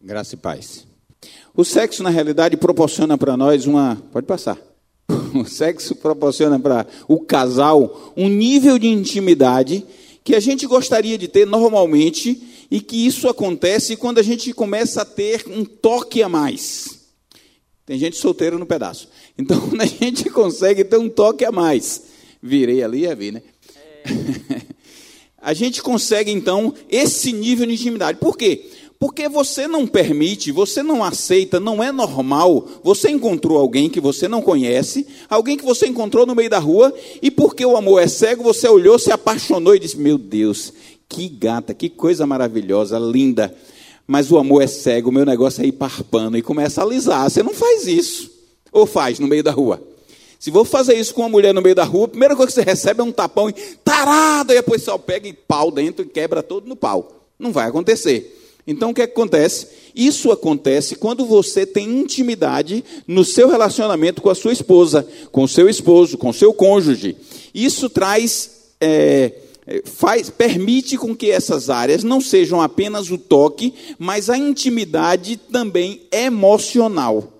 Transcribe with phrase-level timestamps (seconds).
[0.00, 0.86] Graça e paz.
[1.54, 3.96] O sexo, na realidade, proporciona para nós uma.
[4.12, 4.56] Pode passar.
[5.34, 9.84] O sexo proporciona para o casal um nível de intimidade
[10.24, 15.02] que a gente gostaria de ter normalmente e que isso acontece quando a gente começa
[15.02, 17.00] a ter um toque a mais.
[17.84, 19.08] Tem gente solteira no pedaço.
[19.36, 22.04] Então, quando a gente consegue ter um toque a mais.
[22.42, 23.42] Virei ali e vi, né?
[24.04, 24.62] É.
[25.40, 28.18] a gente consegue, então, esse nível de intimidade.
[28.18, 28.64] Por quê?
[28.98, 32.66] Porque você não permite, você não aceita, não é normal.
[32.82, 36.92] Você encontrou alguém que você não conhece, alguém que você encontrou no meio da rua,
[37.22, 40.72] e porque o amor é cego, você olhou, se apaixonou e disse: Meu Deus,
[41.08, 43.54] que gata, que coisa maravilhosa, linda.
[44.04, 47.30] Mas o amor é cego, o meu negócio é ir parpando e começa a alisar.
[47.30, 48.30] Você não faz isso.
[48.72, 49.80] Ou faz no meio da rua.
[50.40, 52.54] Se vou fazer isso com uma mulher no meio da rua, a primeira coisa que
[52.54, 56.08] você recebe é um tapão e tarado, e depois só pega e pau dentro e
[56.08, 57.26] quebra todo no pau.
[57.38, 58.37] Não vai acontecer.
[58.70, 59.66] Então o que, é que acontece?
[59.94, 65.48] Isso acontece quando você tem intimidade no seu relacionamento com a sua esposa, com o
[65.48, 67.16] seu esposo, com o seu cônjuge.
[67.54, 68.50] Isso traz.
[68.78, 69.32] É,
[69.84, 76.02] faz, permite com que essas áreas não sejam apenas o toque, mas a intimidade também
[76.12, 77.32] emocional.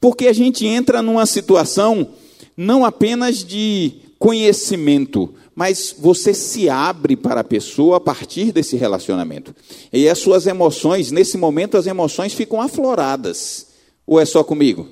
[0.00, 2.08] Porque a gente entra numa situação
[2.56, 9.56] não apenas de conhecimento, mas você se abre para a pessoa a partir desse relacionamento.
[9.90, 13.68] E as suas emoções, nesse momento, as emoções ficam afloradas.
[14.06, 14.86] Ou é só comigo?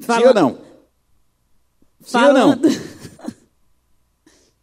[0.00, 0.22] Falando.
[0.22, 0.58] Sim ou não?
[2.00, 2.68] Falando.
[2.68, 2.96] Sim ou não?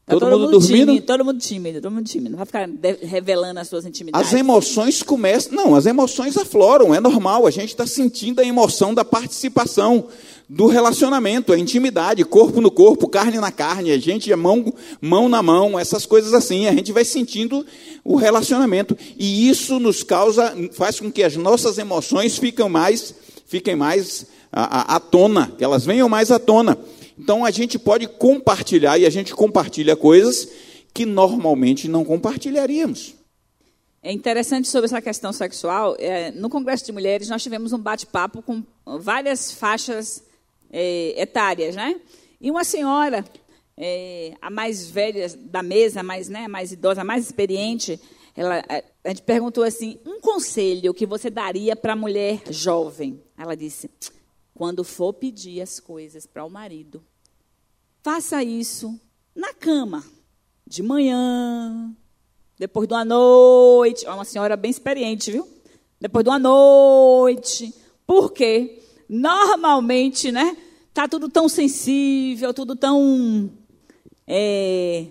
[0.06, 0.86] Tá todo, todo, mundo, dormindo?
[0.88, 2.32] Tímido, todo mundo tímido, todo mundo tímido.
[2.32, 2.70] Não vai ficar
[3.02, 4.28] revelando as suas intimidades.
[4.28, 5.54] As emoções começam.
[5.54, 7.48] Não, as emoções afloram, é normal.
[7.48, 10.10] A gente está sentindo a emoção da participação
[10.54, 15.28] do relacionamento, a intimidade, corpo no corpo, carne na carne, a gente é mão, mão
[15.28, 17.66] na mão, essas coisas assim, a gente vai sentindo
[18.04, 18.96] o relacionamento.
[19.18, 23.16] E isso nos causa, faz com que as nossas emoções fiquem mais,
[23.48, 26.78] fiquem mais à, à, à tona, que elas venham mais à tona.
[27.18, 30.48] Então a gente pode compartilhar, e a gente compartilha coisas
[30.94, 33.16] que normalmente não compartilharíamos.
[34.04, 35.96] É interessante sobre essa questão sexual.
[35.98, 38.62] É, no Congresso de Mulheres, nós tivemos um bate-papo com
[39.00, 40.22] várias faixas
[40.74, 42.02] é, etárias, né?
[42.42, 43.24] E uma senhora,
[43.78, 48.02] é, a mais velha da mesa, mais, né, mais idosa, mais experiente,
[48.36, 48.64] ela,
[49.04, 53.22] a gente perguntou assim: um conselho que você daria para a mulher jovem?
[53.38, 53.90] Ela disse:
[54.56, 57.04] quando for pedir as coisas para o marido,
[58.02, 59.00] faça isso
[59.36, 60.04] na cama,
[60.66, 61.96] de manhã,
[62.58, 64.06] depois de uma noite.
[64.06, 65.48] É uma senhora bem experiente, viu?
[66.02, 67.74] Depois de uma noite.
[68.06, 68.83] Por quê?
[69.08, 70.56] Normalmente, né?
[70.94, 73.50] Tá tudo tão sensível, tudo tão
[74.28, 75.08] é,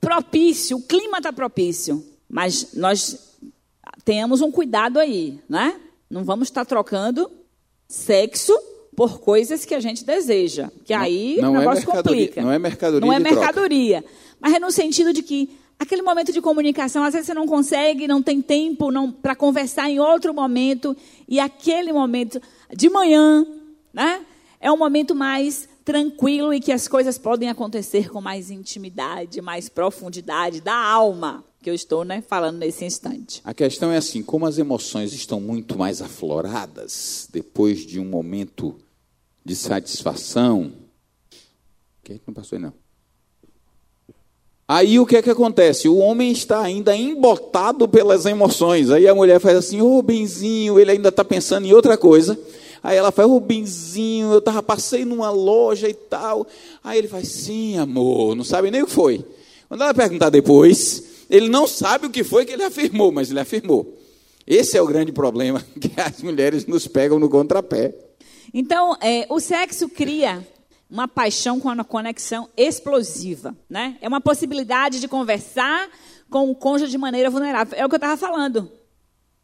[0.00, 3.38] propício, o clima está propício, mas nós
[4.04, 5.78] tenhamos um cuidado aí, né?
[6.08, 7.30] Não vamos estar trocando
[7.88, 8.56] sexo
[8.96, 12.42] por coisas que a gente deseja, que não, aí não o é negócio é complica.
[12.42, 13.06] Não é mercadoria.
[13.06, 14.16] Não é mercadoria, troca.
[14.40, 18.06] mas é no sentido de que aquele momento de comunicação, às vezes você não consegue,
[18.06, 18.90] não tem tempo
[19.22, 20.94] para conversar em outro momento,
[21.26, 22.40] e aquele momento
[22.76, 23.46] de manhã,
[23.90, 24.24] né,
[24.60, 29.70] é um momento mais tranquilo e que as coisas podem acontecer com mais intimidade, mais
[29.70, 33.40] profundidade da alma, que eu estou né, falando nesse instante.
[33.42, 38.76] A questão é assim, como as emoções estão muito mais afloradas depois de um momento
[39.42, 40.72] de satisfação,
[42.04, 42.79] que não passou aí não.
[44.72, 45.88] Aí o que é que acontece?
[45.88, 48.88] O homem está ainda embotado pelas emoções.
[48.88, 52.38] Aí a mulher faz assim, ô oh, benzinho, ele ainda está pensando em outra coisa.
[52.80, 56.46] Aí ela faz, ô oh, benzinho, eu tava, passei numa loja e tal.
[56.84, 59.24] Aí ele faz, sim, amor, não sabe nem o que foi.
[59.68, 63.40] Quando ela perguntar depois, ele não sabe o que foi que ele afirmou, mas ele
[63.40, 63.98] afirmou.
[64.46, 67.92] Esse é o grande problema que as mulheres nos pegam no contrapé.
[68.54, 70.46] Então, é, o sexo cria
[70.90, 73.96] uma paixão com uma conexão explosiva, né?
[74.00, 75.88] É uma possibilidade de conversar
[76.28, 77.78] com o cônjuge de maneira vulnerável.
[77.78, 78.70] É o que eu estava falando.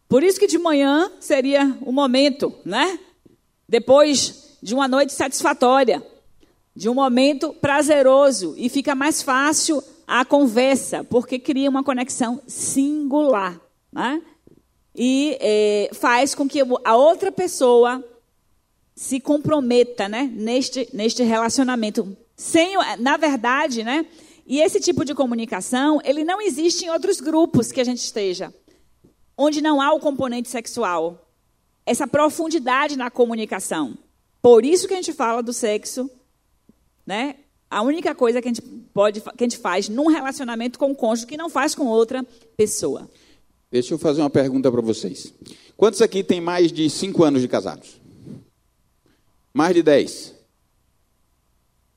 [0.08, 2.98] Por isso que de manhã seria o momento, né?
[3.68, 6.02] Depois de uma noite satisfatória,
[6.74, 13.60] de um momento prazeroso e fica mais fácil a conversa, porque cria uma conexão singular,
[13.92, 14.22] né?
[14.94, 18.02] E é, faz com que a outra pessoa
[18.96, 22.16] se comprometa, né, neste, neste relacionamento.
[22.34, 24.06] Sem, na verdade, né,
[24.46, 28.54] e esse tipo de comunicação, ele não existe em outros grupos que a gente esteja,
[29.36, 31.30] onde não há o componente sexual.
[31.84, 33.98] Essa profundidade na comunicação.
[34.40, 36.10] Por isso que a gente fala do sexo,
[37.06, 37.36] né?
[37.68, 38.62] A única coisa que a gente
[38.94, 42.24] pode que a gente faz num relacionamento com o cônjuge que não faz com outra
[42.56, 43.10] pessoa.
[43.70, 45.34] Deixa eu fazer uma pergunta para vocês.
[45.76, 48.05] Quantos aqui tem mais de 5 anos de casados?
[49.56, 50.34] Mais de 10?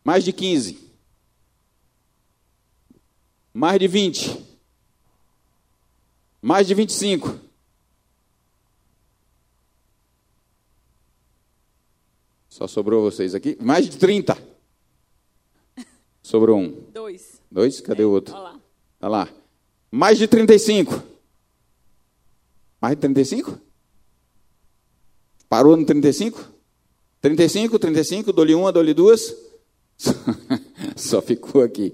[0.01, 0.77] Mais de 15?
[3.53, 4.45] Mais de 20?
[6.41, 7.37] Mais de 25?
[12.47, 13.57] Só sobrou vocês aqui?
[13.59, 14.37] Mais de 30?
[16.23, 16.71] Sobrou um.
[16.93, 17.41] Dois.
[17.51, 17.81] Dois?
[17.81, 18.35] Cadê é, o outro?
[18.35, 18.59] Olha lá.
[19.01, 19.29] Olha lá.
[19.91, 21.03] Mais de 35?
[22.81, 23.59] Mais de 35?
[25.49, 26.58] Parou no 35?
[27.21, 29.35] 35, 35, dou-lhe uma, dou-lhe duas.
[30.95, 31.93] Só ficou aqui.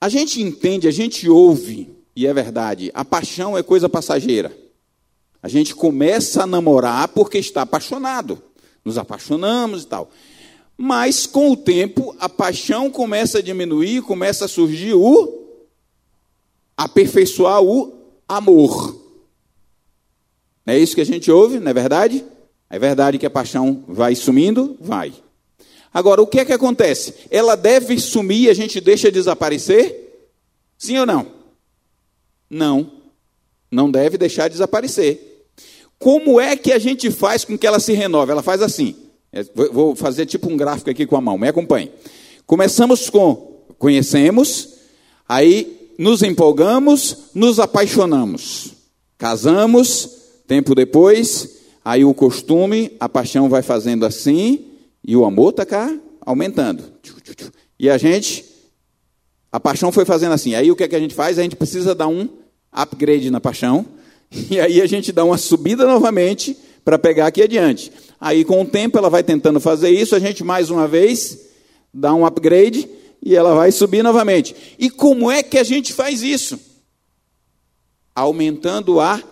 [0.00, 4.54] A gente entende, a gente ouve, e é verdade, a paixão é coisa passageira.
[5.42, 8.40] A gente começa a namorar porque está apaixonado.
[8.84, 10.10] Nos apaixonamos e tal.
[10.76, 15.40] Mas com o tempo, a paixão começa a diminuir, começa a surgir o
[16.76, 17.92] aperfeiçoar o
[18.28, 19.00] amor.
[20.66, 22.24] É isso que a gente ouve, não é verdade?
[22.72, 24.78] É verdade que a paixão vai sumindo?
[24.80, 25.12] Vai.
[25.92, 27.12] Agora, o que é que acontece?
[27.30, 30.30] Ela deve sumir e a gente deixa desaparecer?
[30.78, 31.26] Sim ou não?
[32.48, 32.90] Não.
[33.70, 35.50] Não deve deixar desaparecer.
[35.98, 38.32] Como é que a gente faz com que ela se renove?
[38.32, 38.96] Ela faz assim.
[39.30, 41.92] É, vou fazer tipo um gráfico aqui com a mão, me acompanhe.
[42.46, 44.76] Começamos com conhecemos,
[45.28, 48.72] aí nos empolgamos, nos apaixonamos.
[49.18, 50.08] Casamos,
[50.46, 54.64] tempo depois, aí o costume, a paixão vai fazendo assim,
[55.04, 56.84] e o amor está cá aumentando.
[57.78, 58.44] E a gente,
[59.50, 60.54] a paixão foi fazendo assim.
[60.54, 61.38] Aí o que, é que a gente faz?
[61.38, 62.28] A gente precisa dar um
[62.70, 63.84] upgrade na paixão,
[64.50, 67.92] e aí a gente dá uma subida novamente para pegar aqui adiante.
[68.20, 71.50] Aí com o tempo ela vai tentando fazer isso, a gente mais uma vez
[71.92, 72.88] dá um upgrade
[73.22, 74.54] e ela vai subir novamente.
[74.78, 76.58] E como é que a gente faz isso?
[78.14, 79.22] Aumentando a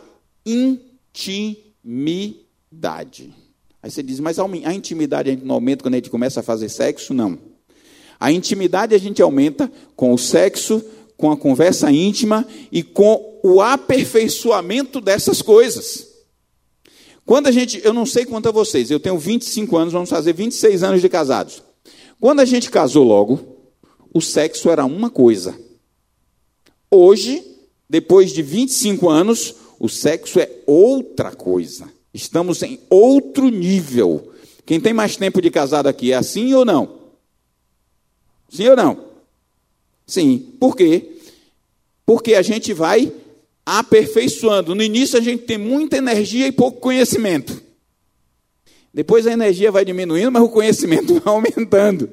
[0.45, 2.40] intimidade.
[3.83, 7.15] Aí você diz, mas a intimidade não aumenta quando a gente começa a fazer sexo?
[7.15, 7.39] Não.
[8.19, 10.85] A intimidade a gente aumenta com o sexo,
[11.17, 16.09] com a conversa íntima e com o aperfeiçoamento dessas coisas.
[17.25, 20.33] Quando a gente, eu não sei quanto a vocês, eu tenho 25 anos, vamos fazer
[20.35, 21.63] 26 anos de casados.
[22.21, 23.57] Quando a gente casou logo,
[24.13, 25.59] o sexo era uma coisa.
[26.91, 27.43] Hoje,
[27.89, 31.89] depois de 25 anos, o sexo é outra coisa.
[32.13, 34.33] Estamos em outro nível.
[34.67, 37.01] Quem tem mais tempo de casado aqui é assim ou não?
[38.49, 39.05] Sim ou não?
[40.07, 40.55] Sim.
[40.59, 41.17] Por quê?
[42.05, 43.13] Porque a gente vai
[43.65, 44.75] aperfeiçoando.
[44.75, 47.63] No início a gente tem muita energia e pouco conhecimento.
[48.93, 52.11] Depois a energia vai diminuindo, mas o conhecimento vai aumentando.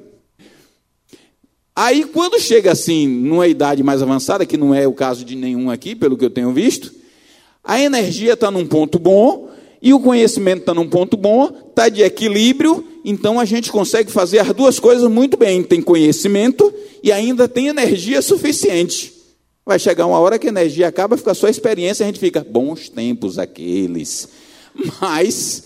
[1.74, 5.70] Aí, quando chega assim, numa idade mais avançada, que não é o caso de nenhum
[5.70, 6.92] aqui, pelo que eu tenho visto,
[7.62, 9.47] a energia está num ponto bom
[9.80, 14.40] e o conhecimento está num ponto bom, está de equilíbrio, então a gente consegue fazer
[14.40, 15.62] as duas coisas muito bem.
[15.62, 16.72] Tem conhecimento
[17.02, 19.14] e ainda tem energia suficiente.
[19.64, 22.44] Vai chegar uma hora que a energia acaba, fica só a experiência, a gente fica,
[22.48, 24.28] bons tempos aqueles.
[25.00, 25.64] Mas,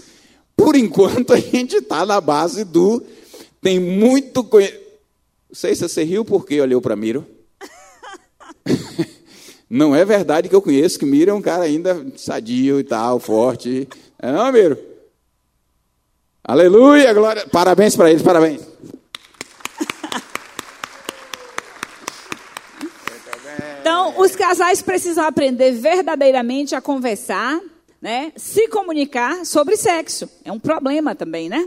[0.57, 3.03] por enquanto, a gente está na base do.
[3.61, 4.83] Tem muito conhecimento.
[5.49, 7.27] Não sei se você riu porque olhou para Miro.
[9.75, 13.19] Não é verdade que eu conheço que Miro é um cara ainda sadio e tal,
[13.19, 13.89] forte.
[14.19, 14.77] É não, Miro?
[16.45, 17.47] Aleluia, glória.
[17.51, 18.61] Parabéns para eles, parabéns.
[23.81, 27.59] Então, os casais precisam aprender verdadeiramente a conversar,
[27.99, 28.31] né?
[28.37, 30.29] Se comunicar sobre sexo.
[30.45, 31.67] É um problema também, né?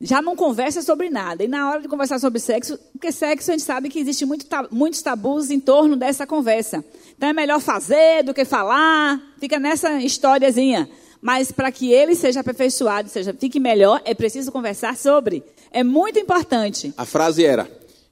[0.00, 1.42] já não conversa sobre nada.
[1.42, 4.46] E na hora de conversar sobre sexo, porque sexo a gente sabe que existe muito,
[4.70, 6.84] muitos tabus em torno dessa conversa.
[7.18, 10.88] Então é melhor fazer do que falar, fica nessa historiazinha.
[11.20, 15.42] Mas para que ele seja aperfeiçoado, seja fique melhor, é preciso conversar sobre.
[15.72, 16.94] É muito importante.
[16.96, 17.68] A frase era: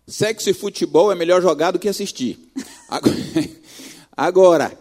[0.09, 2.51] sexo e futebol é melhor jogar do que assistir.
[2.89, 3.17] Agora,
[4.17, 4.79] agora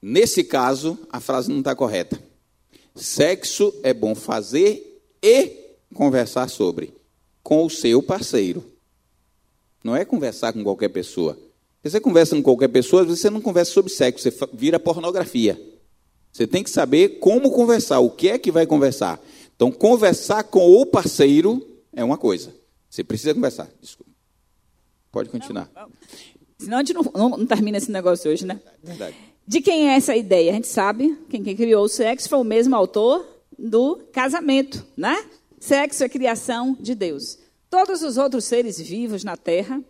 [0.00, 2.16] nesse caso, a frase não está correta.
[2.94, 6.94] Sexo é bom fazer e conversar sobre?
[7.42, 8.64] Com o seu parceiro.
[9.82, 11.36] Não é conversar com qualquer pessoa.
[11.84, 15.60] Você conversa com qualquer pessoa, você não conversa sobre sexo, você vira pornografia.
[16.32, 19.20] Você tem que saber como conversar, o que é que vai conversar.
[19.54, 22.52] Então, conversar com o parceiro é uma coisa.
[22.88, 23.68] Você precisa conversar.
[23.80, 24.10] Desculpa.
[25.12, 25.70] Pode continuar.
[25.74, 25.90] Não, não.
[26.58, 28.60] Senão a gente não, não, não, termina esse negócio hoje, né?
[28.82, 29.14] Verdade.
[29.46, 30.52] De quem é essa ideia?
[30.52, 33.24] A gente sabe, quem, quem criou o sexo foi o mesmo autor
[33.58, 35.22] do casamento, né?
[35.60, 37.38] Sexo é criação de Deus.
[37.68, 39.80] Todos os outros seres vivos na terra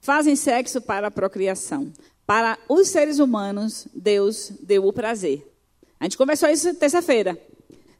[0.00, 1.92] fazem sexo para a procriação,
[2.26, 5.46] para os seres humanos, Deus deu o prazer.
[5.98, 7.38] A gente conversou isso terça-feira.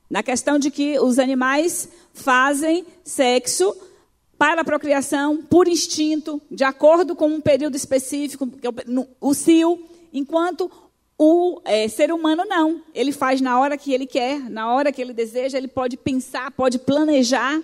[0.09, 3.76] Na questão de que os animais fazem sexo
[4.38, 9.78] para a procriação por instinto, de acordo com um período específico, é o cio,
[10.12, 10.71] enquanto
[11.19, 12.80] o é, ser humano não.
[12.95, 16.50] Ele faz na hora que ele quer, na hora que ele deseja, ele pode pensar,
[16.52, 17.61] pode planejar.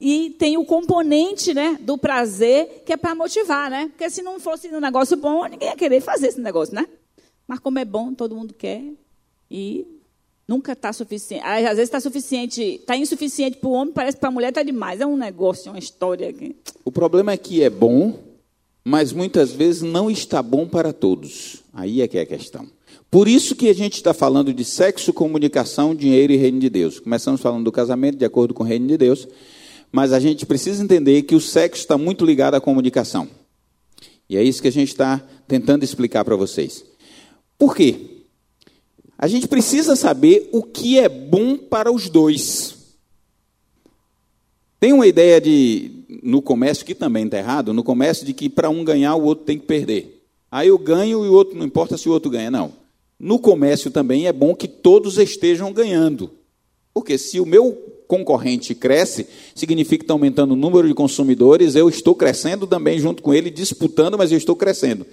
[0.00, 3.88] E tem o componente né, do prazer, que é para motivar, né?
[3.88, 6.86] Porque se não fosse um negócio bom, ninguém ia querer fazer esse negócio, né?
[7.48, 8.82] Mas como é bom, todo mundo quer.
[9.50, 9.86] E
[10.46, 11.42] nunca está suficiente.
[11.44, 14.62] Às vezes está suficiente, está insuficiente para o homem, parece que para a mulher está
[14.62, 15.00] demais.
[15.00, 16.34] É um negócio, uma história.
[16.84, 18.18] O problema é que é bom,
[18.84, 21.62] mas muitas vezes não está bom para todos.
[21.72, 22.66] Aí é que é a questão.
[23.10, 27.00] Por isso que a gente está falando de sexo, comunicação, dinheiro e reino de Deus.
[27.00, 29.28] Começamos falando do casamento de acordo com o reino de Deus.
[29.90, 33.28] Mas a gente precisa entender que o sexo está muito ligado à comunicação.
[34.28, 36.84] E é isso que a gente está tentando explicar para vocês.
[37.58, 38.24] Por quê?
[39.18, 42.76] A gente precisa saber o que é bom para os dois.
[44.78, 45.90] Tem uma ideia de,
[46.22, 49.44] no comércio, que também está errado, no comércio, de que para um ganhar, o outro
[49.44, 50.22] tem que perder.
[50.50, 52.72] Aí eu ganho e o outro, não importa se o outro ganha, não.
[53.18, 56.30] No comércio também é bom que todos estejam ganhando.
[56.92, 61.88] Porque se o meu concorrente cresce, significa que está aumentando o número de consumidores, eu
[61.88, 65.06] estou crescendo também junto com ele, disputando, mas eu estou crescendo.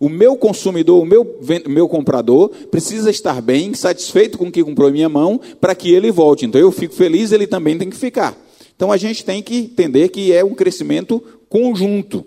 [0.00, 4.88] O meu consumidor, o meu, meu comprador, precisa estar bem, satisfeito com o que comprou
[4.88, 6.44] em minha mão, para que ele volte.
[6.44, 8.36] Então eu fico feliz, ele também tem que ficar.
[8.74, 12.24] Então a gente tem que entender que é um crescimento conjunto.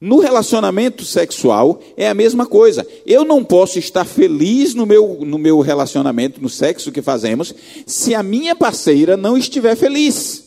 [0.00, 2.86] No relacionamento sexual é a mesma coisa.
[3.04, 7.52] Eu não posso estar feliz no meu, no meu relacionamento, no sexo que fazemos,
[7.84, 10.44] se a minha parceira não estiver feliz.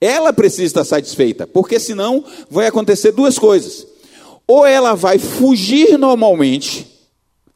[0.00, 3.86] Ela precisa estar satisfeita, porque senão vai acontecer duas coisas.
[4.46, 6.86] Ou ela vai fugir normalmente,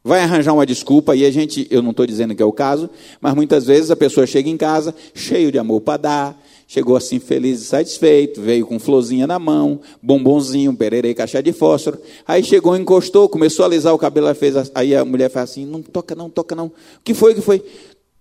[0.01, 2.89] vai arranjar uma desculpa, e a gente, eu não estou dizendo que é o caso,
[3.19, 7.19] mas muitas vezes a pessoa chega em casa cheio de amor para dar, chegou assim
[7.19, 11.99] feliz e satisfeito, veio com florzinha na mão, bombonzinho, pererei, caixa de fósforo.
[12.27, 15.81] Aí chegou, encostou, começou a alisar o cabelo, fez, aí a mulher faz assim, não
[15.81, 16.67] toca não, toca não.
[16.67, 16.73] O
[17.03, 17.65] que foi, o que foi?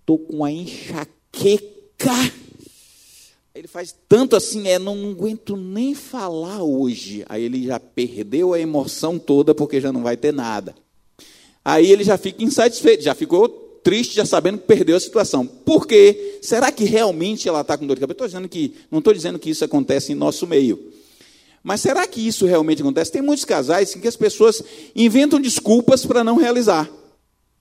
[0.06, 2.32] Tô com a enxaqueca.
[3.54, 7.26] Ele faz tanto assim, é, não, não aguento nem falar hoje.
[7.28, 10.74] Aí ele já perdeu a emoção toda, porque já não vai ter nada.
[11.62, 15.46] Aí ele já fica insatisfeito, já ficou triste já sabendo que perdeu a situação.
[15.46, 16.38] Por quê?
[16.42, 18.26] Será que realmente ela está com dor de cabeça?
[18.26, 20.92] dizendo que, não estou dizendo que isso acontece em nosso meio.
[21.62, 23.12] Mas será que isso realmente acontece?
[23.12, 24.62] Tem muitos casais em que as pessoas
[24.94, 26.88] inventam desculpas para não realizar.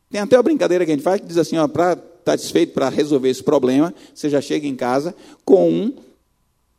[0.09, 2.73] Tem até uma brincadeira que a gente faz que diz assim, para estar tá satisfeito,
[2.73, 5.95] para resolver esse problema, você já chega em casa com um,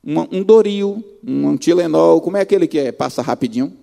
[0.04, 3.76] um, um Doril, um, um Tilenol, como é aquele que é, passa rapidinho?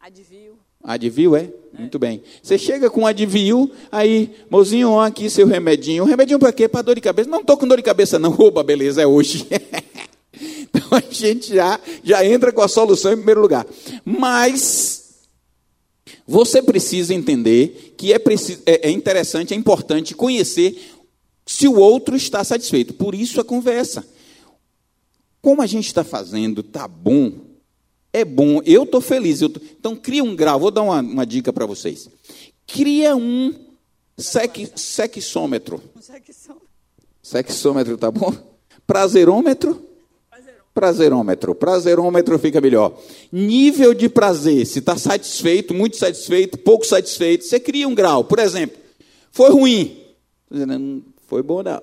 [0.00, 0.49] Advil.
[0.82, 1.50] Advil, é?
[1.78, 2.22] Muito bem.
[2.42, 6.04] Você chega com advil, aí, mozinho, ó, aqui seu remedinho.
[6.04, 6.68] Remedinho para quê?
[6.68, 7.28] Para dor de cabeça.
[7.28, 8.34] Não estou com dor de cabeça, não.
[8.38, 9.46] Oba, beleza, é hoje.
[10.34, 13.66] então a gente já, já entra com a solução em primeiro lugar.
[14.04, 15.00] Mas
[16.26, 20.76] você precisa entender que é, preciso, é, é interessante, é importante conhecer
[21.46, 22.94] se o outro está satisfeito.
[22.94, 24.04] Por isso a conversa.
[25.40, 27.49] Como a gente está fazendo, tá bom,
[28.12, 29.40] é bom, eu estou feliz.
[29.40, 29.60] Eu tô...
[29.78, 30.58] Então, cria um grau.
[30.58, 32.08] Vou dar uma, uma dica para vocês.
[32.66, 33.54] Cria um
[34.16, 35.80] sec, sexômetro.
[37.22, 38.32] Sexômetro, tá bom?
[38.86, 39.86] Prazerômetro?
[40.74, 41.54] Prazerômetro.
[41.54, 42.98] Prazerômetro fica melhor.
[43.30, 44.66] Nível de prazer.
[44.66, 47.44] Se está satisfeito, muito satisfeito, pouco satisfeito.
[47.44, 48.24] Você cria um grau.
[48.24, 48.76] Por exemplo,
[49.30, 50.00] foi ruim.
[51.26, 51.82] Foi bom, não.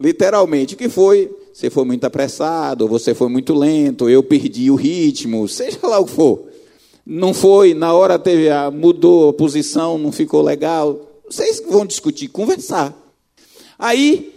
[0.00, 1.30] Literalmente, o que foi?
[1.52, 6.06] Você foi muito apressado, você foi muito lento, eu perdi o ritmo, seja lá o
[6.06, 6.48] que for.
[7.04, 10.98] Não foi, na hora teve a, mudou a posição, não ficou legal.
[11.28, 12.96] Vocês vão discutir, conversar.
[13.78, 14.32] Aí,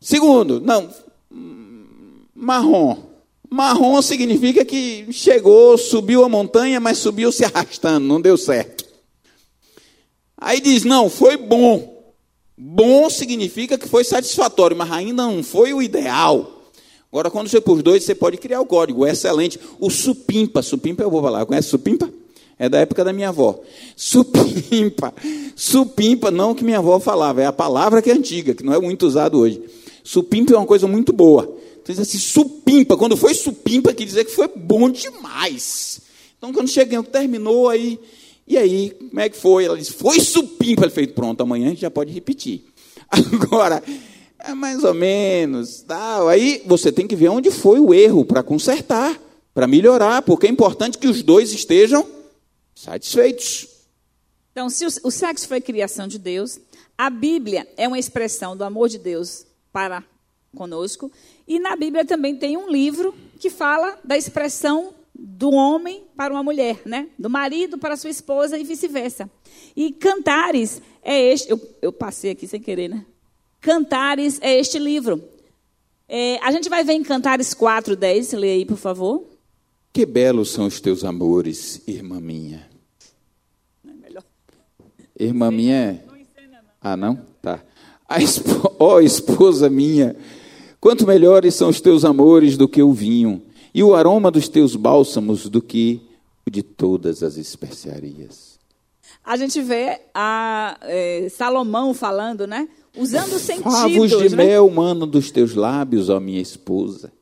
[0.00, 0.90] segundo, não,
[2.34, 2.96] marrom.
[3.48, 8.84] Marrom significa que chegou, subiu a montanha, mas subiu se arrastando, não deu certo.
[10.36, 11.99] Aí diz: não, foi bom.
[12.62, 16.62] Bom significa que foi satisfatório, mas ainda não foi o ideal.
[17.10, 19.06] Agora, quando você pôs dois, você pode criar o código.
[19.06, 19.58] Excelente.
[19.78, 20.60] O supimpa.
[20.60, 21.46] Supimpa eu vou falar.
[21.46, 22.12] Conhece supimpa?
[22.58, 23.58] É da época da minha avó.
[23.96, 25.14] Supimpa.
[25.56, 28.78] Supimpa, não que minha avó falava, é a palavra que é antiga, que não é
[28.78, 29.62] muito usado hoje.
[30.04, 31.44] Supimpa é uma coisa muito boa.
[31.82, 32.94] Então diz assim, supimpa.
[32.94, 36.02] Quando foi supimpa, quer dizer que foi bom demais.
[36.36, 37.98] Então, quando cheguei, terminou, aí
[38.50, 39.64] e aí, como é que foi?
[39.64, 40.82] Ela disse, foi supimpa.
[40.82, 42.64] Ele fez, pronto, amanhã a gente já pode repetir.
[43.08, 43.80] Agora,
[44.40, 46.28] é mais ou menos, tal.
[46.28, 49.16] Aí você tem que ver onde foi o erro para consertar,
[49.54, 52.04] para melhorar, porque é importante que os dois estejam
[52.74, 53.68] satisfeitos.
[54.50, 56.58] Então, se o, o sexo foi criação de Deus,
[56.98, 60.02] a Bíblia é uma expressão do amor de Deus para
[60.56, 61.08] conosco.
[61.46, 66.42] E na Bíblia também tem um livro que fala da expressão do homem para uma
[66.42, 67.08] mulher, né?
[67.18, 69.30] Do marido para sua esposa e vice-versa.
[69.76, 71.50] E Cantares é este.
[71.50, 73.04] Eu, eu, passei aqui sem querer, né?
[73.60, 75.22] Cantares é este livro.
[76.08, 78.32] É, a gente vai ver em Cantares 4, 10.
[78.32, 79.24] Lê aí, por favor.
[79.92, 82.66] Que belos são os teus amores, irmã minha.
[83.84, 84.24] Não é melhor.
[85.18, 86.04] Irmã minha é.
[86.80, 87.16] Ah, não?
[87.42, 87.62] Tá.
[88.78, 90.16] Ó oh, esposa minha,
[90.80, 93.42] quanto melhores são os teus amores do que o vinho,
[93.74, 96.00] e o aroma dos teus bálsamos do que
[96.46, 98.58] o de todas as especiarias.
[99.24, 102.68] A gente vê a é, Salomão falando, né?
[102.96, 103.72] Usando sentidos.
[103.72, 104.44] Favos de né?
[104.44, 107.12] mel, mano, dos teus lábios, ó minha esposa.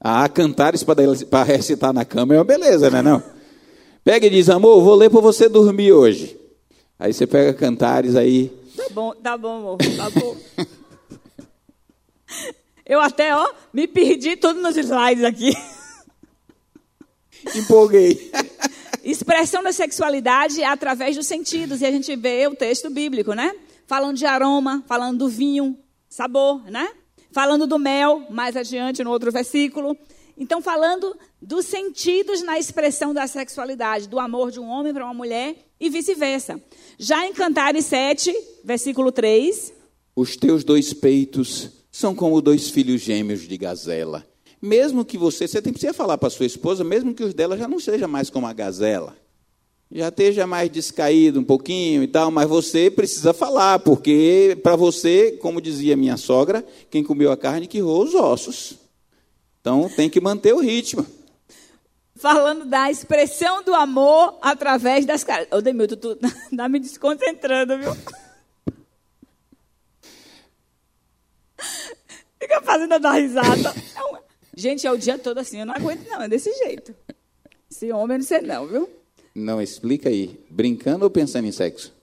[0.00, 3.00] Ah, cantares para recitar na cama é uma beleza, né?
[3.02, 3.22] Não?
[4.04, 6.38] Pega e diz, amor, vou ler para você dormir hoje.
[6.98, 8.52] Aí você pega cantares aí.
[8.76, 10.36] Tá bom, tá bom, amor, tá bom.
[12.86, 15.52] Eu até, ó, me perdi tudo nos slides aqui.
[17.56, 18.30] Empolguei.
[19.02, 21.80] Expressão da sexualidade através dos sentidos.
[21.80, 23.54] E a gente vê o texto bíblico, né?
[23.86, 26.90] Falando de aroma, falando do vinho, sabor, né?
[27.32, 29.96] Falando do mel, mais adiante no outro versículo.
[30.36, 35.14] Então, falando dos sentidos na expressão da sexualidade, do amor de um homem para uma
[35.14, 36.60] mulher e vice-versa.
[36.98, 39.72] Já em Cantares 7, versículo 3.
[40.16, 44.26] Os teus dois peitos são como dois filhos gêmeos de gazela.
[44.60, 47.68] Mesmo que você, você tem precisa falar para sua esposa, mesmo que os dela já
[47.68, 49.16] não seja mais como a gazela,
[49.92, 55.38] já esteja mais descaído um pouquinho e tal, mas você precisa falar, porque para você,
[55.40, 58.74] como dizia minha sogra, quem comeu a carne que roou os ossos.
[59.60, 61.06] Então tem que manter o ritmo.
[62.16, 65.46] Falando da expressão do amor através das caras.
[65.52, 66.18] Ô, Demilton, tu
[66.56, 67.96] tá me desconcentrando, viu?
[72.44, 73.74] Fica fazendo a dar risada.
[73.96, 74.20] É uma...
[74.54, 76.94] Gente, é o dia todo assim, eu não aguento, não, é desse jeito.
[77.70, 78.90] Esse homem não sei não, viu?
[79.34, 80.44] Não, explica aí.
[80.50, 81.94] Brincando ou pensando em sexo?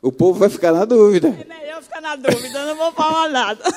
[0.00, 1.28] o povo vai ficar na dúvida.
[1.28, 3.64] É melhor ficar na dúvida, eu não vou falar nada.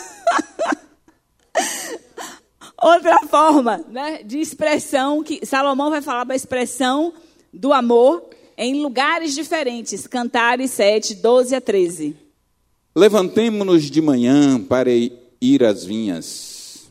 [2.79, 7.11] Outra forma né, de expressão que Salomão vai falar da expressão
[7.51, 10.07] do amor em lugares diferentes.
[10.07, 12.15] Cantares 7, 12 a 13.
[12.95, 16.87] Levantemo-nos de manhã para ir às vinhas.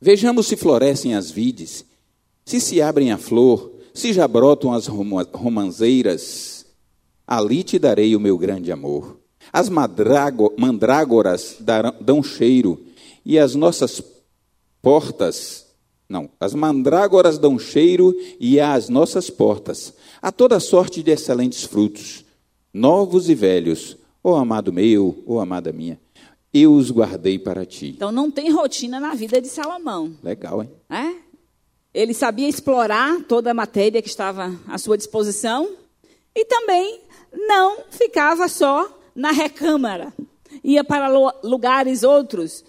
[0.00, 1.84] Vejamos se florescem as vides,
[2.44, 6.66] se se abrem a flor, se já brotam as romanzeiras.
[7.26, 9.18] Ali te darei o meu grande amor.
[9.52, 11.56] As mandrágoras
[12.00, 12.86] dão cheiro,
[13.24, 14.02] e as nossas
[14.82, 15.66] portas
[16.10, 22.24] não, as mandrágoras dão cheiro e às nossas portas há toda sorte de excelentes frutos,
[22.74, 26.00] novos e velhos, ó oh, amado meu, ó oh, amada minha,
[26.52, 27.94] eu os guardei para ti.
[27.96, 30.12] Então não tem rotina na vida de Salomão.
[30.20, 30.70] Legal, hein?
[30.90, 31.14] É?
[31.94, 35.70] Ele sabia explorar toda a matéria que estava à sua disposição
[36.34, 40.12] e também não ficava só na recâmara.
[40.64, 41.08] Ia para
[41.44, 42.64] lugares outros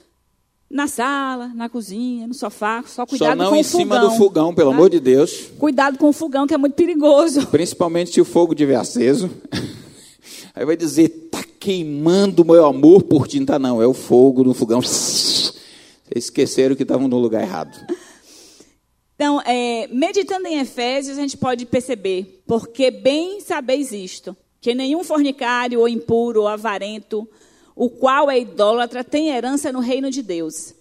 [0.72, 4.10] na sala, na cozinha, no sofá, só cuidado só não com em o cima fogão,
[4.10, 4.76] do fogão, pelo tá?
[4.76, 5.50] amor de Deus.
[5.60, 7.46] Cuidado com o fogão, que é muito perigoso.
[7.52, 9.30] Principalmente se o fogo estiver aceso.
[10.56, 13.44] Aí vai dizer, tá queimando o meu amor por ti.
[13.46, 14.82] Tá, não, é o fogo no fogão.
[14.82, 15.54] Vocês
[16.16, 17.78] esqueceram que estavam no lugar errado.
[19.16, 25.04] Então, é, meditando em Efésios, a gente pode perceber, porque bem sabeis isto, que nenhum
[25.04, 27.28] fornicário, ou impuro, ou avarento,
[27.76, 30.74] o qual é idólatra, tem herança no reino de Deus.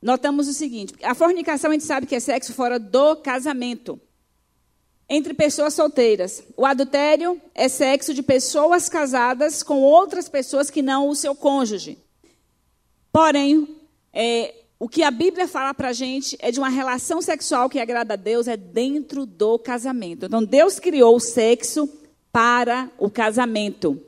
[0.00, 3.98] Notamos o seguinte: a fornicação a gente sabe que é sexo fora do casamento,
[5.08, 6.42] entre pessoas solteiras.
[6.56, 11.98] O adultério é sexo de pessoas casadas com outras pessoas que não o seu cônjuge.
[13.12, 13.80] Porém,
[14.12, 17.78] é, o que a Bíblia fala para a gente é de uma relação sexual que
[17.78, 20.26] agrada a Deus, é dentro do casamento.
[20.26, 21.88] Então, Deus criou o sexo
[22.30, 23.98] para o casamento.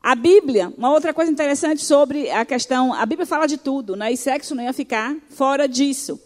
[0.00, 4.12] A Bíblia, uma outra coisa interessante sobre a questão, a Bíblia fala de tudo, né?
[4.12, 6.20] E sexo não ia ficar fora disso.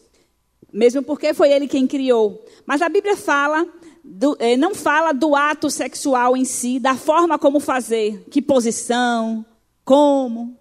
[0.73, 2.45] Mesmo porque foi ele quem criou.
[2.67, 3.67] Mas a Bíblia fala,
[4.05, 9.45] do, eh, não fala do ato sexual em si, da forma como fazer, que posição,
[9.85, 10.57] como,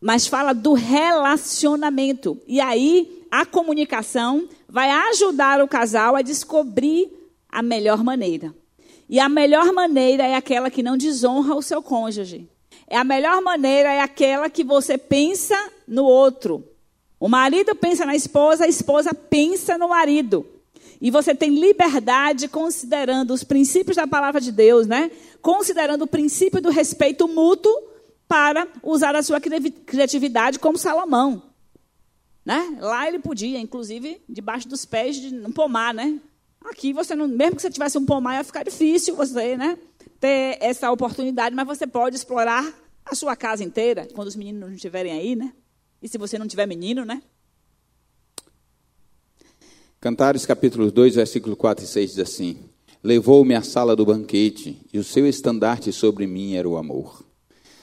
[0.00, 2.38] mas fala do relacionamento.
[2.46, 7.10] E aí a comunicação vai ajudar o casal a descobrir
[7.48, 8.54] a melhor maneira.
[9.08, 12.48] E a melhor maneira é aquela que não desonra o seu cônjuge.
[12.86, 16.64] É a melhor maneira é aquela que você pensa no outro.
[17.18, 20.46] O marido pensa na esposa, a esposa pensa no marido.
[21.00, 25.10] E você tem liberdade considerando os princípios da palavra de Deus, né?
[25.40, 27.72] Considerando o princípio do respeito mútuo
[28.26, 31.42] para usar a sua criatividade como Salomão.
[32.44, 32.76] Né?
[32.80, 36.18] Lá ele podia, inclusive, debaixo dos pés de um pomar, né?
[36.64, 39.78] Aqui você não, mesmo que você tivesse um pomar, ia ficar difícil você, né?
[40.18, 42.72] Ter essa oportunidade, mas você pode explorar
[43.04, 45.52] a sua casa inteira quando os meninos não estiverem aí, né?
[46.02, 47.22] E se você não tiver menino, né?
[50.00, 52.58] Cantares capítulo 2, versículo 4 e 6 diz assim:
[53.02, 57.24] Levou-me à sala do banquete, e o seu estandarte sobre mim era o amor.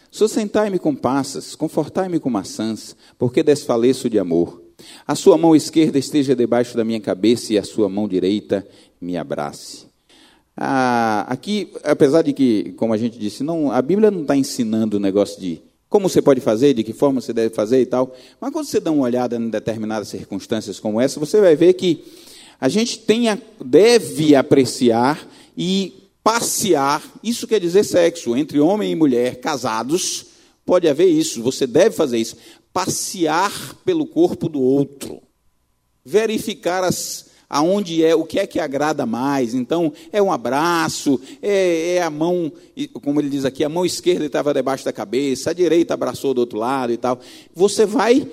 [0.10, 4.62] Sustentai-me com passas, confortai-me com maçãs, porque desfaleço de amor.
[5.08, 8.67] A sua mão esquerda esteja debaixo da minha cabeça e a sua mão direita
[9.00, 9.86] me abrace.
[10.56, 14.98] Ah, aqui, apesar de que, como a gente disse, não, a Bíblia não está ensinando
[14.98, 18.15] o negócio de como você pode fazer, de que forma você deve fazer e tal,
[18.39, 22.06] mas quando você dá uma olhada em determinadas circunstâncias como essa, você vai ver que
[22.62, 28.96] a gente tem a, deve apreciar e passear, isso quer dizer sexo, entre homem e
[28.96, 30.28] mulher casados,
[30.65, 32.38] pode haver isso, você deve fazer isso.
[32.74, 35.22] Passear pelo corpo do outro,
[36.06, 39.54] verificar as, aonde é, o que é que agrada mais.
[39.54, 42.52] Então, é um abraço, é, é a mão,
[43.04, 46.40] como ele diz aqui, a mão esquerda estava debaixo da cabeça, a direita abraçou do
[46.40, 47.20] outro lado e tal.
[47.54, 48.26] Você vai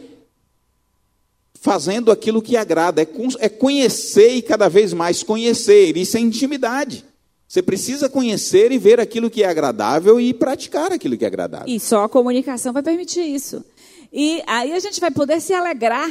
[1.61, 3.09] fazendo aquilo que agrada, é,
[3.41, 7.05] é conhecer e cada vez mais conhecer, isso é intimidade.
[7.49, 11.67] Você precisa conhecer e ver aquilo que é agradável e praticar aquilo que é agradável.
[11.67, 13.65] E só a comunicação vai permitir isso.
[14.13, 16.11] E aí a gente vai poder se alegrar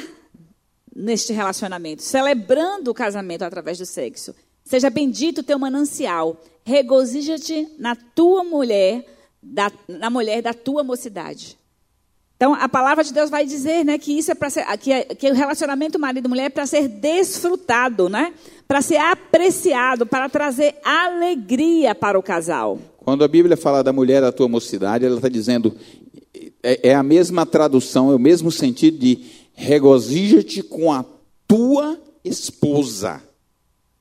[0.96, 4.34] neste relacionamento, celebrando o casamento através do sexo.
[4.64, 6.42] Seja bendito o teu manancial.
[6.64, 9.06] Regozija-te na tua mulher,
[9.42, 11.58] da, na mulher da tua mocidade.
[12.36, 15.34] Então, a palavra de Deus vai dizer, né, que isso é para que, que o
[15.34, 18.32] relacionamento marido-mulher é para ser desfrutado, né?
[18.68, 22.78] Para ser apreciado, para trazer alegria para o casal.
[22.98, 25.76] Quando a Bíblia fala da mulher da tua mocidade, ela está dizendo
[26.64, 29.20] é, é a mesma tradução, é o mesmo sentido de
[29.54, 31.06] regozija-te com a
[31.48, 33.22] tua esposa.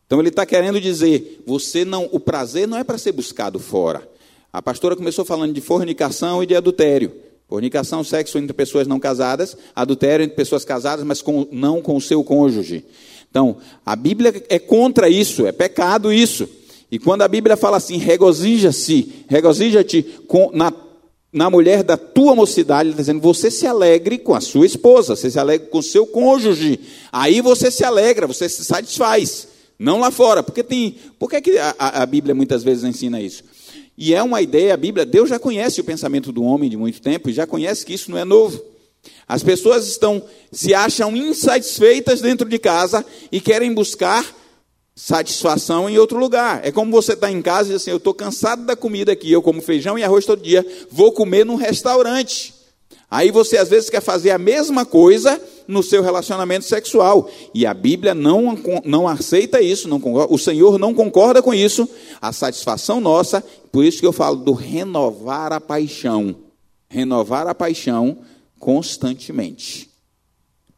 [0.06, 4.08] Então ele está querendo dizer, você não, o prazer não é para ser buscado fora.
[4.52, 7.12] A pastora começou falando de fornicação e de adultério.
[7.48, 12.00] Fornicação, sexo entre pessoas não casadas, adultério entre pessoas casadas, mas com, não com o
[12.00, 12.84] seu cônjuge.
[13.30, 16.48] Então, a Bíblia é contra isso, é pecado isso.
[16.90, 20.06] E quando a Bíblia fala assim, regozija-se, regozija-te
[20.52, 20.72] na,
[21.36, 25.14] na mulher da tua mocidade, ele está dizendo, você se alegre com a sua esposa,
[25.14, 26.80] você se alegre com o seu cônjuge.
[27.12, 29.46] Aí você se alegra, você se satisfaz.
[29.78, 30.42] Não lá fora.
[30.42, 30.96] Porque tem.
[31.18, 33.44] Por que, que a, a Bíblia muitas vezes ensina isso?
[33.98, 37.02] E é uma ideia, a Bíblia, Deus já conhece o pensamento do homem de muito
[37.02, 38.58] tempo e já conhece que isso não é novo.
[39.28, 44.24] As pessoas estão se acham insatisfeitas dentro de casa e querem buscar
[44.96, 46.66] satisfação em outro lugar.
[46.66, 49.30] É como você está em casa e diz assim: Eu estou cansado da comida aqui,
[49.30, 52.54] eu como feijão e arroz todo dia, vou comer num restaurante.
[53.08, 57.30] Aí você às vezes quer fazer a mesma coisa no seu relacionamento sexual.
[57.54, 61.88] E a Bíblia não, não aceita isso, não concorda, o Senhor não concorda com isso.
[62.20, 66.34] A satisfação nossa, por isso que eu falo do renovar a paixão.
[66.88, 68.18] Renovar a paixão
[68.58, 69.85] constantemente.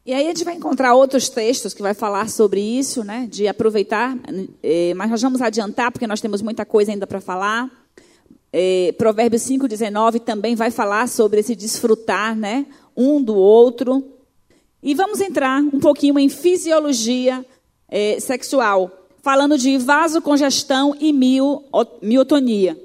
[0.09, 3.29] E aí a gente vai encontrar outros textos que vai falar sobre isso, né?
[3.31, 4.17] De aproveitar,
[4.63, 7.71] eh, mas nós vamos adiantar porque nós temos muita coisa ainda para falar.
[8.51, 12.65] É, Provérbios 5,19 também vai falar sobre esse desfrutar, né?
[12.97, 14.03] Um do outro.
[14.83, 17.45] E vamos entrar um pouquinho em fisiologia
[17.87, 18.91] é, sexual,
[19.23, 21.13] falando de vasocongestão e
[22.01, 22.83] miotonia.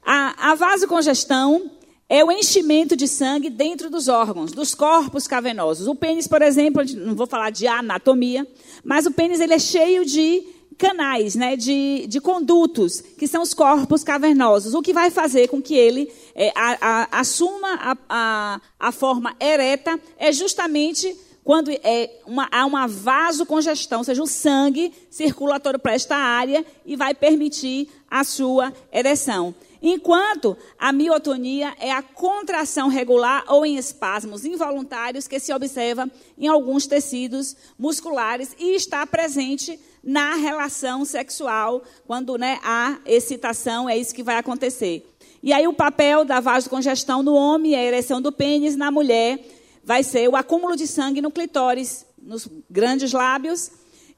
[0.00, 1.72] A, a vasocongestão
[2.08, 5.88] é o enchimento de sangue dentro dos órgãos, dos corpos cavernosos.
[5.88, 8.46] O pênis, por exemplo, não vou falar de anatomia,
[8.84, 10.44] mas o pênis ele é cheio de
[10.78, 15.60] canais, né, de, de condutos, que são os corpos cavernosos, o que vai fazer com
[15.60, 22.10] que ele é, a, a, assuma a, a, a forma ereta é justamente quando é
[22.26, 27.14] uma, há uma vasocongestão, ou seja, o sangue circula todo para esta área e vai
[27.14, 29.54] permitir a sua ereção.
[29.88, 36.48] Enquanto a miotonia é a contração regular ou em espasmos involuntários que se observa em
[36.48, 44.12] alguns tecidos musculares e está presente na relação sexual, quando né, há excitação, é isso
[44.12, 45.08] que vai acontecer.
[45.40, 49.38] E aí o papel da vasocongestão no homem é a ereção do pênis, na mulher
[49.84, 53.70] vai ser o acúmulo de sangue no clitóris, nos grandes lábios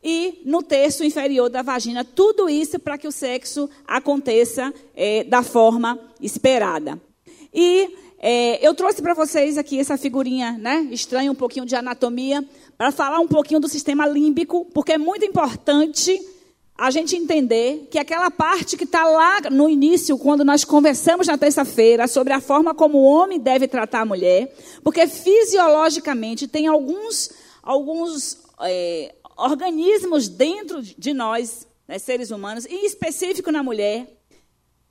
[0.03, 2.05] e no terço inferior da vagina.
[2.05, 7.01] Tudo isso para que o sexo aconteça é, da forma esperada.
[7.53, 10.89] E é, eu trouxe para vocês aqui essa figurinha, né?
[10.91, 12.45] Estranha, um pouquinho de anatomia,
[12.77, 16.21] para falar um pouquinho do sistema límbico, porque é muito importante
[16.77, 21.37] a gente entender que aquela parte que está lá no início, quando nós conversamos na
[21.37, 27.31] terça-feira sobre a forma como o homem deve tratar a mulher, porque fisiologicamente tem alguns,
[27.65, 34.15] alguns é, organismos dentro de nós, né, seres humanos, em específico na mulher.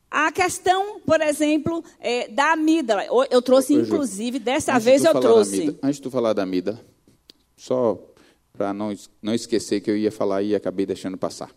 [0.09, 3.05] A questão, por exemplo, é, da amígdala.
[3.29, 5.77] Eu trouxe, inclusive, dessa vez eu trouxe.
[5.83, 6.79] antes de tu falar da amígdala,
[7.57, 7.99] só
[8.53, 11.51] para não, não esquecer que eu ia falar e acabei deixando passar.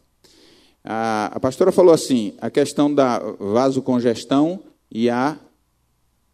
[0.82, 5.38] A, a pastora falou assim, a questão da vasocongestão e a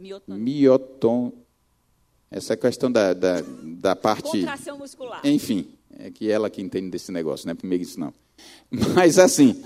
[0.00, 0.34] mioton.
[0.34, 1.32] mioton
[2.30, 4.22] essa questão da, da, da parte...
[4.22, 5.20] Contração muscular.
[5.24, 8.12] Enfim, é que ela que entende desse negócio, não é comigo isso não.
[8.94, 9.62] Mas assim,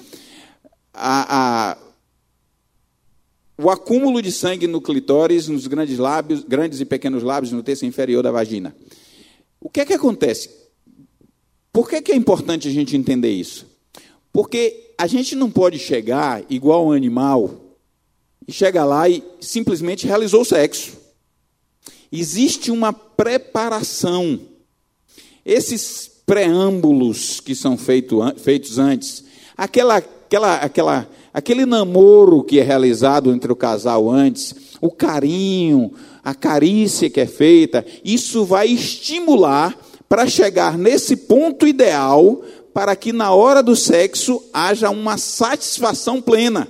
[0.92, 1.78] a, a,
[3.58, 7.84] o acúmulo de sangue no clitóris, nos grandes lábios, grandes e pequenos lábios, no terço
[7.84, 8.74] inferior da vagina.
[9.60, 10.50] O que é que acontece?
[11.72, 13.66] Por que, que é importante a gente entender isso?
[14.32, 17.76] Porque a gente não pode chegar igual um animal
[18.46, 20.98] e chegar lá e simplesmente realizou o sexo.
[22.10, 24.40] Existe uma preparação.
[25.44, 29.24] Esses preâmbulos que são feito, feitos antes,
[29.56, 36.32] aquela, aquela, aquela, aquele namoro que é realizado entre o casal antes, o carinho, a
[36.32, 39.76] carícia que é feita, isso vai estimular
[40.08, 46.68] para chegar nesse ponto ideal para que na hora do sexo haja uma satisfação plena.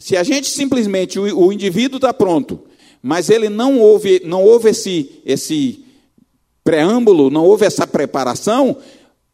[0.00, 2.58] Se a gente simplesmente, o, o indivíduo está pronto,
[3.00, 5.83] mas ele não houve, não houve esse, esse
[6.64, 8.76] preâmbulo, não houve essa preparação,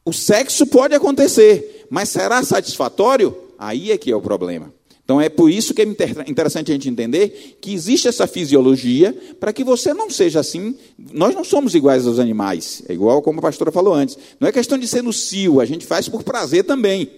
[0.04, 3.34] o sexo pode acontecer, mas será satisfatório?
[3.56, 4.72] Aí é que é o problema.
[5.04, 5.84] Então é por isso que é
[6.28, 10.76] interessante a gente entender que existe essa fisiologia para que você não seja assim.
[11.12, 14.16] Nós não somos iguais aos animais, é igual como a pastora falou antes.
[14.38, 17.10] Não é questão de ser no cio, a gente faz por prazer também.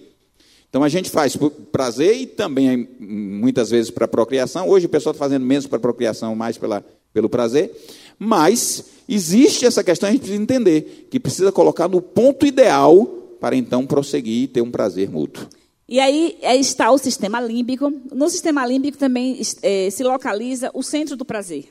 [0.67, 4.67] Então a gente faz por prazer e também muitas vezes para procriação.
[4.67, 7.71] Hoje o pessoal está fazendo menos para procriação, mais pela, pelo prazer.
[8.17, 13.05] Mas existe essa questão, a gente precisa entender que precisa colocar no ponto ideal
[13.39, 15.47] para então prosseguir e ter um prazer mútuo.
[15.87, 17.91] E aí, está o sistema límbico.
[18.11, 21.65] No sistema límbico também é, se localiza o centro do prazer.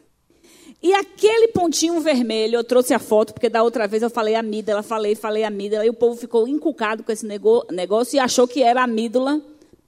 [0.83, 4.83] E aquele pontinho vermelho, eu trouxe a foto, porque da outra vez eu falei amígdala,
[4.83, 7.25] falei, falei amígdala, e o povo ficou encucado com esse
[7.71, 9.41] negócio e achou que era amígdala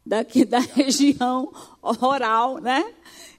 [0.07, 2.85] daqui da região oral, né?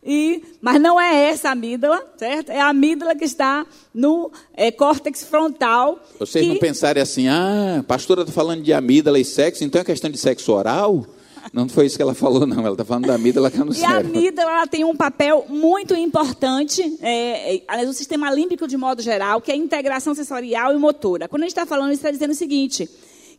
[0.06, 2.52] E, mas não é essa amígdala, certo?
[2.52, 6.00] É a amígdala que está no é, córtex frontal.
[6.20, 6.54] Vocês que...
[6.54, 10.12] não pensarem assim, ah, a pastora está falando de amígdala e sexo, então é questão
[10.12, 11.08] de sexo oral?
[11.52, 12.60] Não foi isso que ela falou, não.
[12.60, 14.12] Ela está falando da amígdala que é no e cérebro.
[14.12, 18.78] E a amígdala ela tem um papel muito importante é, é, no sistema límbico de
[18.78, 21.28] modo geral, que é a integração sensorial e motora.
[21.28, 22.88] Quando a gente está falando, isso está dizendo o seguinte,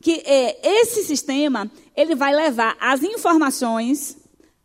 [0.00, 4.16] que é, esse sistema ele vai levar as informações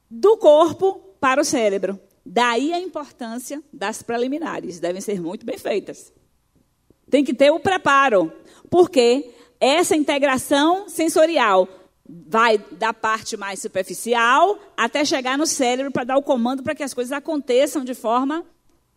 [0.10, 1.98] do corpo para o cérebro.
[2.26, 6.12] Daí a importância das preliminares, devem ser muito bem feitas.
[7.10, 8.34] Tem que ter o preparo,
[8.70, 11.68] porque essa integração sensorial
[12.28, 16.84] vai da parte mais superficial até chegar no cérebro para dar o comando para que
[16.84, 18.44] as coisas aconteçam de forma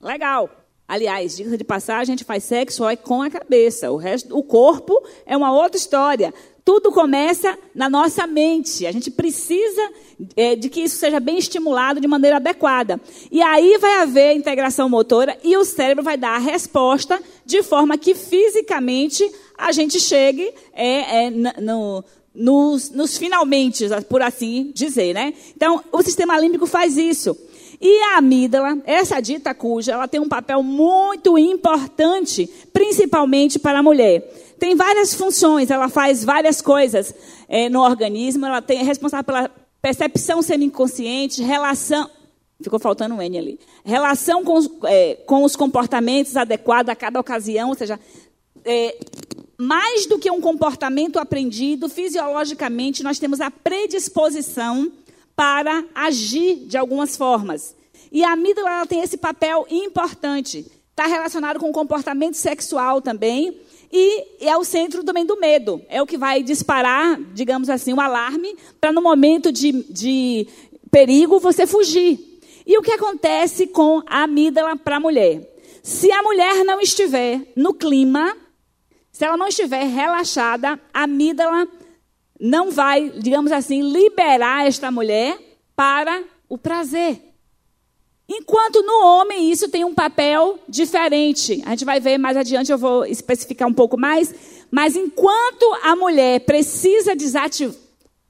[0.01, 0.51] legal.
[0.87, 3.91] Aliás, dica de passagem, a gente faz sexo é com a cabeça.
[3.91, 6.33] O resto, o corpo é uma outra história.
[6.65, 8.87] Tudo começa na nossa mente.
[8.87, 9.83] A gente precisa
[10.35, 12.99] é, de que isso seja bem estimulado de maneira adequada.
[13.31, 17.99] E aí vai haver integração motora e o cérebro vai dar a resposta de forma
[17.99, 22.03] que fisicamente a gente chegue é, é, no,
[22.35, 25.35] nos, nos finalmente, por assim dizer, né?
[25.55, 27.37] Então, o sistema límbico faz isso.
[27.79, 33.83] E a amígdala, essa dita cuja, ela tem um papel muito importante, principalmente para a
[33.83, 34.27] mulher
[34.65, 37.15] tem várias funções, ela faz várias coisas
[37.47, 39.51] é, no organismo, ela tem, é responsável pela
[39.83, 42.09] percepção semi-inconsciente, relação.
[42.63, 43.61] Ficou faltando um N ali.
[43.85, 48.01] Relação com os, é, com os comportamentos adequados a cada ocasião, ou seja,
[48.65, 48.97] é,
[49.59, 54.91] mais do que um comportamento aprendido, fisiologicamente, nós temos a predisposição
[55.37, 57.77] para agir de algumas formas.
[58.11, 60.65] E a amígdala tem esse papel importante.
[60.91, 63.61] Está relacionado com o comportamento sexual também,
[63.97, 65.81] e é o centro também do medo.
[65.89, 70.49] É o que vai disparar, digamos assim, o um alarme para no momento de, de
[70.91, 72.41] perigo você fugir.
[72.67, 75.49] E o que acontece com a amígdala para a mulher?
[75.81, 78.37] Se a mulher não estiver no clima,
[79.13, 81.69] se ela não estiver relaxada, a amígdala
[82.41, 85.39] não vai, digamos assim, liberar esta mulher
[85.77, 87.34] para o prazer.
[88.29, 91.63] Enquanto no homem isso tem um papel diferente.
[91.67, 94.35] A gente vai ver mais adiante, eu vou especificar um pouco mais.
[94.71, 97.77] Mas enquanto a mulher precisa desativar,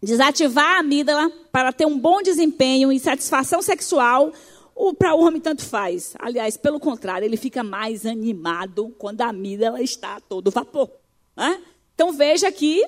[0.02, 4.32] desativar a amígdala para ter um bom desempenho e satisfação sexual,
[4.98, 6.14] para o homem tanto faz.
[6.18, 10.90] Aliás, pelo contrário, ele fica mais animado quando a amígdala está a todo vapor.
[11.36, 11.62] Né?
[11.94, 12.82] Então veja aqui,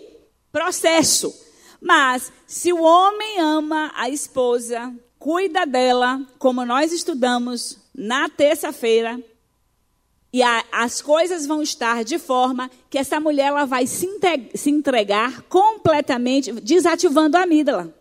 [0.51, 1.33] processo.
[1.81, 9.20] Mas se o homem ama a esposa, cuida dela, como nós estudamos na terça-feira,
[10.33, 14.07] e a, as coisas vão estar de forma que essa mulher ela vai se,
[14.55, 17.94] se entregar completamente, desativando a amígdala.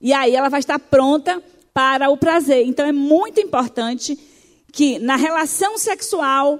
[0.00, 1.42] E aí ela vai estar pronta
[1.74, 2.66] para o prazer.
[2.66, 4.18] Então é muito importante
[4.72, 6.58] que na relação sexual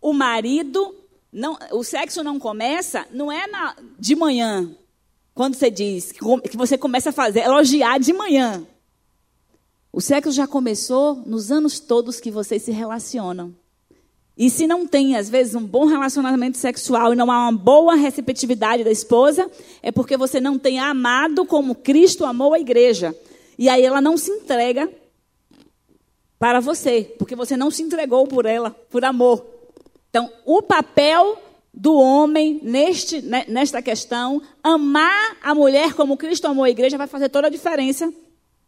[0.00, 0.94] o marido
[1.32, 4.74] não, o sexo não começa, não é na, de manhã,
[5.34, 8.66] quando você diz que, você começa a fazer, elogiar de manhã.
[9.92, 13.52] O sexo já começou nos anos todos que vocês se relacionam.
[14.36, 17.94] E se não tem, às vezes, um bom relacionamento sexual e não há uma boa
[17.96, 19.50] receptividade da esposa,
[19.82, 23.14] é porque você não tem amado como Cristo amou a igreja.
[23.58, 24.88] E aí ela não se entrega
[26.38, 29.44] para você, porque você não se entregou por ela, por amor.
[30.08, 31.36] Então, o papel
[31.74, 37.08] do homem neste, né, nesta questão, amar a mulher como Cristo amou a igreja, vai
[37.08, 38.10] fazer toda a diferença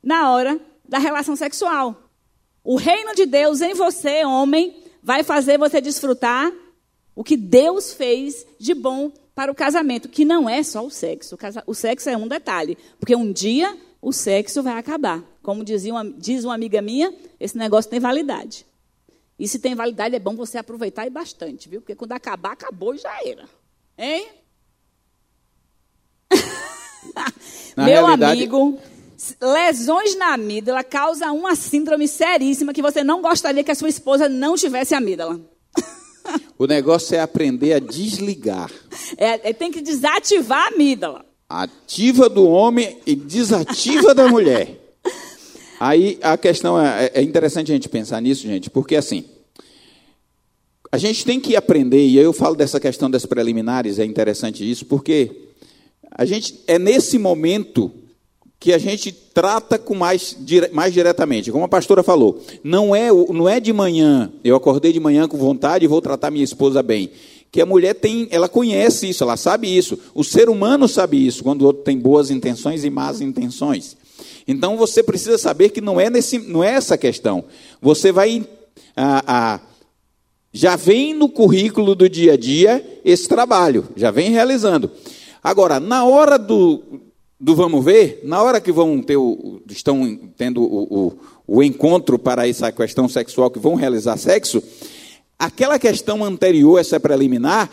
[0.03, 0.61] na hora
[0.93, 2.11] da relação sexual.
[2.63, 6.53] O reino de Deus em você, homem, vai fazer você desfrutar
[7.17, 11.39] o que Deus fez de bom para o casamento, que não é só o sexo.
[11.67, 15.25] O sexo é um detalhe, porque um dia o sexo vai acabar.
[15.43, 18.67] Como dizia uma, diz uma amiga minha, esse negócio tem validade.
[19.39, 21.81] E se tem validade, é bom você aproveitar e bastante, viu?
[21.81, 23.49] Porque quando acabar, acabou e já era.
[23.97, 24.29] Hein?
[27.79, 28.79] Meu amigo,
[29.41, 34.29] lesões na amígdala causam uma síndrome seríssima que você não gostaria que a sua esposa
[34.29, 35.41] não tivesse amígdala.
[36.57, 38.71] O negócio é aprender a desligar.
[39.17, 41.27] É, é, tem que desativar a amígdala.
[41.49, 44.79] Ativa do homem e desativa da mulher.
[45.81, 49.25] Aí a questão é, é interessante a gente pensar nisso, gente, porque assim,
[50.93, 54.87] a gente tem que aprender, e eu falo dessa questão das preliminares, é interessante isso,
[54.87, 55.49] porque
[56.11, 57.91] a gente é nesse momento
[58.63, 60.37] que a gente trata com mais,
[60.71, 61.51] mais diretamente.
[61.51, 65.37] Como a pastora falou, não é, não é de manhã, eu acordei de manhã com
[65.37, 67.11] vontade e vou tratar minha esposa bem.
[67.51, 69.99] Que a mulher tem, ela conhece isso, ela sabe isso.
[70.15, 73.97] O ser humano sabe isso, quando o outro tem boas intenções e más intenções.
[74.47, 77.45] Então você precisa saber que não é, nesse, não é essa questão.
[77.81, 78.47] Você vai.
[78.97, 79.61] A, a,
[80.53, 84.89] já vem no currículo do dia a dia esse trabalho, já vem realizando.
[85.43, 87.03] Agora, na hora do,
[87.43, 91.13] do vamos ver, na hora que vão ter o, estão tendo o, o,
[91.45, 94.63] o encontro para essa questão sexual, que vão realizar sexo,
[95.37, 97.69] aquela questão anterior, essa preliminar,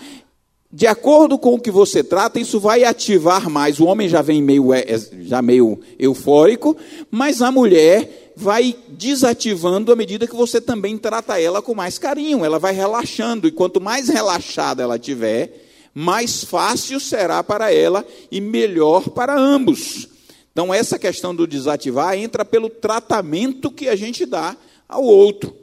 [0.74, 3.80] de acordo com o que você trata, isso vai ativar mais.
[3.80, 4.86] O homem já vem meio, é,
[5.22, 6.76] já meio eufórico,
[7.12, 12.44] mas a mulher vai desativando à medida que você também trata ela com mais carinho.
[12.44, 18.39] Ela vai relaxando, e quanto mais relaxada ela tiver, mais fácil será para ela e
[18.39, 20.08] melhor para ambos.
[20.52, 25.56] Então, essa questão do desativar entra pelo tratamento que a gente dá ao outro.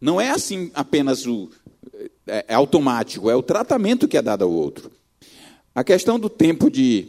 [0.00, 1.48] Não é assim apenas o
[2.26, 4.90] é, é automático, é o tratamento que é dado ao outro.
[5.74, 7.08] A questão do tempo de,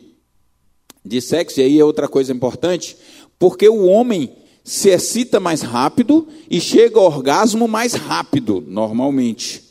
[1.04, 2.96] de sexo, e aí é outra coisa importante,
[3.38, 4.34] porque o homem
[4.64, 9.69] se excita mais rápido e chega ao orgasmo mais rápido, normalmente.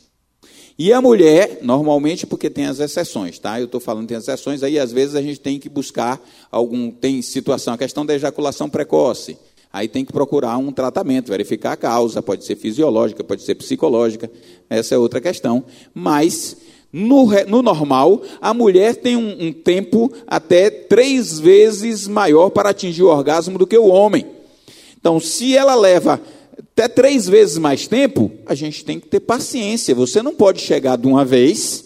[0.79, 3.59] E a mulher, normalmente, porque tem as exceções, tá?
[3.59, 6.17] Eu estou falando tem exceções, aí às vezes a gente tem que buscar
[6.49, 6.89] algum.
[6.89, 9.37] Tem situação, a questão da ejaculação precoce.
[9.73, 14.31] Aí tem que procurar um tratamento, verificar a causa, pode ser fisiológica, pode ser psicológica,
[14.69, 15.65] essa é outra questão.
[15.93, 16.55] Mas,
[16.93, 23.03] no, no normal, a mulher tem um, um tempo até três vezes maior para atingir
[23.03, 24.25] o orgasmo do que o homem.
[24.97, 26.21] Então, se ela leva
[26.79, 29.93] até três vezes mais tempo, a gente tem que ter paciência.
[29.95, 31.83] Você não pode chegar de uma vez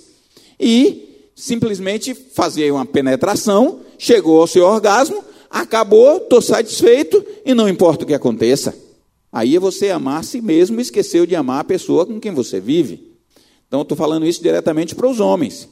[0.60, 8.04] e simplesmente fazer uma penetração, chegou ao seu orgasmo, acabou, estou satisfeito e não importa
[8.04, 8.78] o que aconteça.
[9.32, 12.32] Aí é você amar a si mesmo e esqueceu de amar a pessoa com quem
[12.32, 13.14] você vive.
[13.68, 15.68] Então, estou falando isso diretamente para os homens.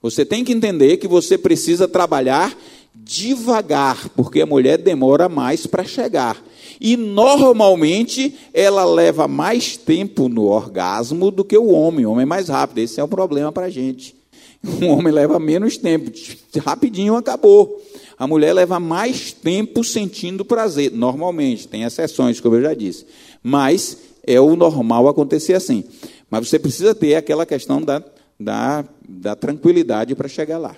[0.00, 2.56] Você tem que entender que você precisa trabalhar
[2.94, 6.40] devagar, porque a mulher demora mais para chegar.
[6.80, 12.06] E normalmente ela leva mais tempo no orgasmo do que o homem.
[12.06, 12.78] O homem é mais rápido.
[12.78, 14.18] Esse é o problema para a gente.
[14.62, 16.10] O homem leva menos tempo,
[16.62, 17.80] rapidinho acabou.
[18.18, 23.06] A mulher leva mais tempo sentindo prazer, normalmente, tem exceções, como eu já disse.
[23.42, 25.84] Mas é o normal acontecer assim.
[26.30, 28.04] Mas você precisa ter aquela questão da,
[28.38, 30.76] da, da tranquilidade para chegar lá.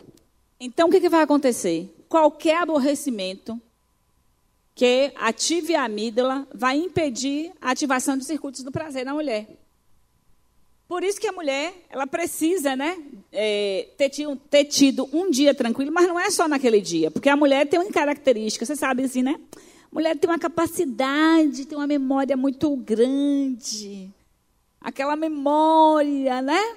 [0.61, 1.93] Então, o que, que vai acontecer?
[2.09, 3.61] Qualquer aborrecimento
[4.75, 9.47] que ative a amígdala vai impedir a ativação dos circuitos do prazer na mulher.
[10.89, 12.99] Por isso que a mulher, ela precisa, né,
[13.33, 17.31] é, ter, tido, ter, tido, um dia tranquilo, mas não é só naquele dia, porque
[17.31, 19.41] a mulher tem uma característica, você sabe assim, né?
[19.91, 24.11] Mulher tem uma capacidade, tem uma memória muito grande.
[24.81, 26.77] Aquela memória, né?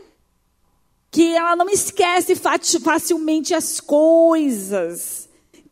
[1.10, 5.25] Que ela não esquece facilmente as coisas.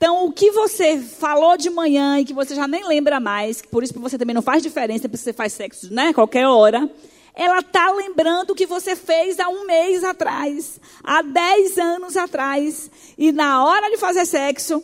[0.03, 3.81] Então, o que você falou de manhã e que você já nem lembra mais, por
[3.81, 6.11] isso que você também não faz diferença, porque você faz sexo, né?
[6.11, 6.91] Qualquer hora
[7.33, 12.91] ela está lembrando o que você fez há um mês atrás, há dez anos atrás.
[13.17, 14.83] E na hora de fazer sexo,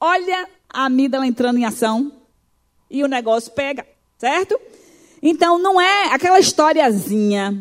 [0.00, 2.12] olha a amígdala entrando em ação
[2.88, 3.84] e o negócio pega,
[4.18, 4.56] certo?
[5.20, 7.60] Então não é aquela historiazinha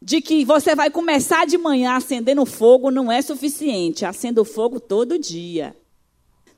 [0.00, 4.04] de que você vai começar de manhã acendendo fogo, não é suficiente.
[4.04, 5.74] Acenda o fogo todo dia.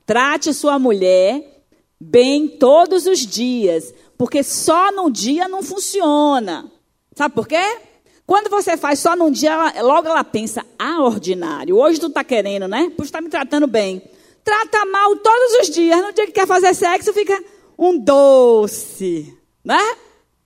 [0.09, 1.63] Trate sua mulher
[2.01, 6.65] bem todos os dias, porque só num dia não funciona.
[7.13, 7.77] Sabe por quê?
[8.25, 12.23] Quando você faz só num dia, ela, logo ela pensa, ah, ordinário, hoje tu está
[12.23, 12.91] querendo, né?
[12.97, 14.01] Por estar me tratando bem.
[14.43, 16.01] Trata mal todos os dias.
[16.01, 17.43] No dia que quer fazer sexo, fica
[17.77, 19.95] um doce, né?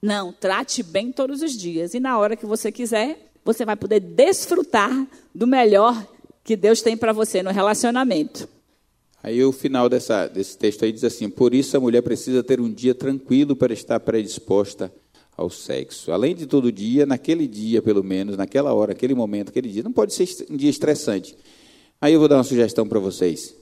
[0.01, 1.93] Não, trate bem todos os dias.
[1.93, 6.05] E na hora que você quiser, você vai poder desfrutar do melhor
[6.43, 8.51] que Deus tem para você no relacionamento.
[9.23, 12.59] Aí o final dessa, desse texto aí diz assim: Por isso a mulher precisa ter
[12.59, 14.93] um dia tranquilo para estar predisposta
[15.37, 16.11] ao sexo.
[16.11, 19.81] Além de todo dia, naquele dia, pelo menos, naquela hora, aquele momento, aquele dia.
[19.81, 21.37] Não pode ser um dia estressante.
[22.01, 23.55] Aí eu vou dar uma sugestão para vocês.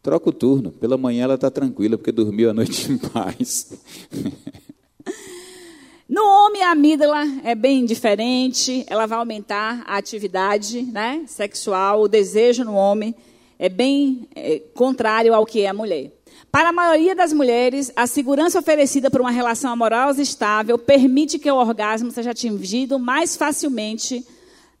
[0.00, 0.70] Troca o turno.
[0.70, 3.72] Pela manhã ela está tranquila, porque dormiu a noite em paz.
[6.10, 8.82] No homem, a amígdala é bem diferente.
[8.88, 13.14] Ela vai aumentar a atividade né, sexual, o desejo no homem.
[13.58, 16.12] É bem é, contrário ao que é a mulher.
[16.50, 21.50] Para a maioria das mulheres, a segurança oferecida por uma relação amorosa estável permite que
[21.50, 24.24] o orgasmo seja atingido mais facilmente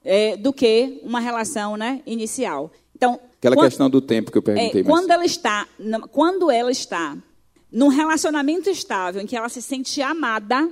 [0.04, 2.72] é, do que uma relação né, inicial.
[2.94, 4.80] Então, aquela quando, questão do tempo que eu perguntei.
[4.80, 5.66] É, quando ela está,
[6.10, 7.16] quando ela está
[7.70, 10.68] num relacionamento estável em que ela se sente amada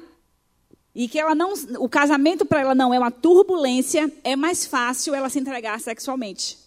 [0.95, 5.15] e que ela não, o casamento para ela não é uma turbulência, é mais fácil
[5.15, 6.66] ela se entregar sexualmente.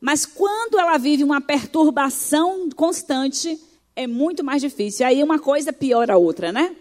[0.00, 3.58] Mas quando ela vive uma perturbação constante,
[3.96, 5.06] é muito mais difícil.
[5.06, 6.76] Aí uma coisa piora a outra, né?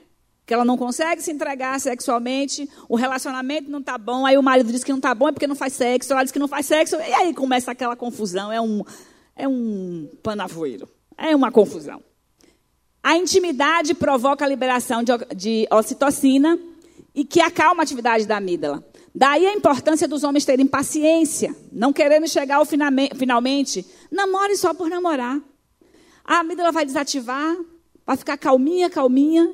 [0.45, 4.71] Que ela não consegue se entregar sexualmente, o relacionamento não está bom, aí o marido
[4.71, 6.65] diz que não está bom é porque não faz sexo, ela diz que não faz
[6.65, 8.81] sexo, e aí começa aquela confusão, é um,
[9.35, 10.87] é um panavoeiro,
[11.17, 12.01] é uma confusão.
[13.03, 16.57] A intimidade provoca a liberação de, de ocitocina
[17.13, 18.83] e que acalma a atividade da amígdala.
[19.19, 23.83] Daí a importância dos homens terem paciência, não querendo chegar ao finalmente.
[24.11, 25.41] Namore só por namorar.
[26.23, 27.57] A amígdala vai desativar,
[28.05, 29.51] vai ficar calminha, calminha,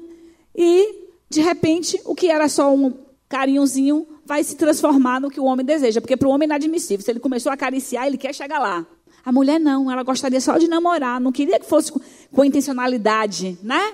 [0.54, 2.92] e, de repente, o que era só um
[3.30, 6.02] carinhozinho vai se transformar no que o homem deseja.
[6.02, 7.06] Porque para o homem é inadmissível.
[7.06, 8.86] Se ele começou a acariciar, ele quer chegar lá.
[9.24, 11.90] A mulher não, ela gostaria só de namorar, não queria que fosse
[12.34, 13.94] com intencionalidade, né?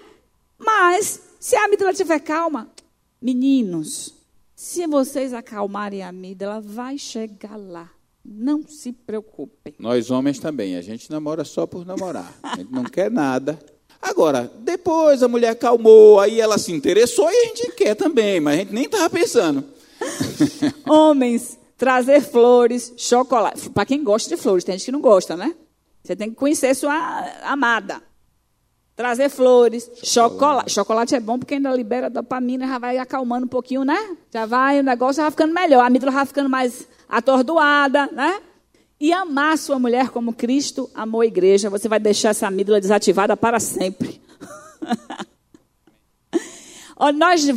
[0.58, 2.68] Mas, se a amígdala estiver calma,
[3.22, 4.18] meninos,
[4.60, 7.90] se vocês acalmarem a amígdala, vai chegar lá.
[8.26, 9.74] Não se preocupem.
[9.80, 12.38] Nós homens também, a gente namora só por namorar.
[12.44, 13.58] A gente não quer nada.
[14.02, 18.56] Agora, depois a mulher acalmou, aí ela se interessou e a gente quer também, mas
[18.56, 19.64] a gente nem estava pensando.
[20.86, 23.70] Homens, trazer flores, chocolate.
[23.70, 25.56] Para quem gosta de flores, tem gente que não gosta, né?
[26.04, 26.94] Você tem que conhecer sua
[27.44, 28.04] amada.
[29.00, 30.74] Trazer flores, chocolate.
[30.74, 33.98] Chocolate é bom porque ainda libera dopamina, já vai acalmando um pouquinho, né?
[34.30, 35.80] Já vai, o negócio já vai ficando melhor.
[35.80, 38.42] A amígdala vai ficando mais atordoada, né?
[39.00, 43.38] E amar sua mulher como Cristo amou a igreja, você vai deixar essa amígdala desativada
[43.38, 44.22] para sempre.
[47.16, 47.48] nós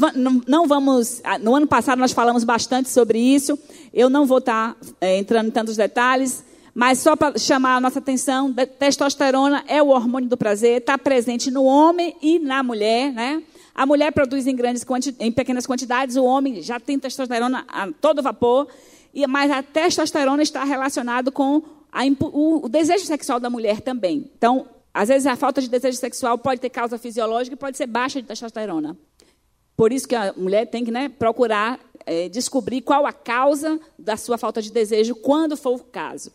[0.47, 1.21] não vamos.
[1.25, 3.59] Ah, no ano passado nós falamos bastante sobre isso.
[3.93, 7.99] Eu não vou estar é, entrando em tantos detalhes, mas só para chamar a nossa
[7.99, 13.43] atenção, testosterona é o hormônio do prazer, está presente no homem e na mulher, né?
[13.75, 14.85] A mulher produz em, grandes
[15.19, 18.69] em pequenas quantidades, o homem já tem testosterona a todo vapor
[19.29, 21.63] mas a testosterona está relacionado com
[21.93, 24.31] a, o, o, desejo sexual da mulher também.
[24.37, 27.87] Então, às vezes a falta de desejo sexual pode ter causa fisiológica e pode ser
[27.87, 28.97] baixa de testosterona.
[29.77, 34.17] Por isso que a mulher tem que né, procurar é, descobrir qual a causa da
[34.17, 36.33] sua falta de desejo, quando for o caso.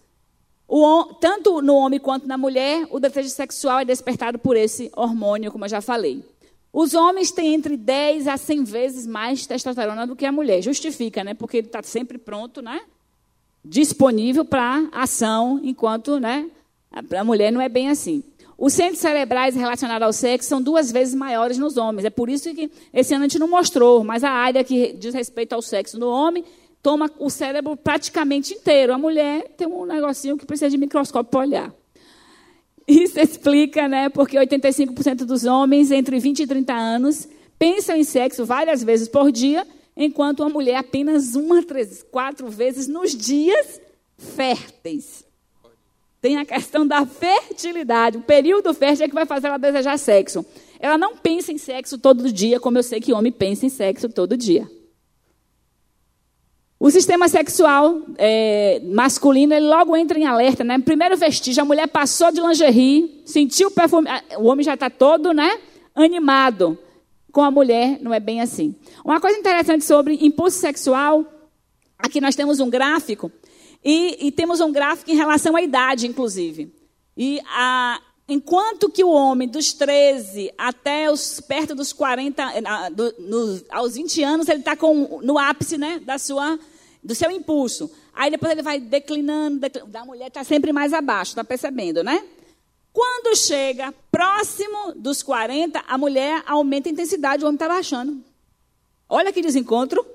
[0.68, 5.52] O, tanto no homem quanto na mulher, o desejo sexual é despertado por esse hormônio,
[5.52, 6.24] como eu já falei.
[6.74, 10.62] Os homens têm entre 10 a 100 vezes mais testosterona do que a mulher.
[10.62, 11.34] Justifica, né?
[11.34, 12.82] Porque ele está sempre pronto, né?
[13.64, 16.50] Disponível para ação, enquanto né?
[16.92, 18.24] a mulher não é bem assim.
[18.58, 22.06] Os centros cerebrais relacionados ao sexo são duas vezes maiores nos homens.
[22.06, 25.14] É por isso que esse ano a gente não mostrou, mas a área que diz
[25.14, 26.44] respeito ao sexo no homem
[26.88, 28.94] toma o cérebro praticamente inteiro.
[28.94, 31.76] A mulher tem um negocinho que precisa de microscópio para olhar.
[32.88, 37.28] Isso explica, né, porque 85% dos homens entre 20 e 30 anos
[37.60, 39.68] pensam em sexo várias vezes por dia,
[39.98, 43.82] enquanto uma mulher apenas uma, três, quatro vezes nos dias
[44.18, 45.26] férteis.
[46.22, 48.18] Tem a questão da fertilidade.
[48.18, 50.46] O período fértil é que vai fazer ela desejar sexo.
[50.80, 54.08] Ela não pensa em sexo todo dia, como eu sei que homem pensa em sexo
[54.08, 54.77] todo dia.
[56.80, 60.78] O sistema sexual é, masculino, ele logo entra em alerta, né?
[60.78, 64.08] Primeiro vestígio, a mulher passou de lingerie, sentiu o perfume,
[64.38, 65.60] o homem já está todo, né?
[65.96, 66.78] Animado.
[67.32, 68.76] Com a mulher, não é bem assim.
[69.04, 71.26] Uma coisa interessante sobre impulso sexual,
[71.98, 73.32] aqui nós temos um gráfico,
[73.84, 76.74] e, e temos um gráfico em relação à idade, inclusive.
[77.16, 83.62] E a, enquanto que o homem dos 13 até os, perto dos 40, do, no,
[83.70, 84.78] aos 20 anos, ele está
[85.22, 86.60] no ápice né, da sua,
[87.04, 87.90] do seu impulso.
[88.14, 92.24] Aí depois ele vai declinando, declinando da mulher está sempre mais abaixo, está percebendo, né?
[92.92, 98.24] Quando chega próximo dos 40, a mulher aumenta a intensidade, o homem está baixando.
[99.08, 100.06] Olha que desencontro.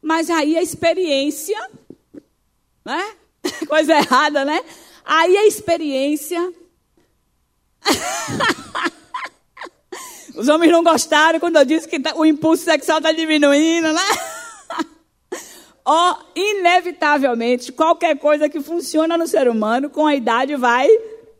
[0.00, 1.58] Mas aí a experiência,
[2.84, 3.16] né?
[3.66, 4.64] Coisa errada, né?
[5.06, 6.52] Aí a experiência.
[10.34, 14.02] Os homens não gostaram quando eu disse que tá, o impulso sexual está diminuindo, né?
[15.84, 20.88] Ó, oh, inevitavelmente, qualquer coisa que funciona no ser humano, com a idade vai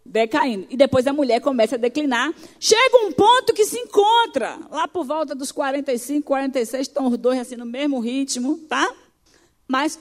[0.05, 0.69] decaindo.
[0.71, 2.33] E depois a mulher começa a declinar.
[2.61, 4.57] Chega um ponto que se encontra.
[4.71, 8.89] Lá por volta dos 45, 46, estão os dois assim no mesmo ritmo, tá?
[9.67, 9.99] Mas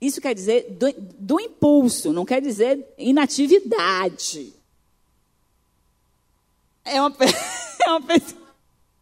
[0.00, 4.52] isso quer dizer do, do impulso, não quer dizer inatividade.
[6.84, 7.12] É uma,
[7.84, 8.46] é uma pessoa.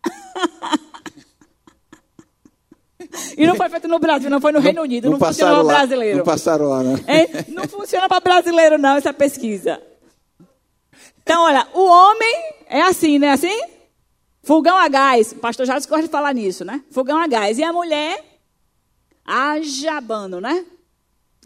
[3.36, 5.64] E não foi feito no Brasil, não foi no Reino Unido, não, não funciona para
[5.64, 6.18] brasileiro.
[6.18, 7.04] Não passaram lá, né?
[7.06, 9.80] É, não funciona para brasileiro, não, essa pesquisa.
[11.22, 12.34] Então, olha, o homem
[12.68, 13.30] é assim, né?
[13.30, 13.62] Assim?
[14.42, 15.32] Fogão a gás.
[15.32, 16.82] O pastor Jardim gosta de falar nisso, né?
[16.90, 17.58] Fogão a gás.
[17.58, 18.22] E a mulher,
[19.24, 20.64] ajabando, né?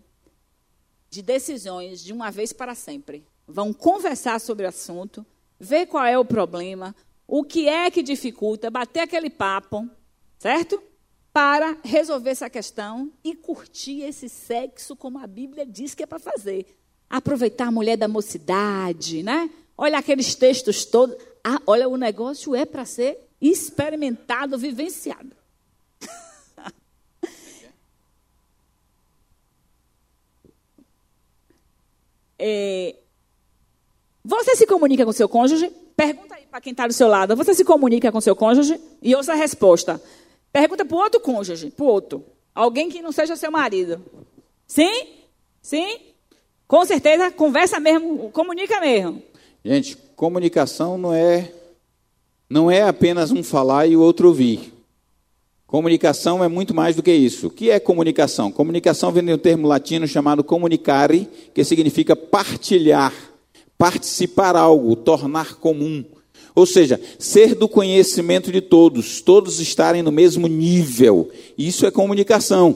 [1.10, 3.26] de decisões de uma vez para sempre.
[3.48, 5.26] Vão conversar sobre o assunto,
[5.60, 6.96] ver qual é o problema,
[7.26, 9.90] o que é que dificulta, bater aquele papo,
[10.38, 10.82] certo?
[11.32, 16.20] Para resolver essa questão e curtir esse sexo como a Bíblia diz que é para
[16.20, 16.66] fazer.
[17.10, 19.50] Aproveitar a mulher da mocidade, né?
[19.78, 21.16] Olha aqueles textos todos.
[21.44, 25.36] Ah, olha, o negócio é para ser experimentado, vivenciado.
[32.40, 32.96] É,
[34.28, 35.72] você se comunica com seu cônjuge?
[35.96, 37.34] Pergunta aí para quem está do seu lado.
[37.38, 38.78] Você se comunica com seu cônjuge?
[39.02, 40.02] E ouça a resposta.
[40.52, 42.26] Pergunta para o outro cônjuge, para o outro.
[42.54, 44.04] Alguém que não seja seu marido.
[44.68, 45.08] Sim?
[45.62, 45.98] Sim?
[46.68, 49.24] Com certeza, conversa mesmo, comunica mesmo.
[49.64, 51.54] Gente, comunicação não é
[52.50, 54.74] não é apenas um falar e o outro ouvir.
[55.66, 57.48] Comunicação é muito mais do que isso.
[57.48, 58.52] O que é comunicação?
[58.52, 63.14] Comunicação vem de um termo latino chamado comunicare, que significa partilhar,
[63.78, 66.04] participar algo, tornar comum.
[66.56, 71.30] Ou seja, ser do conhecimento de todos, todos estarem no mesmo nível.
[71.58, 72.76] Isso é comunicação.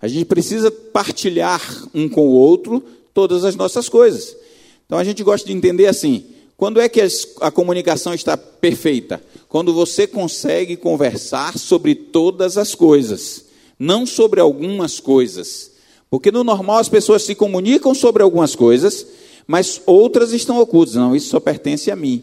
[0.00, 2.84] A gente precisa partilhar um com o outro
[3.14, 4.36] todas as nossas coisas.
[4.84, 6.24] Então a gente gosta de entender assim:
[6.56, 7.00] quando é que
[7.40, 9.22] a comunicação está perfeita?
[9.48, 13.46] Quando você consegue conversar sobre todas as coisas,
[13.78, 15.72] não sobre algumas coisas.
[16.10, 19.06] Porque no normal as pessoas se comunicam sobre algumas coisas,
[19.46, 20.94] mas outras estão ocultas.
[20.94, 22.22] Não, isso só pertence a mim.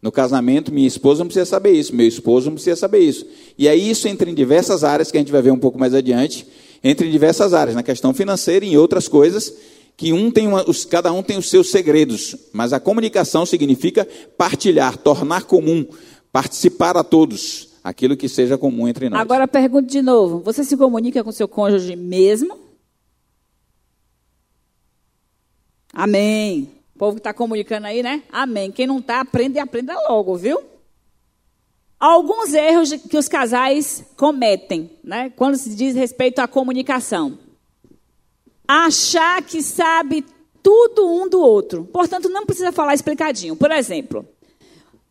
[0.00, 3.24] No casamento, minha esposa não precisa saber isso, meu esposo não precisa saber isso.
[3.56, 5.94] E aí isso entra em diversas áreas que a gente vai ver um pouco mais
[5.94, 6.44] adiante,
[6.82, 9.54] entra em diversas áreas, na questão financeira e em outras coisas,
[9.96, 14.08] que um tem uma, os, cada um tem os seus segredos, mas a comunicação significa
[14.36, 15.86] partilhar, tornar comum,
[16.32, 19.20] participar a todos, aquilo que seja comum entre nós.
[19.20, 22.58] Agora pergunto de novo: você se comunica com seu cônjuge mesmo?
[25.92, 26.72] Amém.
[26.94, 28.22] O povo que está comunicando aí, né?
[28.32, 28.70] Amém.
[28.70, 30.62] Quem não está, aprende e aprenda logo, viu?
[32.00, 35.30] Alguns erros que os casais cometem, né?
[35.36, 37.38] Quando se diz respeito à comunicação.
[38.66, 40.24] Achar que sabe
[40.62, 41.84] tudo um do outro.
[41.92, 43.54] Portanto, não precisa falar explicadinho.
[43.54, 44.26] Por exemplo,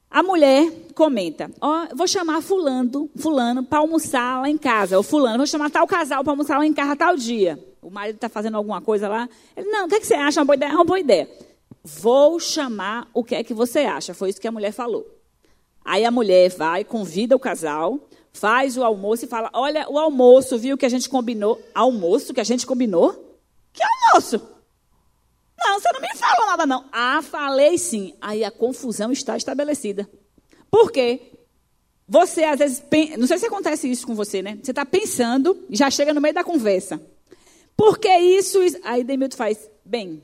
[0.10, 4.98] a mulher comenta: Ó, oh, vou chamar fulano, fulano para almoçar lá em casa.
[4.98, 7.58] Ou fulano, vou chamar tal casal para almoçar lá em casa tal dia.
[7.82, 9.28] O marido está fazendo alguma coisa lá.
[9.56, 10.40] Ele, não, o que, é que você acha?
[10.40, 10.72] Uma boa ideia?
[10.72, 11.30] É uma boa ideia.
[11.84, 14.14] Vou chamar o que é que você acha.
[14.14, 15.06] Foi isso que a mulher falou.
[15.84, 18.00] Aí a mulher vai, convida o casal,
[18.32, 21.60] faz o almoço e fala: Olha, o almoço, viu que a gente combinou?
[21.74, 23.14] Almoço que a gente combinou?
[23.74, 24.40] Que almoço?
[25.58, 26.86] Não, você não me falou nada, não.
[26.92, 28.14] Ah, falei sim.
[28.22, 30.10] Aí a confusão está estabelecida.
[30.70, 31.32] Por quê?
[32.08, 32.84] Você, às vezes,
[33.18, 34.60] não sei se acontece isso com você, né?
[34.62, 37.02] Você está pensando e já chega no meio da conversa.
[37.82, 38.60] Por que isso?
[38.84, 40.24] Aí Demilton faz, bem,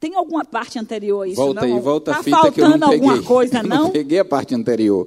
[0.00, 1.36] tem alguma parte anterior a isso?
[1.36, 1.76] Volta não?
[1.76, 3.08] aí, volta tá a fita que eu não peguei.
[3.08, 3.82] alguma coisa, não?
[3.84, 5.06] não peguei a parte anterior.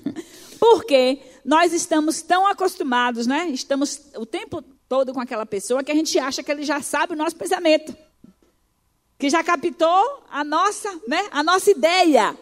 [0.60, 3.48] Porque nós estamos tão acostumados, né?
[3.48, 7.14] Estamos o tempo todo com aquela pessoa que a gente acha que ele já sabe
[7.14, 7.96] o nosso pensamento
[9.18, 12.36] que já captou a nossa, né, a nossa ideia.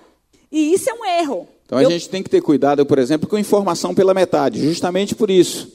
[0.50, 1.48] E isso é um erro.
[1.64, 1.90] Então a Eu...
[1.90, 5.72] gente tem que ter cuidado, por exemplo, com informação pela metade, justamente por isso.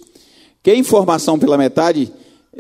[0.62, 2.12] Que a informação pela metade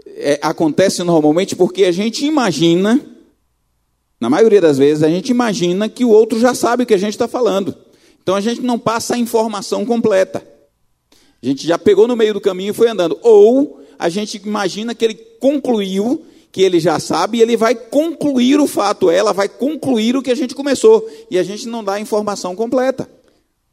[0.05, 2.99] é, acontece normalmente porque a gente imagina,
[4.19, 6.99] na maioria das vezes, a gente imagina que o outro já sabe o que a
[6.99, 7.75] gente está falando.
[8.21, 10.45] Então a gente não passa a informação completa.
[11.41, 13.17] A gente já pegou no meio do caminho e foi andando.
[13.21, 18.59] Ou a gente imagina que ele concluiu que ele já sabe e ele vai concluir
[18.59, 21.93] o fato, ela vai concluir o que a gente começou e a gente não dá
[21.93, 23.07] a informação completa.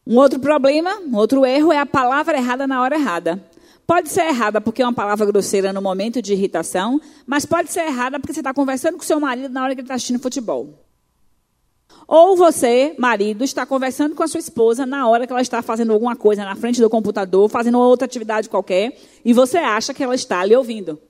[0.06, 3.42] Um outro problema, um outro erro é a palavra errada na hora errada.
[3.86, 7.86] Pode ser errada porque é uma palavra grosseira no momento de irritação, mas pode ser
[7.86, 10.84] errada porque você está conversando com seu marido na hora que ele está assistindo futebol.
[12.06, 15.92] Ou você, marido, está conversando com a sua esposa na hora que ela está fazendo
[15.92, 20.14] alguma coisa na frente do computador, fazendo outra atividade qualquer, e você acha que ela
[20.14, 21.00] está lhe ouvindo.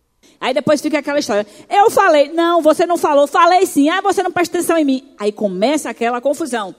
[0.41, 1.47] Aí depois fica aquela história.
[1.69, 5.15] Eu falei, não, você não falou, falei sim, ah, você não presta atenção em mim.
[5.19, 6.75] Aí começa aquela confusão.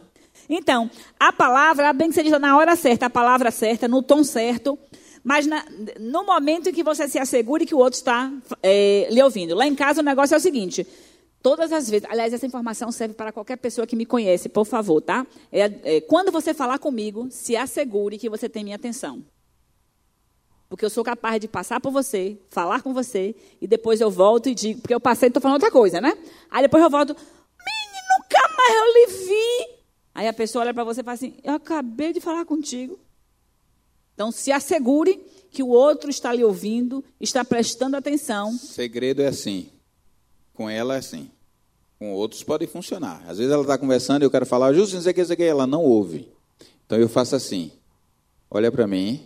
[0.50, 0.89] Então,
[1.20, 4.78] a palavra, bem que seja na hora certa, a palavra certa, no tom certo,
[5.26, 5.65] mas na,
[5.99, 9.55] no momento em que você se assegure que o outro está é, lhe ouvindo.
[9.55, 10.86] Lá em casa o negócio é o seguinte:
[11.41, 15.01] todas as vezes, aliás, essa informação serve para qualquer pessoa que me conhece, por favor,
[15.01, 15.26] tá?
[15.51, 19.26] É, é, quando você falar comigo, se assegure que você tem minha atenção.
[20.69, 24.47] Porque eu sou capaz de passar por você, falar com você, e depois eu volto
[24.47, 26.15] e digo, porque eu passei e estou falando outra coisa, né?
[26.51, 29.76] Aí depois eu volto, menino, nunca mais eu lhe vi.
[30.13, 32.99] Aí a pessoa olha para você e fala assim, eu acabei de falar contigo.
[34.16, 38.57] Então se assegure que o outro está lhe ouvindo, está prestando atenção.
[38.57, 39.70] Segredo é assim.
[40.53, 41.30] Com ela é assim.
[41.99, 43.24] Com outros pode funcionar.
[43.28, 45.28] Às vezes ela está conversando e eu quero falar, justo, não sei o que, não
[45.28, 46.28] sei o que, ela não ouve.
[46.86, 47.72] Então eu faço assim.
[48.49, 49.22] Olha para mim,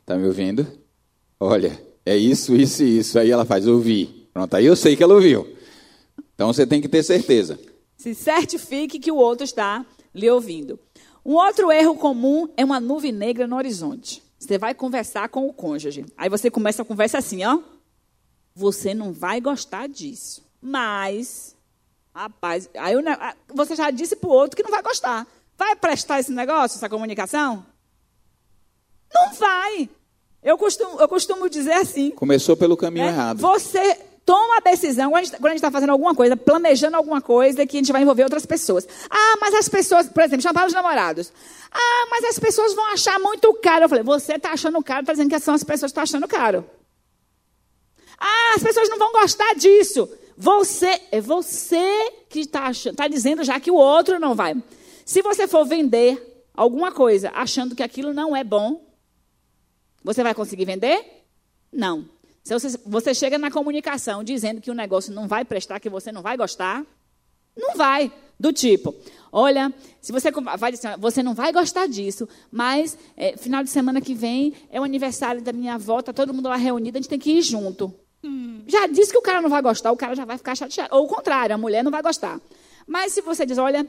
[0.00, 0.66] está me ouvindo?
[1.40, 3.18] Olha, é isso, isso e isso.
[3.18, 4.28] Aí ela faz, ouvi.
[4.32, 5.54] Pronto, aí eu sei que ela ouviu.
[6.34, 7.58] Então você tem que ter certeza.
[7.96, 9.84] Se certifique que o outro está
[10.14, 10.78] lhe ouvindo.
[11.24, 14.23] Um outro erro comum é uma nuvem negra no horizonte.
[14.38, 16.04] Você vai conversar com o cônjuge.
[16.16, 17.60] Aí você começa a conversa assim, ó.
[18.54, 20.44] Você não vai gostar disso.
[20.60, 21.54] Mas
[22.14, 22.94] Rapaz, aí
[23.52, 25.26] você já disse para o outro que não vai gostar.
[25.58, 27.66] Vai prestar esse negócio, essa comunicação?
[29.12, 29.90] Não vai.
[30.40, 32.12] Eu costumo, eu costumo dizer assim.
[32.12, 33.10] Começou pelo caminho né?
[33.10, 33.40] errado.
[33.40, 37.76] Você toma a decisão, quando a gente está fazendo alguma coisa, planejando alguma coisa, que
[37.76, 38.86] a gente vai envolver outras pessoas.
[39.10, 41.32] Ah, mas as pessoas, por exemplo, chamar os namorados.
[41.70, 43.84] Ah, mas as pessoas vão achar muito caro.
[43.84, 46.26] Eu falei, você está achando caro, está dizendo que são as pessoas que estão achando
[46.26, 46.64] caro.
[48.18, 50.08] Ah, as pessoas não vão gostar disso.
[50.36, 54.54] Você, é você que está tá dizendo já que o outro não vai.
[55.04, 58.84] Se você for vender alguma coisa achando que aquilo não é bom,
[60.02, 61.24] você vai conseguir vender?
[61.72, 62.08] Não.
[62.44, 66.12] Se você, você chega na comunicação dizendo que o negócio não vai prestar, que você
[66.12, 66.84] não vai gostar,
[67.56, 68.12] não vai.
[68.38, 68.92] Do tipo,
[69.30, 70.28] olha, se você
[70.58, 74.80] vai dizer, você não vai gostar disso, mas é, final de semana que vem é
[74.80, 77.42] o aniversário da minha avó, tá todo mundo lá reunido, a gente tem que ir
[77.42, 77.94] junto.
[78.24, 78.64] Hum.
[78.66, 80.94] Já disse que o cara não vai gostar, o cara já vai ficar chateado.
[80.96, 82.40] Ou o contrário, a mulher não vai gostar.
[82.86, 83.86] Mas se você diz, olha,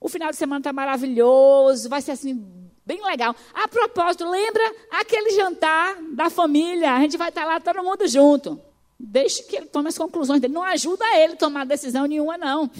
[0.00, 3.36] o final de semana está maravilhoso, vai ser assim, bem legal.
[3.52, 6.94] A propósito, lembra aquele jantar da família?
[6.94, 8.58] A gente vai estar lá todo mundo junto.
[8.98, 10.54] Deixe que ele tome as conclusões dele.
[10.54, 12.70] Não ajuda ele a tomar decisão nenhuma, não.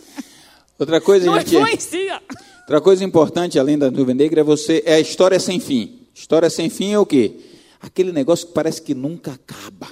[0.78, 2.22] Outra coisa, não gente, influencia.
[2.62, 6.08] Outra coisa importante, além da nuvem negra, é você é a história sem fim.
[6.14, 7.36] História sem fim é o quê?
[7.82, 9.88] Aquele negócio que parece que nunca acaba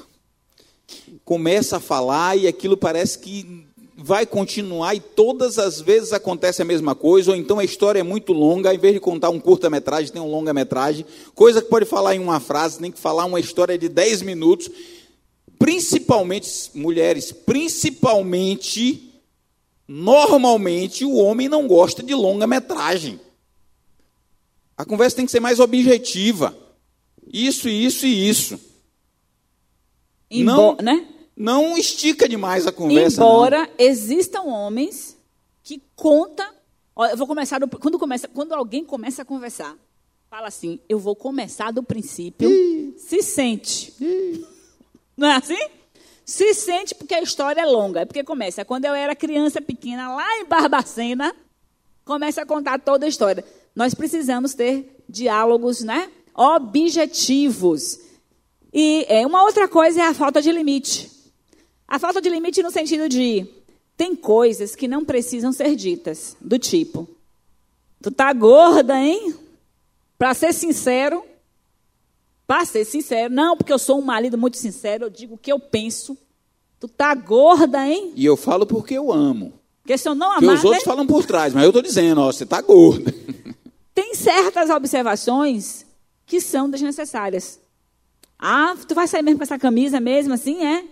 [1.24, 3.64] começa a falar e aquilo parece que
[4.03, 8.03] vai continuar e todas as vezes acontece a mesma coisa, ou então a história é
[8.03, 12.16] muito longa, ao invés de contar um curta-metragem, tem um longa-metragem, coisa que pode falar
[12.16, 14.68] em uma frase, tem que falar uma história de 10 minutos,
[15.57, 19.22] principalmente, mulheres, principalmente,
[19.86, 23.20] normalmente, o homem não gosta de longa-metragem.
[24.76, 26.57] A conversa tem que ser mais objetiva.
[27.32, 28.59] Isso, isso e isso.
[30.28, 31.07] Embo não, né?
[31.36, 33.16] Não estica demais a conversa.
[33.16, 33.68] Embora não.
[33.78, 35.16] existam homens
[35.62, 36.48] que conta.
[37.10, 39.76] eu vou começar do, quando começa, quando alguém começa a conversar,
[40.28, 42.50] fala assim: eu vou começar do princípio.
[42.50, 42.94] Ih.
[42.98, 43.94] Se sente.
[44.00, 44.44] Ih.
[45.16, 45.58] Não é assim?
[46.24, 48.00] Se sente porque a história é longa.
[48.00, 51.34] É porque começa quando eu era criança pequena lá em Barbacena,
[52.04, 53.44] começa a contar toda a história.
[53.74, 56.10] Nós precisamos ter diálogos, né?
[56.34, 57.98] Objetivos.
[58.72, 61.10] E é, uma outra coisa é a falta de limite.
[61.93, 63.47] A falta de limite no sentido de
[63.99, 67.07] tem coisas que não precisam ser ditas, do tipo,
[68.01, 69.34] tu tá gorda, hein?
[70.16, 71.22] Para ser sincero,
[72.47, 75.53] para ser sincero, não, porque eu sou um marido muito sincero, eu digo o que
[75.53, 76.16] eu penso.
[76.80, 78.14] Tu tá gorda, hein?
[78.16, 79.53] E eu falo porque eu amo.
[79.82, 80.90] Porque se eu não amar, porque os outros né?
[80.90, 83.14] falam por trás, mas eu estou dizendo, ó, você tá gorda.
[83.95, 85.84] Tem certas observações
[86.24, 87.61] que são desnecessárias.
[88.38, 90.84] Ah, tu vai sair mesmo com essa camisa mesmo assim, é?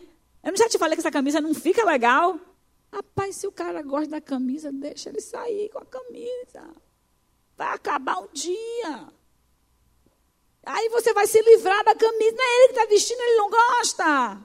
[0.43, 2.39] Eu já te falei que essa camisa não fica legal?
[2.93, 6.69] Rapaz, se o cara gosta da camisa, deixa ele sair com a camisa.
[7.57, 9.09] Vai acabar um dia.
[10.65, 12.37] Aí você vai se livrar da camisa.
[12.37, 14.41] Não é ele que está vestindo, ele não gosta.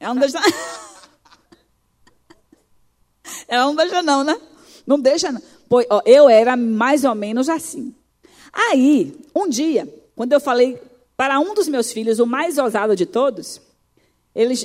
[0.00, 0.38] Ela não deixa.
[3.48, 4.40] Ela não deixa, não, né?
[4.86, 5.42] Não deixa, não.
[5.68, 7.94] Pois, ó, eu era mais ou menos assim.
[8.52, 10.80] Aí, um dia, quando eu falei
[11.16, 13.60] para um dos meus filhos, o mais ousado de todos,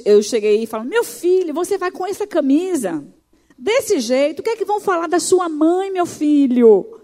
[0.05, 3.03] eu cheguei e falei: Meu filho, você vai com essa camisa?
[3.57, 6.99] Desse jeito, o que é que vão falar da sua mãe, meu filho?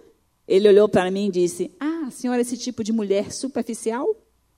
[0.47, 4.07] Ele olhou para mim e disse: Ah, a senhora é esse tipo de mulher superficial?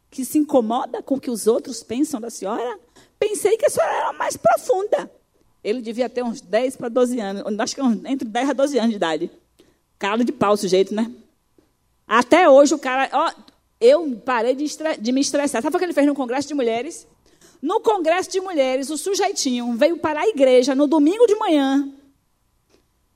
[0.10, 2.80] Que se incomoda com o que os outros pensam da senhora?
[3.20, 5.12] Pensei que a senhora era mais profunda.
[5.64, 8.90] Ele devia ter uns 10 para 12 anos, acho que entre 10 a 12 anos
[8.92, 9.32] de idade.
[10.00, 11.12] Cara de pau, sujeito, né?
[12.08, 13.10] Até hoje o cara.
[13.12, 13.32] Ó,
[13.80, 14.66] eu parei de,
[15.00, 15.62] de me estressar.
[15.62, 17.08] Sabe o que ele fez no Congresso de Mulheres?
[17.62, 21.94] No Congresso de Mulheres, o sujeitinho veio para a igreja no domingo de manhã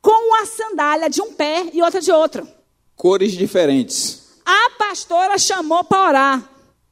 [0.03, 2.45] com uma sandália de um pé e outra de outro.
[2.93, 4.33] Cores diferentes.
[4.45, 6.49] A pastora chamou para orar.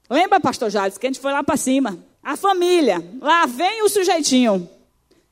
[0.10, 2.00] Lembra, pastor Jades, que a gente foi lá para cima?
[2.24, 3.04] A família.
[3.22, 4.68] Lá vem o sujeitinho.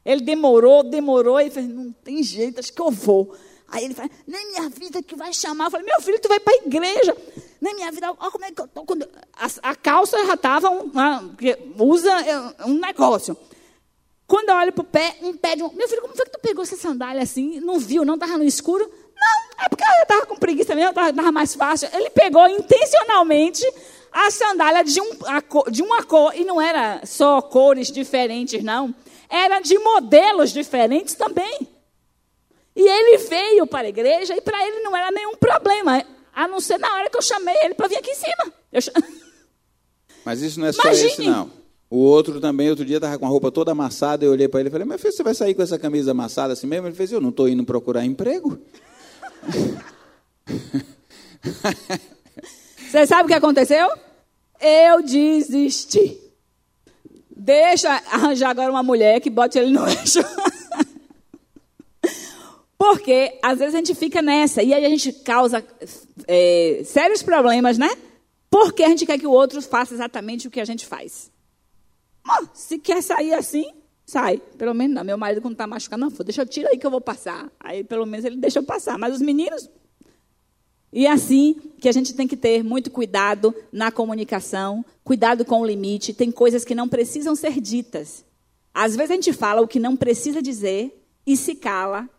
[0.03, 3.33] Ele demorou, demorou e fez: não tem jeito, acho que eu vou.
[3.71, 5.65] Aí ele fala, nem minha vida que vai chamar.
[5.65, 7.15] Eu falei, meu filho, tu vai para a igreja.
[7.61, 8.85] Nem minha vida, olha como é que eu estou.
[9.33, 10.69] A, a, calça já estava,
[11.77, 13.37] usa é, um negócio.
[14.25, 15.71] Quando eu olho para o pé, um pé de um...
[15.73, 17.59] Meu filho, como foi que tu pegou essa sandália assim?
[17.59, 18.13] Não viu, não?
[18.13, 18.83] Estava no escuro?
[18.85, 21.89] Não, é porque eu estava com preguiça mesmo, estava mais fácil.
[21.93, 23.63] Ele pegou intencionalmente
[24.11, 28.93] a sandália de, um, a, de uma cor, e não era só cores diferentes, não.
[29.29, 31.67] Era de modelos diferentes também.
[32.79, 36.01] E ele veio para a igreja e para ele não era nenhum problema,
[36.33, 38.53] a não ser na hora que eu chamei ele para vir aqui em cima.
[38.71, 38.79] Eu...
[40.23, 41.07] Mas isso não é só Imagine.
[41.07, 41.51] esse, não.
[41.89, 44.23] O outro também, outro dia, estava com a roupa toda amassada.
[44.23, 46.53] Eu olhei para ele e falei: Mas filho, você vai sair com essa camisa amassada
[46.53, 46.87] assim mesmo?
[46.87, 48.57] Ele fez: Eu não estou indo procurar emprego.
[52.89, 53.89] Você sabe o que aconteceu?
[54.61, 56.17] Eu desisti.
[57.35, 60.19] Deixa arranjar agora uma mulher que bote ele no eixo.
[62.79, 65.61] Porque às vezes a gente fica nessa e aí a gente causa
[66.25, 67.89] é, sérios problemas, né?
[68.49, 71.29] Porque a gente quer que o outro faça exatamente o que a gente faz.
[72.53, 73.69] se quer sair assim,
[74.05, 74.37] sai.
[74.57, 75.03] Pelo menos não.
[75.03, 77.51] Meu marido, quando está machucado, não, deixa eu tirar aí que eu vou passar.
[77.59, 78.97] Aí pelo menos ele deixa eu passar.
[78.97, 79.69] Mas os meninos.
[80.93, 85.59] E é assim que a gente tem que ter muito cuidado na comunicação, cuidado com
[85.59, 86.13] o limite.
[86.13, 88.23] Tem coisas que não precisam ser ditas.
[88.73, 92.09] Às vezes a gente fala o que não precisa dizer e se cala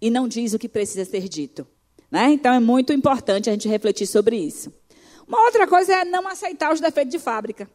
[0.00, 1.66] e não diz o que precisa ser dito.
[2.10, 2.30] Né?
[2.32, 4.72] Então é muito importante a gente refletir sobre isso.
[5.26, 7.68] Uma outra coisa é não aceitar os defeitos de fábrica.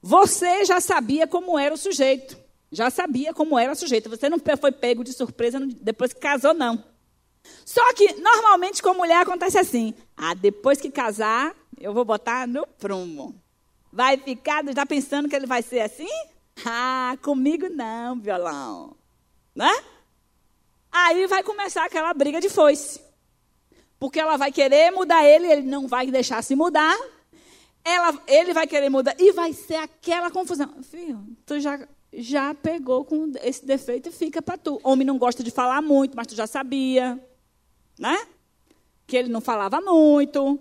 [0.00, 2.36] Você já sabia como era o sujeito.
[2.70, 4.08] Já sabia como era o sujeito.
[4.08, 6.82] Você não foi pego de surpresa depois que casou, não.
[7.64, 9.94] Só que, normalmente, com mulher acontece assim.
[10.16, 13.40] Ah, depois que casar, eu vou botar no prumo.
[13.92, 16.08] Vai ficar já pensando que ele vai ser assim?
[16.64, 18.96] Ah, comigo não, violão.
[19.54, 19.70] Né?
[20.96, 23.00] Aí vai começar aquela briga de foice.
[23.98, 26.96] Porque ela vai querer mudar ele, ele não vai deixar se mudar.
[27.84, 30.72] Ela, ele vai querer mudar e vai ser aquela confusão.
[30.84, 31.80] Filho, tu já,
[32.12, 34.80] já pegou com esse defeito e fica para tu.
[34.84, 37.18] Homem não gosta de falar muito, mas tu já sabia.
[37.98, 38.16] Né?
[39.04, 40.60] Que ele não falava muito.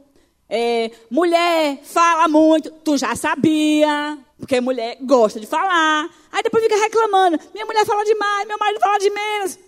[0.50, 6.10] É, mulher fala muito, tu já sabia, porque mulher gosta de falar.
[6.32, 9.60] Aí depois fica reclamando: minha mulher fala demais, meu marido fala de menos.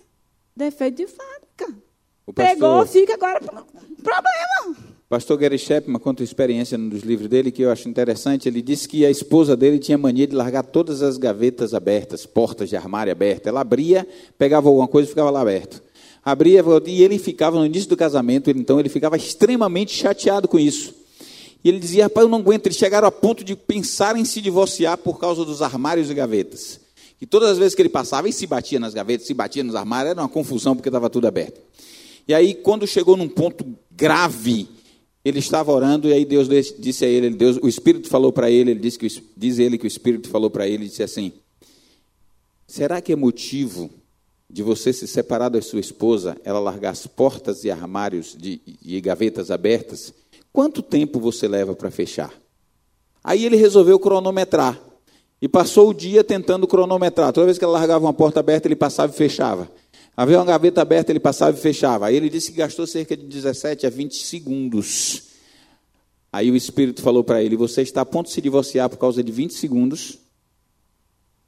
[0.56, 1.78] Defeito de fábrica.
[2.26, 4.76] O Pegou, pastor, fica agora problema.
[5.08, 8.48] Pastor Gary Chapman conta uma experiência num dos livros dele que eu acho interessante.
[8.48, 12.70] Ele disse que a esposa dele tinha mania de largar todas as gavetas abertas, portas
[12.70, 13.46] de armário abertas.
[13.48, 15.82] Ela abria, pegava alguma coisa e ficava lá aberto.
[16.24, 20.92] Abria e ele ficava no início do casamento, então ele ficava extremamente chateado com isso.
[21.62, 22.66] E ele dizia: Rapaz, eu não aguento.
[22.66, 26.85] Eles chegaram a ponto de pensar em se divorciar por causa dos armários e gavetas
[27.18, 29.74] que todas as vezes que ele passava, ele se batia nas gavetas, se batia nos
[29.74, 31.60] armários, era uma confusão porque estava tudo aberto.
[32.28, 34.68] E aí, quando chegou num ponto grave,
[35.24, 36.48] ele estava orando e aí Deus
[36.78, 39.84] disse a ele, Deus, o Espírito falou para ele, ele disse que diz ele que
[39.84, 41.32] o Espírito falou para ele, disse assim:
[42.66, 43.90] Será que é motivo
[44.48, 49.00] de você se separar da sua esposa, ela largar as portas e armários de, e
[49.00, 50.12] gavetas abertas?
[50.52, 52.32] Quanto tempo você leva para fechar?
[53.22, 54.80] Aí ele resolveu cronometrar.
[55.46, 57.32] E passou o dia tentando cronometrar.
[57.32, 59.70] Toda vez que ela largava uma porta aberta, ele passava e fechava.
[60.16, 62.06] Havia uma gaveta aberta, ele passava e fechava.
[62.06, 65.22] Aí ele disse que gastou cerca de 17 a 20 segundos.
[66.32, 69.22] Aí o Espírito falou para ele: Você está a ponto de se divorciar por causa
[69.22, 70.18] de 20 segundos.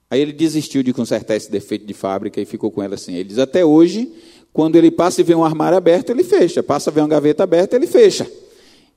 [0.09, 3.15] Aí ele desistiu de consertar esse defeito de fábrica e ficou com ela assim.
[3.15, 4.13] Ele diz: Até hoje,
[4.53, 6.63] quando ele passa e vê um armário aberto, ele fecha.
[6.63, 8.31] Passa a ver uma gaveta aberta, ele fecha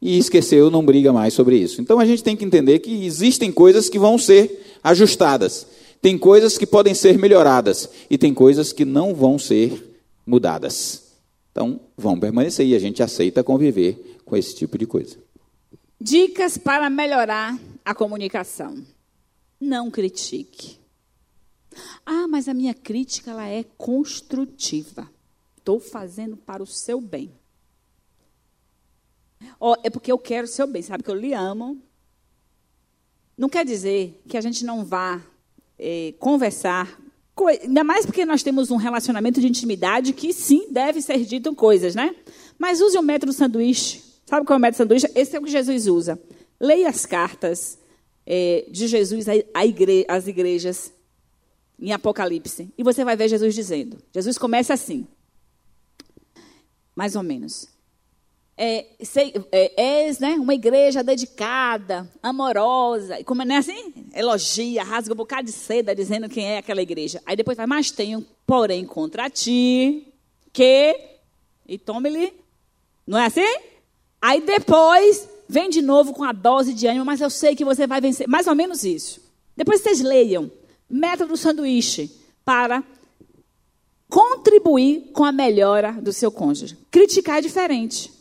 [0.02, 1.80] e esqueceu, não briga mais sobre isso.
[1.80, 5.68] Então a gente tem que entender que existem coisas que vão ser ajustadas,
[6.02, 11.12] tem coisas que podem ser melhoradas e tem coisas que não vão ser mudadas.
[11.52, 15.18] Então vão permanecer e a gente aceita conviver com esse tipo de coisa.
[16.00, 18.84] Dicas para melhorar a comunicação.
[19.60, 20.80] Não critique.
[22.06, 25.08] Ah, mas a minha crítica ela é construtiva.
[25.58, 27.32] Estou fazendo para o seu bem.
[29.60, 31.80] Oh, é porque eu quero o seu bem, sabe que eu lhe amo.
[33.42, 35.20] Não quer dizer que a gente não vá
[35.80, 37.02] é, conversar,
[37.64, 41.96] ainda mais porque nós temos um relacionamento de intimidade que sim, deve ser dito coisas,
[41.96, 42.16] né?
[42.60, 44.04] Mas use o método sanduíche.
[44.28, 45.08] Sabe qual é o método sanduíche?
[45.16, 46.22] Esse é o que Jesus usa.
[46.60, 47.80] Leia as cartas
[48.28, 49.26] é, de Jesus
[50.08, 50.94] às igrejas
[51.80, 52.72] em Apocalipse.
[52.78, 53.98] E você vai ver Jesus dizendo.
[54.14, 55.08] Jesus começa assim.
[56.96, 57.71] Mais ou menos
[58.64, 58.86] é,
[59.52, 63.92] é, és né, uma igreja dedicada, amorosa, e como não é assim?
[64.14, 67.24] Elogia, rasga um bocado de seda dizendo quem é aquela igreja.
[67.26, 70.14] Aí depois vai, mas tenho, porém, contra ti,
[70.54, 70.96] que.
[71.68, 72.32] E tome-lhe.
[73.08, 73.58] Não é assim?
[74.22, 77.88] Aí depois vem de novo com a dose de ânimo, mas eu sei que você
[77.88, 78.28] vai vencer.
[78.28, 79.22] Mais ou menos isso.
[79.58, 80.52] Depois vocês leiam.
[80.88, 82.12] Método sanduíche
[82.46, 82.84] para
[84.08, 86.78] contribuir com a melhora do seu cônjuge.
[86.92, 88.21] Criticar é diferente.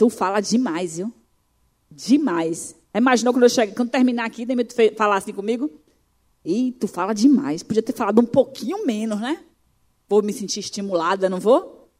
[0.00, 1.12] Tu fala demais, viu?
[1.90, 2.74] Demais.
[2.94, 5.70] Imaginou quando eu chegar, quando terminar aqui, tu falar assim comigo?
[6.42, 7.62] Ih, tu fala demais.
[7.62, 9.44] Podia ter falado um pouquinho menos, né?
[10.08, 11.92] Vou me sentir estimulada, não vou?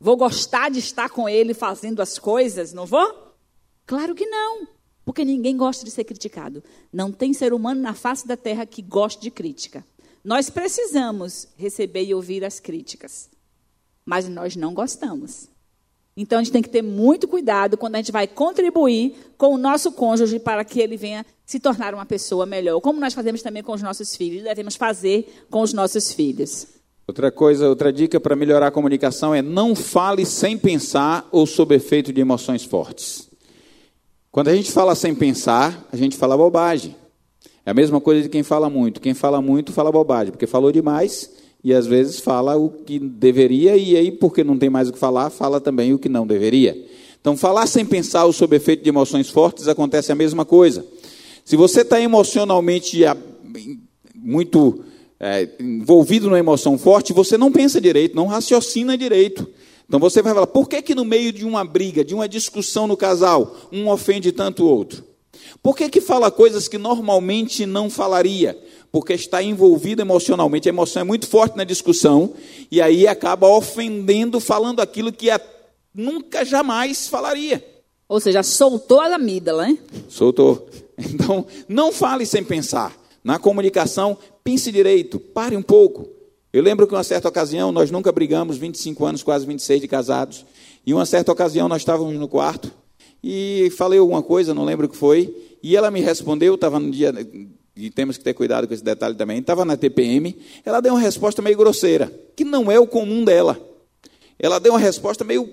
[0.00, 3.36] Vou gostar de estar com ele fazendo as coisas, não vou?
[3.84, 4.66] Claro que não.
[5.04, 6.64] Porque ninguém gosta de ser criticado.
[6.90, 9.84] Não tem ser humano na face da terra que goste de crítica.
[10.24, 13.28] Nós precisamos receber e ouvir as críticas.
[14.06, 15.51] Mas nós não gostamos.
[16.16, 19.58] Então a gente tem que ter muito cuidado quando a gente vai contribuir com o
[19.58, 22.80] nosso cônjuge para que ele venha se tornar uma pessoa melhor.
[22.80, 26.66] Como nós fazemos também com os nossos filhos, devemos fazer com os nossos filhos.
[27.08, 31.74] Outra coisa, outra dica para melhorar a comunicação é não fale sem pensar ou sob
[31.74, 33.28] efeito de emoções fortes.
[34.30, 36.94] Quando a gente fala sem pensar, a gente fala bobagem.
[37.64, 39.00] É a mesma coisa de quem fala muito.
[39.00, 41.30] Quem fala muito fala bobagem, porque falou demais
[41.64, 44.98] e às vezes fala o que deveria e aí, porque não tem mais o que
[44.98, 46.76] falar, fala também o que não deveria.
[47.20, 50.84] Então, falar sem pensar ou sob efeito de emoções fortes acontece a mesma coisa.
[51.44, 53.16] Se você está emocionalmente ah,
[54.14, 54.80] muito
[55.20, 59.48] é, envolvido numa emoção forte, você não pensa direito, não raciocina direito.
[59.86, 62.88] Então você vai falar, por que, que no meio de uma briga, de uma discussão
[62.88, 65.04] no casal, um ofende tanto o outro?
[65.62, 68.58] Por que, que fala coisas que normalmente não falaria?
[68.92, 72.34] Porque está envolvido emocionalmente, a emoção é muito forte na discussão,
[72.70, 75.28] e aí acaba ofendendo, falando aquilo que
[75.94, 77.64] nunca jamais falaria.
[78.06, 79.78] Ou seja, soltou a amígdala, hein?
[80.08, 80.68] Soltou.
[81.04, 82.94] Então, não fale sem pensar.
[83.24, 86.08] Na comunicação, pense direito, pare um pouco.
[86.52, 90.44] Eu lembro que uma certa ocasião, nós nunca brigamos, 25 anos, quase 26 de casados,
[90.86, 92.70] e uma certa ocasião nós estávamos no quarto
[93.24, 96.90] e falei alguma coisa, não lembro o que foi, e ela me respondeu, estava no
[96.90, 97.12] dia,
[97.76, 101.00] e temos que ter cuidado com esse detalhe também, estava na TPM, ela deu uma
[101.00, 103.58] resposta meio grosseira, que não é o comum dela.
[104.38, 105.48] Ela deu uma resposta meio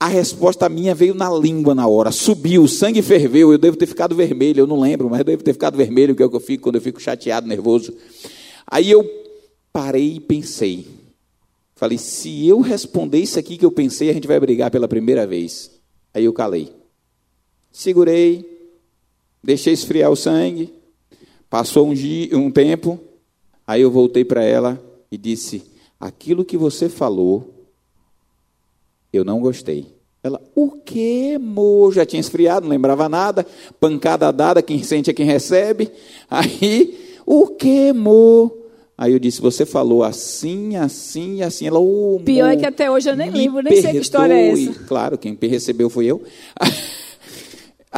[0.00, 3.86] a resposta minha veio na língua na hora, subiu, o sangue ferveu, eu devo ter
[3.86, 6.36] ficado vermelho, eu não lembro, mas eu devo ter ficado vermelho, que é o que
[6.36, 7.92] eu fico quando eu fico chateado, nervoso.
[8.64, 9.04] Aí eu
[9.72, 10.86] parei e pensei.
[11.74, 15.26] Falei, se eu responder isso aqui que eu pensei, a gente vai brigar pela primeira
[15.26, 15.70] vez.
[16.14, 16.72] Aí eu calei.
[17.72, 18.57] Segurei,
[19.42, 20.72] deixei esfriar o sangue,
[21.48, 22.98] passou um, dia, um tempo,
[23.66, 25.62] aí eu voltei para ela e disse:
[25.98, 27.58] aquilo que você falou
[29.12, 29.86] eu não gostei.
[30.22, 31.90] Ela, o que, mo?
[31.92, 33.46] Já tinha esfriado, não lembrava nada.
[33.80, 35.90] Pancada dada, quem sente é quem recebe.
[36.28, 38.52] Aí, o que, mo?
[38.96, 41.68] Aí eu disse, você falou assim, assim, assim.
[41.68, 44.50] Ela, oh, Pior é que até hoje eu nem lembro, nem sei que história é
[44.50, 44.74] essa.
[44.88, 46.22] Claro, quem recebeu foi eu.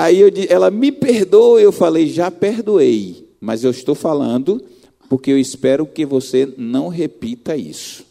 [0.02, 1.60] Aí eu, ela, me perdoa.
[1.60, 3.28] Eu falei, já perdoei.
[3.40, 4.62] Mas eu estou falando
[5.08, 8.10] porque eu espero que você não repita isso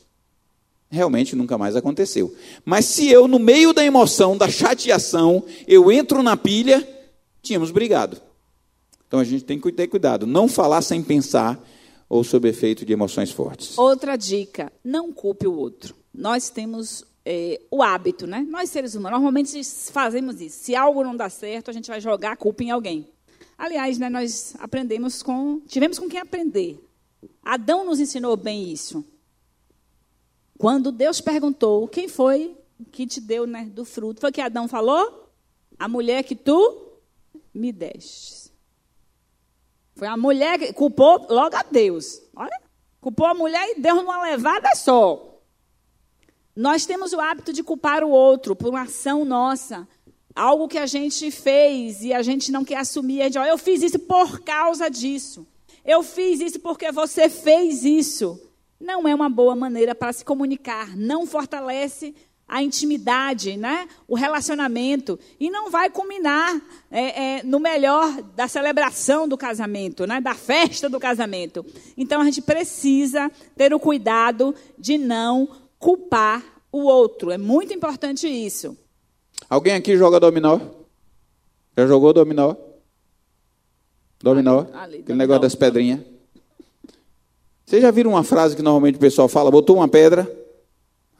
[0.89, 2.33] realmente nunca mais aconteceu.
[2.65, 6.87] Mas se eu, no meio da emoção, da chateação, eu entro na pilha,
[7.41, 8.17] tínhamos brigado.
[9.07, 11.63] Então a gente tem que ter cuidado, não falar sem pensar
[12.07, 13.77] ou sob efeito de emoções fortes.
[13.77, 15.95] Outra dica: não culpe o outro.
[16.13, 18.43] Nós temos é, o hábito, né?
[18.49, 20.63] Nós seres humanos, normalmente fazemos isso.
[20.63, 23.07] Se algo não dá certo, a gente vai jogar a culpa em alguém.
[23.55, 25.61] Aliás, né, nós aprendemos com.
[25.67, 26.83] Tivemos com quem aprender.
[27.43, 29.05] Adão nos ensinou bem isso.
[30.57, 32.57] Quando Deus perguntou quem foi
[32.91, 35.29] que te deu né, do fruto, foi que Adão falou?
[35.77, 36.93] A mulher que tu
[37.53, 38.51] me deste.
[39.95, 42.23] Foi a mulher que culpou logo a Deus.
[42.35, 42.59] Olha,
[42.99, 45.29] culpou a mulher e Deus numa levada só.
[46.59, 49.87] Nós temos o hábito de culpar o outro por uma ação nossa.
[50.35, 53.21] Algo que a gente fez e a gente não quer assumir.
[53.21, 55.47] A gente, eu fiz isso por causa disso.
[55.85, 58.37] Eu fiz isso porque você fez isso
[58.79, 62.15] não é uma boa maneira para se comunicar, não fortalece
[62.47, 63.87] a intimidade, né?
[64.07, 70.19] o relacionamento, e não vai culminar é, é, no melhor da celebração do casamento, né?
[70.19, 71.63] da festa do casamento.
[71.95, 75.47] Então a gente precisa ter o cuidado de não
[75.79, 77.31] culpar o outro.
[77.31, 78.77] É muito importante isso.
[79.49, 80.59] Alguém aqui joga dominó?
[81.75, 82.55] Já jogou dominó?
[84.21, 84.59] Dominó?
[84.59, 85.17] Ali, ali, Aquele dominó.
[85.19, 86.01] negócio das pedrinhas.
[87.65, 89.51] Vocês já viram uma frase que normalmente o pessoal fala?
[89.51, 90.29] Botou uma pedra,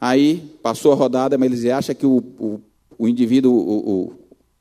[0.00, 2.60] aí passou a rodada, mas eles acham que o, o,
[2.98, 4.12] o indivíduo o, o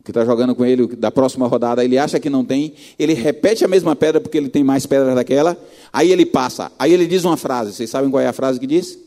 [0.04, 3.66] que está jogando com ele da próxima rodada, ele acha que não tem, ele repete
[3.66, 5.58] a mesma pedra porque ele tem mais pedras daquela,
[5.92, 7.74] aí ele passa, aí ele diz uma frase.
[7.74, 8.98] Vocês sabem qual é a frase que diz?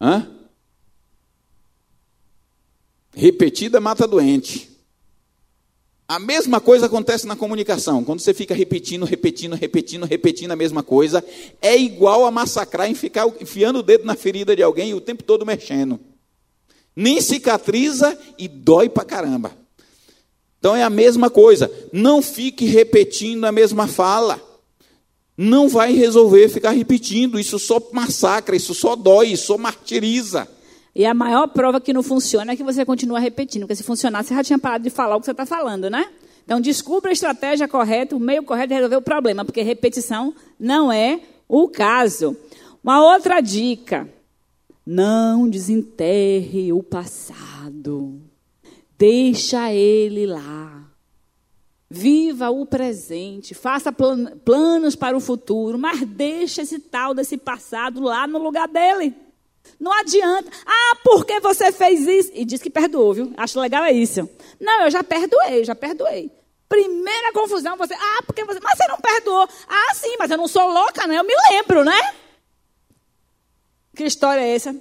[0.00, 0.30] Hã?
[3.14, 4.68] Repetida mata doente.
[6.06, 8.02] A mesma coisa acontece na comunicação.
[8.02, 11.22] Quando você fica repetindo, repetindo, repetindo, repetindo a mesma coisa,
[11.60, 15.02] é igual a massacrar em ficar enfiando o dedo na ferida de alguém e o
[15.02, 16.00] tempo todo mexendo.
[16.96, 19.54] Nem cicatriza e dói pra caramba.
[20.58, 21.70] Então é a mesma coisa.
[21.92, 24.40] Não fique repetindo a mesma fala.
[25.40, 27.38] Não vai resolver ficar repetindo.
[27.38, 30.48] Isso só massacra, isso só dói, isso só martiriza.
[30.92, 33.62] E a maior prova que não funciona é que você continua repetindo.
[33.62, 36.08] Porque se funcionar, você já tinha parado de falar o que você está falando, né?
[36.44, 40.90] Então, descubra a estratégia correta, o meio correto de resolver o problema, porque repetição não
[40.90, 42.36] é o caso.
[42.82, 44.08] Uma outra dica:
[44.84, 48.20] não desenterre o passado.
[48.98, 50.77] Deixa ele lá.
[51.90, 58.00] Viva o presente, faça plan planos para o futuro, mas deixa esse tal desse passado
[58.00, 59.14] lá no lugar dele.
[59.80, 60.50] Não adianta.
[60.66, 62.30] Ah, porque você fez isso?
[62.34, 63.32] E diz que perdoou, viu?
[63.38, 64.28] Acho legal é isso.
[64.60, 66.30] Não, eu já perdoei, já perdoei.
[66.68, 67.94] Primeira confusão, você.
[67.94, 68.60] Ah, porque você.
[68.60, 69.48] Mas você não perdoou.
[69.66, 71.18] Ah, sim, mas eu não sou louca, né?
[71.18, 72.14] Eu me lembro, né?
[73.96, 74.76] Que história é essa?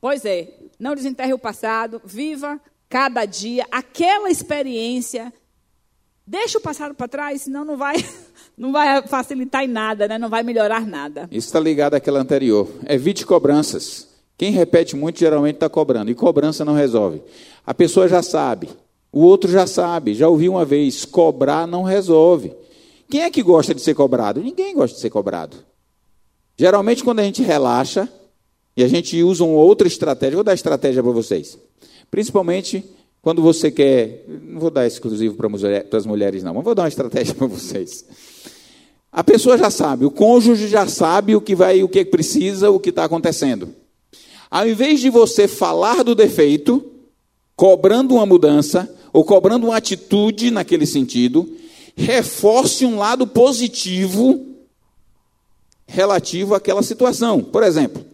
[0.00, 2.60] Pois é, não desenterre o passado, viva
[2.94, 5.32] cada dia aquela experiência.
[6.24, 7.96] Deixa o passado para trás, senão não vai,
[8.56, 10.16] não vai facilitar em nada, né?
[10.16, 11.28] não vai melhorar nada.
[11.28, 12.68] Isso está ligado àquela anterior.
[12.88, 14.06] Evite cobranças.
[14.38, 17.20] Quem repete muito geralmente está cobrando, e cobrança não resolve.
[17.66, 18.68] A pessoa já sabe,
[19.10, 22.52] o outro já sabe, já ouviu uma vez, cobrar não resolve.
[23.10, 24.40] Quem é que gosta de ser cobrado?
[24.40, 25.56] Ninguém gosta de ser cobrado.
[26.56, 28.08] Geralmente, quando a gente relaxa,
[28.76, 31.56] e a gente usa uma outra estratégia, vou dar estratégia para vocês.
[32.14, 32.84] Principalmente
[33.20, 34.24] quando você quer.
[34.28, 38.04] Não vou dar exclusivo para as mulheres, não, mas vou dar uma estratégia para vocês.
[39.10, 42.78] A pessoa já sabe, o cônjuge já sabe o que vai, o que precisa, o
[42.78, 43.74] que está acontecendo.
[44.48, 46.88] Ao invés de você falar do defeito,
[47.56, 51.52] cobrando uma mudança, ou cobrando uma atitude naquele sentido,
[51.96, 54.54] reforce um lado positivo
[55.84, 57.42] relativo àquela situação.
[57.42, 58.13] Por exemplo,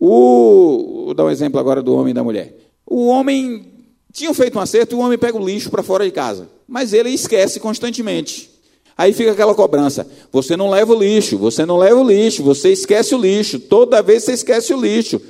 [0.00, 2.56] o, vou dar um exemplo agora do homem e da mulher.
[2.86, 3.66] O homem
[4.10, 6.94] tinha feito um acerto e o homem pega o lixo para fora de casa, mas
[6.94, 8.50] ele esquece constantemente.
[8.96, 12.72] Aí fica aquela cobrança: você não leva o lixo, você não leva o lixo, você
[12.72, 15.20] esquece o lixo, toda vez você esquece o lixo.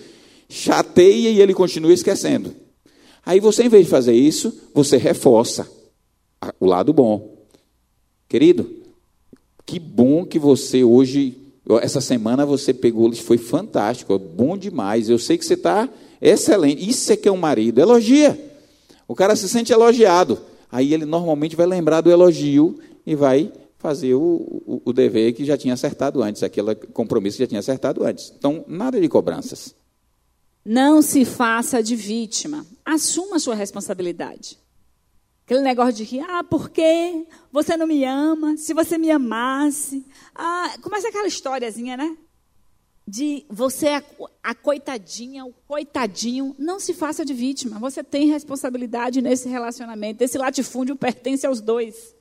[0.48, 2.54] Chateia e ele continua esquecendo.
[3.24, 5.68] Aí você, em vez de fazer isso, você reforça
[6.58, 7.36] o lado bom.
[8.28, 8.68] Querido,
[9.66, 11.36] que bom que você hoje
[11.78, 15.08] essa semana você pegou, foi fantástico, bom demais.
[15.08, 15.88] Eu sei que você está
[16.20, 16.88] excelente.
[16.88, 17.80] Isso é que é um marido.
[17.80, 18.38] Elogia.
[19.06, 20.38] O cara se sente elogiado.
[20.70, 25.44] Aí ele normalmente vai lembrar do elogio e vai fazer o, o, o dever que
[25.44, 28.32] já tinha acertado antes, aquele compromisso que já tinha acertado antes.
[28.38, 29.74] Então, nada de cobranças.
[30.64, 32.64] Não se faça de vítima.
[32.84, 34.58] Assuma a sua responsabilidade.
[35.50, 37.26] Aquele negócio de que, ah, por quê?
[37.50, 38.56] Você não me ama?
[38.56, 40.06] Se você me amasse.
[40.32, 42.16] Ah, começa aquela historiazinha, né?
[43.04, 44.02] De você, a,
[44.44, 46.54] a coitadinha, o coitadinho.
[46.56, 47.80] Não se faça de vítima.
[47.80, 50.22] Você tem responsabilidade nesse relacionamento.
[50.22, 52.14] Esse latifúndio pertence aos dois.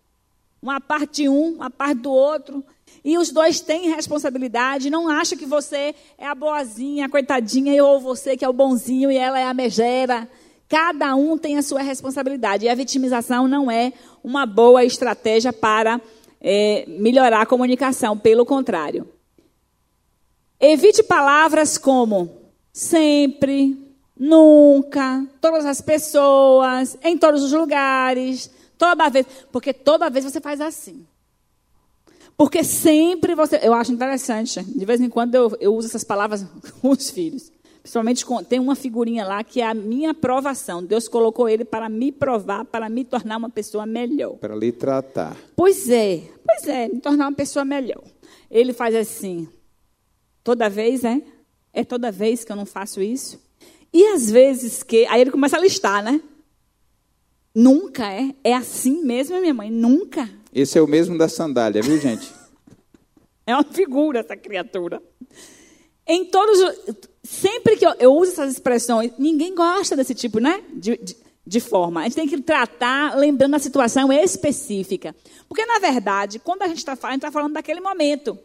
[0.60, 2.66] Uma parte de um, uma parte do outro.
[3.06, 4.90] E os dois têm responsabilidade.
[4.90, 9.12] Não acha que você é a boazinha, a coitadinha, ou você que é o bonzinho
[9.12, 10.28] e ela é a megera.
[10.70, 12.65] Cada um tem a sua responsabilidade.
[12.65, 13.91] E a vitimização não é
[14.24, 15.99] uma boa estratégia para
[16.39, 19.07] é, melhorar a comunicação, pelo contrário.
[20.59, 22.30] Evite palavras como
[22.72, 23.78] sempre,
[24.15, 29.26] nunca, todas as pessoas, em todos os lugares, toda vez.
[29.51, 31.03] Porque toda vez você faz assim.
[32.38, 33.59] Porque sempre você.
[33.63, 34.61] Eu acho interessante.
[34.63, 36.45] De vez em quando eu, eu uso essas palavras
[36.80, 37.51] com os filhos.
[37.90, 40.84] Principalmente tem uma figurinha lá que é a minha provação.
[40.84, 44.36] Deus colocou ele para me provar, para me tornar uma pessoa melhor.
[44.36, 45.36] Para lhe tratar.
[45.55, 48.04] Pois é, pois é, me tornar uma pessoa melhor.
[48.51, 49.50] Ele faz assim,
[50.43, 51.20] toda vez, é?
[51.74, 53.42] É toda vez que eu não faço isso.
[53.92, 55.08] E às vezes que.
[55.08, 56.22] Aí ele começa a listar, né?
[57.55, 58.36] Nunca é.
[58.43, 59.72] É assim mesmo, minha mãe?
[59.72, 60.30] Nunca.
[60.54, 62.32] Esse é o mesmo da sandália, viu, gente?
[63.47, 65.01] é uma figura essa criatura.
[66.08, 66.59] Em todos
[67.24, 71.59] sempre que eu, eu, uso essas expressões, ninguém gosta desse tipo né, de, de, de,
[71.59, 72.01] forma.
[72.01, 75.16] A gente tem que tratar lembrando a situação específica.
[75.47, 78.37] Porque, na verdade, quando a gente está falando, a gente está falando daquele momento.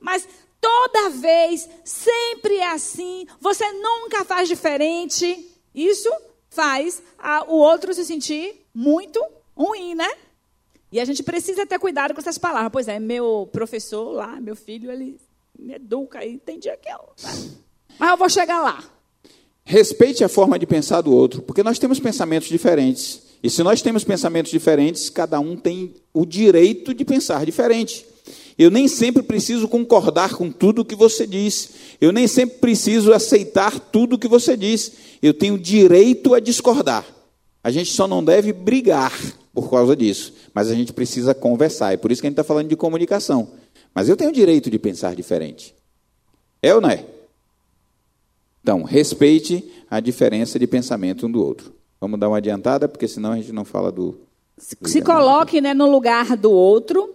[0.00, 0.26] Mas
[0.60, 5.50] toda vez, sempre é assim, você nunca faz diferente.
[5.74, 6.10] Isso
[6.48, 9.22] faz a, o outro se sentir muito
[9.56, 10.10] ruim, né?
[10.90, 12.70] E a gente precisa ter cuidado com essas palavras.
[12.72, 15.18] Pois é, meu professor lá, meu filho, ele
[15.58, 17.12] me educa e tem dia que eu.
[17.98, 18.84] Mas eu vou chegar lá.
[19.64, 23.22] Respeite a forma de pensar do outro, porque nós temos pensamentos diferentes.
[23.42, 28.06] E se nós temos pensamentos diferentes, cada um tem o direito de pensar diferente.
[28.56, 31.70] Eu nem sempre preciso concordar com tudo que você diz.
[32.00, 34.92] Eu nem sempre preciso aceitar tudo que você diz.
[35.20, 37.04] Eu tenho direito a discordar.
[37.62, 39.12] A gente só não deve brigar
[39.52, 40.32] por causa disso.
[40.52, 41.92] Mas a gente precisa conversar.
[41.92, 43.48] É por isso que a gente está falando de comunicação.
[43.94, 45.74] Mas eu tenho direito de pensar diferente.
[46.62, 47.04] É ou não é?
[48.64, 51.74] Então, respeite a diferença de pensamento um do outro.
[52.00, 54.12] Vamos dar uma adiantada, porque senão a gente não fala do.
[54.80, 57.14] do Se coloque né, no lugar do outro.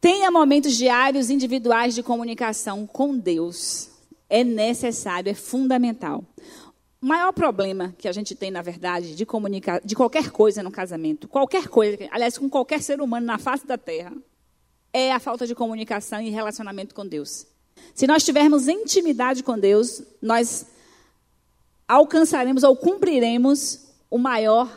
[0.00, 3.90] Tenha momentos diários individuais de comunicação com Deus.
[4.30, 6.22] É necessário, é fundamental.
[7.02, 10.70] O maior problema que a gente tem, na verdade, de comunicar, de qualquer coisa no
[10.70, 14.12] casamento, qualquer coisa, aliás, com qualquer ser humano na face da Terra,
[14.92, 17.48] é a falta de comunicação e relacionamento com Deus.
[17.94, 20.66] Se nós tivermos intimidade com Deus, nós
[21.86, 24.70] alcançaremos ou cumpriremos o maior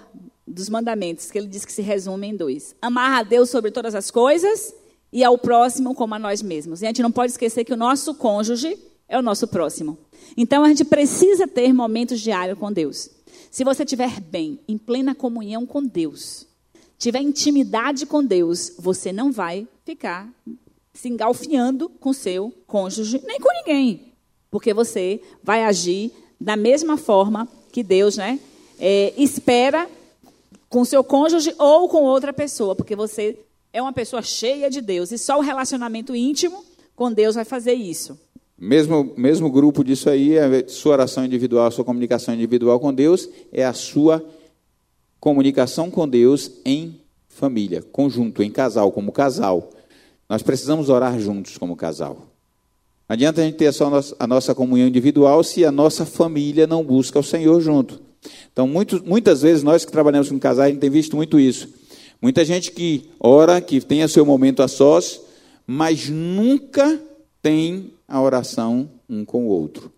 [0.48, 3.96] dos mandamentos, que ele diz que se resume em dois: amar a Deus sobre todas
[3.96, 4.74] as coisas
[5.12, 6.82] e ao próximo como a nós mesmos.
[6.82, 9.98] E a gente não pode esquecer que o nosso cônjuge é o nosso próximo.
[10.38, 13.10] Então a gente precisa ter momentos diários com Deus.
[13.50, 16.48] Se você estiver bem, em plena comunhão com Deus,
[16.98, 20.30] tiver intimidade com Deus, você não vai ficar
[20.94, 24.14] se engalfiando com seu cônjuge, nem com ninguém.
[24.50, 28.40] Porque você vai agir da mesma forma que Deus né,
[28.80, 29.88] é, espera
[30.70, 32.76] com seu cônjuge ou com outra pessoa.
[32.76, 33.38] Porque você
[33.72, 35.12] é uma pessoa cheia de Deus.
[35.12, 36.64] E só o relacionamento íntimo
[36.96, 38.20] com Deus vai fazer isso.
[38.58, 43.28] Mesmo, mesmo grupo disso aí, a sua oração individual, a sua comunicação individual com Deus,
[43.52, 44.24] é a sua
[45.20, 49.72] comunicação com Deus em família, conjunto, em casal, como casal.
[50.32, 52.16] Nós precisamos orar juntos como casal.
[53.10, 56.86] Não adianta a gente ter só a nossa, comunhão individual se a nossa família não
[56.86, 58.02] busca o Senhor junto.
[58.50, 61.68] Então, muito, muitas vezes, nós que trabalhamos com casais, a gente tem visto muito isso.
[62.22, 65.20] Muita gente que ora, que tem seu momento a sós,
[65.68, 66.98] mas nunca
[67.42, 69.92] tem a oração um com o outro.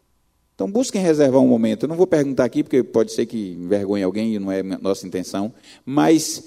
[0.56, 1.84] Então busquem reservar um momento.
[1.84, 5.06] Eu não vou perguntar aqui, porque pode ser que envergonhe alguém e não é nossa
[5.06, 5.54] intenção,
[5.86, 6.44] mas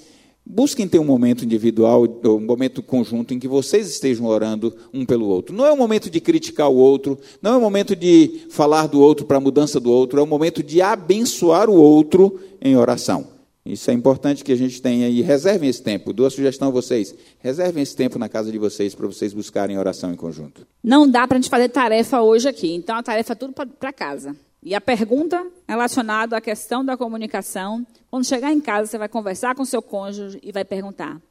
[0.49, 5.27] busquem ter um momento individual, um momento conjunto em que vocês estejam orando um pelo
[5.27, 5.55] outro.
[5.55, 9.01] Não é um momento de criticar o outro, não é um momento de falar do
[9.01, 13.27] outro para a mudança do outro, é um momento de abençoar o outro em oração.
[13.65, 16.13] Isso é importante que a gente tenha e reservem esse tempo.
[16.13, 19.77] Dou a sugestão a vocês: reservem esse tempo na casa de vocês para vocês buscarem
[19.77, 20.65] oração em conjunto.
[20.81, 23.91] Não dá para a gente fazer tarefa hoje aqui, então a tarefa é tudo para
[23.91, 24.33] casa.
[24.63, 27.85] E a pergunta relacionada à questão da comunicação,
[28.17, 31.21] quando chegar em casa, você vai conversar com seu cônjuge e vai perguntar: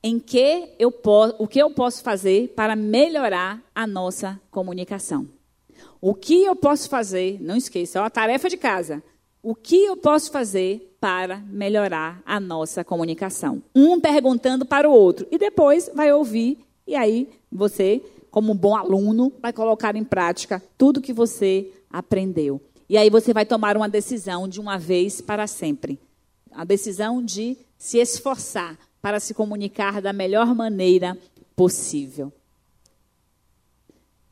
[0.00, 0.94] em que eu
[1.36, 5.26] o que eu posso fazer para melhorar a nossa comunicação?
[6.00, 7.42] O que eu posso fazer?
[7.42, 9.02] Não esqueça, é uma tarefa de casa.
[9.42, 13.60] O que eu posso fazer para melhorar a nossa comunicação.
[13.74, 18.00] Um perguntando para o outro e depois vai ouvir e aí você,
[18.30, 22.60] como um bom aluno, vai colocar em prática tudo que você aprendeu.
[22.88, 25.98] E aí você vai tomar uma decisão de uma vez para sempre.
[26.52, 31.16] A decisão de se esforçar para se comunicar da melhor maneira
[31.54, 32.32] possível.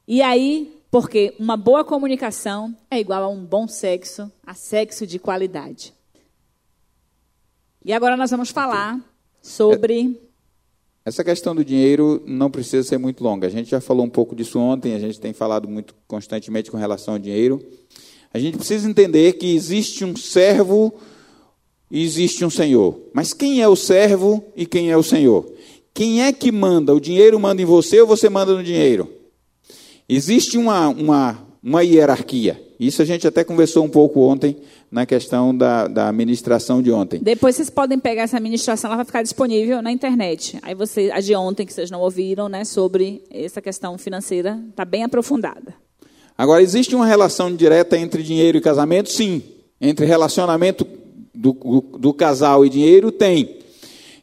[0.06, 5.18] E aí, porque uma boa comunicação é igual a um bom sexo, a sexo de
[5.18, 5.93] qualidade.
[7.85, 9.01] E agora nós vamos falar
[9.43, 10.20] sobre.
[11.05, 13.47] Essa questão do dinheiro não precisa ser muito longa.
[13.47, 16.78] A gente já falou um pouco disso ontem, a gente tem falado muito constantemente com
[16.78, 17.62] relação ao dinheiro.
[18.35, 20.93] A gente precisa entender que existe um servo
[21.89, 22.98] e existe um senhor.
[23.12, 25.48] Mas quem é o servo e quem é o senhor?
[25.94, 26.93] Quem é que manda?
[26.93, 29.09] O dinheiro manda em você ou você manda no dinheiro?
[30.09, 32.61] Existe uma, uma, uma hierarquia.
[32.81, 34.56] Isso a gente até conversou um pouco ontem
[34.90, 37.20] na questão da, da administração de ontem.
[37.23, 40.59] Depois vocês podem pegar essa administração, ela vai ficar disponível na internet.
[40.61, 44.85] Aí você, a de ontem que vocês não ouviram, né, sobre essa questão financeira, está
[44.85, 45.84] bem aprofundada.
[46.36, 49.11] Agora, existe uma relação direta entre dinheiro e casamento?
[49.11, 49.43] Sim.
[49.81, 50.86] Entre relacionamento
[51.32, 53.59] do, do, do casal e dinheiro, tem.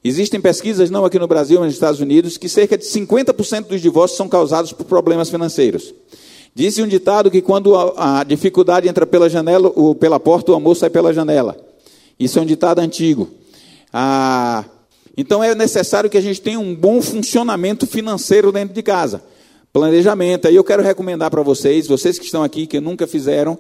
[0.04, 3.82] Existem pesquisas, não aqui no Brasil, mas nos Estados Unidos, que cerca de 50% dos
[3.82, 5.94] divórcios são causados por problemas financeiros.
[6.54, 10.56] Disse um ditado que quando a, a dificuldade entra pela janela, ou pela porta, o
[10.56, 11.56] amor sai pela janela.
[12.20, 13.30] Isso é um ditado antigo.
[13.94, 14.66] Ah,
[15.16, 19.24] então é necessário que a gente tenha um bom funcionamento financeiro dentro de casa.
[19.73, 20.48] Planejamento.
[20.48, 23.57] Aí eu quero recomendar para vocês, vocês que estão aqui, que nunca fizeram,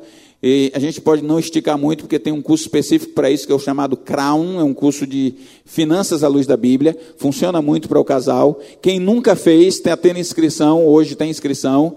[0.73, 3.55] a gente pode não esticar muito, porque tem um curso específico para isso, que é
[3.55, 5.35] o chamado Crown, é um curso de
[5.65, 8.59] finanças à luz da Bíblia, funciona muito para o casal.
[8.81, 11.95] Quem nunca fez, está tendo inscrição, hoje tem inscrição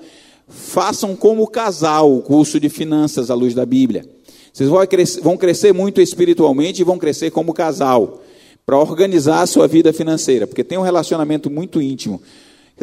[0.48, 4.04] façam como casal o curso de finanças à luz da Bíblia.
[4.52, 8.22] Vocês vão crescer, vão crescer muito espiritualmente e vão crescer como casal,
[8.64, 12.22] para organizar a sua vida financeira, porque tem um relacionamento muito íntimo.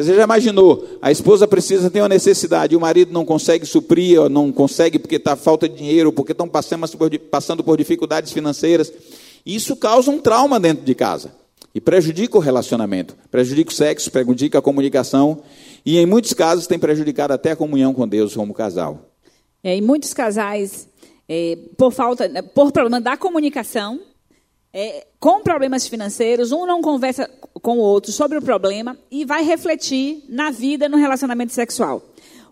[0.04, 0.86] Você já imaginou?
[1.00, 5.16] A esposa precisa ter uma necessidade, e o marido não consegue suprir, não consegue porque
[5.16, 8.92] está falta de dinheiro, porque estão passando por dificuldades financeiras.
[9.44, 11.32] Isso causa um trauma dentro de casa
[11.74, 15.42] e prejudica o relacionamento, prejudica o sexo, prejudica a comunicação
[15.84, 19.10] e em muitos casos tem prejudicado até a comunhão com Deus como casal.
[19.64, 20.88] É, muitos casais,
[21.28, 24.00] é, por falta, por problema da comunicação,
[24.72, 27.28] é, com problemas financeiros, um não conversa
[27.60, 32.02] com o outro sobre o problema e vai refletir na vida, no relacionamento sexual.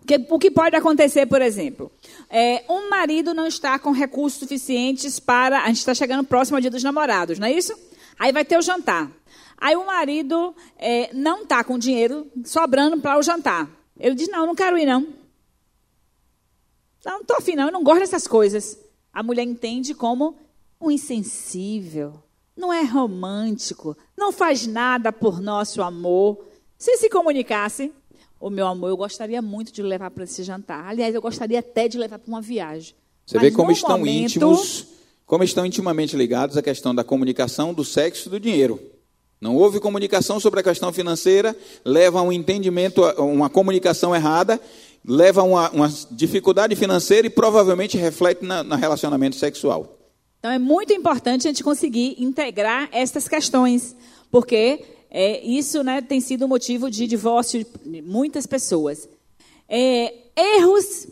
[0.01, 1.91] O que, o que pode acontecer, por exemplo,
[2.29, 5.63] é, um marido não está com recursos suficientes para.
[5.63, 7.73] A gente está chegando próximo ao dia dos namorados, não é isso?
[8.17, 9.11] Aí vai ter o jantar.
[9.57, 13.69] Aí o marido é, não está com dinheiro sobrando para o jantar.
[13.99, 15.01] Ele diz: Não, não quero ir, não.
[17.05, 17.65] Não, não estou afim, não.
[17.65, 18.79] Eu não gosto dessas coisas.
[19.13, 20.35] A mulher entende como
[20.81, 22.13] um insensível,
[22.57, 26.43] não é romântico, não faz nada por nosso amor.
[26.77, 27.91] Se se comunicasse,
[28.39, 30.85] o meu amor, eu gostaria muito de levar para esse jantar.
[30.87, 32.95] Aliás, eu gostaria até de levar para uma viagem.
[33.25, 34.23] Você Mas vê como estão momento...
[34.23, 34.87] íntimos,
[35.25, 38.79] como estão intimamente ligados à questão da comunicação, do sexo e do dinheiro.
[39.39, 41.55] Não houve comunicação sobre a questão financeira,
[41.85, 44.59] leva a um entendimento, uma comunicação errada,
[45.05, 50.00] leva a uma, uma dificuldade financeira e provavelmente reflete no relacionamento sexual.
[50.41, 53.95] Então é muito importante a gente conseguir integrar essas questões,
[54.31, 59.07] porque é, isso né, tem sido motivo de divórcio de muitas pessoas.
[59.69, 61.05] É, erros,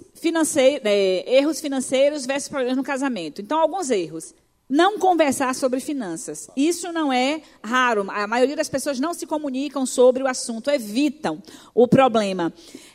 [0.84, 3.40] é, erros financeiros versus problemas no casamento.
[3.40, 4.34] Então, alguns erros.
[4.68, 6.48] Não conversar sobre finanças.
[6.56, 8.06] Isso não é raro.
[8.10, 11.42] A maioria das pessoas não se comunicam sobre o assunto, evitam
[11.74, 12.52] o problema.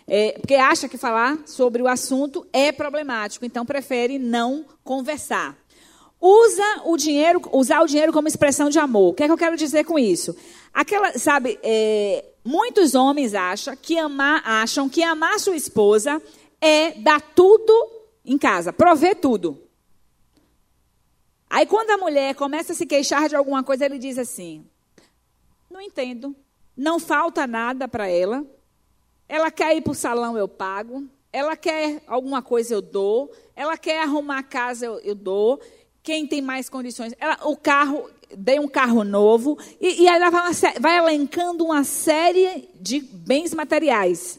[0.06, 5.56] É, porque acha que falar sobre o assunto é problemático, então prefere não conversar.
[6.26, 9.10] Usa o dinheiro, usar o dinheiro como expressão de amor.
[9.10, 10.34] O que é que eu quero dizer com isso?
[10.72, 16.22] Aquela, sabe, é, muitos homens acham que amar, acham que amar sua esposa
[16.62, 17.74] é dar tudo
[18.24, 19.68] em casa, prover tudo.
[21.50, 24.64] Aí quando a mulher começa a se queixar de alguma coisa, ele diz assim:
[25.70, 26.34] Não entendo.
[26.74, 28.46] Não falta nada para ela.
[29.28, 31.06] Ela quer ir para o salão, eu pago.
[31.30, 33.30] Ela quer alguma coisa, eu dou.
[33.54, 35.60] Ela quer arrumar a casa, eu, eu dou
[36.04, 37.14] quem tem mais condições.
[37.18, 42.68] Ela, o carro, dei um carro novo, e, e ela vai, vai elencando uma série
[42.78, 44.38] de bens materiais.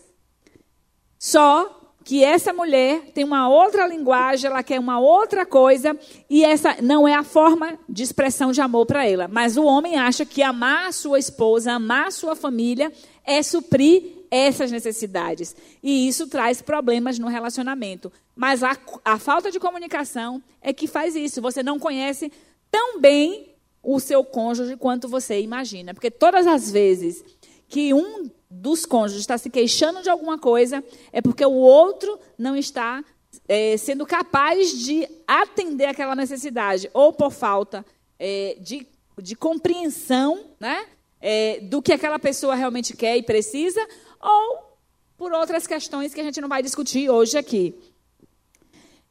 [1.17, 5.97] Só que essa mulher tem uma outra linguagem, ela quer uma outra coisa,
[6.29, 9.27] e essa não é a forma de expressão de amor para ela.
[9.27, 12.93] Mas o homem acha que amar a sua esposa, amar a sua família,
[13.25, 15.55] é suprir essas necessidades.
[15.81, 18.11] E isso traz problemas no relacionamento.
[18.35, 21.41] Mas a, a falta de comunicação é que faz isso.
[21.41, 22.31] Você não conhece
[22.69, 25.93] tão bem o seu cônjuge quanto você imagina.
[25.93, 27.23] Porque todas as vezes
[27.67, 32.55] que um dos cônjuges está se queixando de alguma coisa, é porque o outro não
[32.55, 33.03] está
[33.47, 37.85] é, sendo capaz de atender aquela necessidade, ou por falta
[38.17, 38.87] é, de,
[39.21, 40.85] de compreensão né,
[41.19, 43.85] é, do que aquela pessoa realmente quer e precisa,
[44.21, 44.77] ou
[45.17, 47.73] por outras questões que a gente não vai discutir hoje aqui.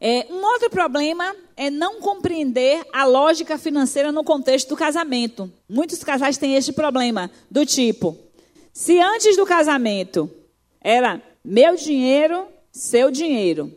[0.01, 5.51] É, um outro problema é não compreender a lógica financeira no contexto do casamento.
[5.69, 8.19] Muitos casais têm este problema, do tipo:
[8.73, 10.31] se antes do casamento
[10.81, 13.73] era meu dinheiro, seu dinheiro,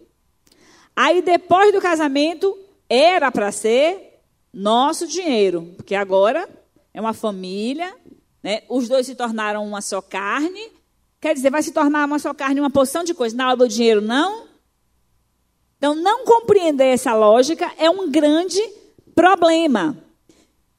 [0.95, 2.57] aí depois do casamento
[2.89, 4.21] era para ser
[4.51, 6.49] nosso dinheiro, porque agora
[6.93, 7.95] é uma família,
[8.41, 8.63] né?
[8.67, 10.71] os dois se tornaram uma só carne,
[11.19, 13.35] Quer dizer, vai se tornar uma só carne uma porção de coisas.
[13.35, 14.45] Na hora do dinheiro, não.
[15.77, 18.61] Então, não compreender essa lógica é um grande
[19.15, 19.97] problema.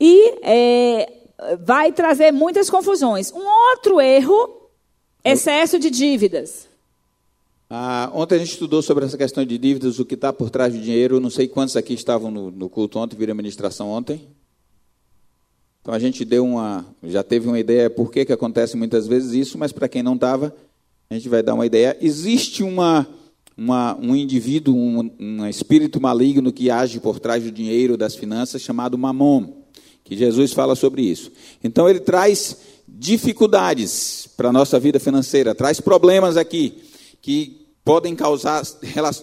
[0.00, 1.12] E é,
[1.60, 3.32] vai trazer muitas confusões.
[3.32, 4.70] Um outro erro,
[5.24, 6.68] excesso de dívidas.
[7.70, 10.72] Ah, ontem a gente estudou sobre essa questão de dívidas, o que está por trás
[10.72, 11.20] do dinheiro.
[11.20, 14.26] Não sei quantos aqui estavam no, no culto ontem, viram a ministração ontem.
[15.88, 19.32] Então a gente deu uma, já teve uma ideia por que, que acontece muitas vezes
[19.32, 20.54] isso, mas para quem não estava,
[21.08, 21.96] a gente vai dar uma ideia.
[21.98, 23.08] Existe uma,
[23.56, 28.60] uma, um indivíduo, um, um espírito maligno que age por trás do dinheiro, das finanças,
[28.60, 29.62] chamado Mamon,
[30.04, 31.32] que Jesus fala sobre isso.
[31.64, 36.82] Então ele traz dificuldades para a nossa vida financeira, traz problemas aqui
[37.22, 38.62] que podem causar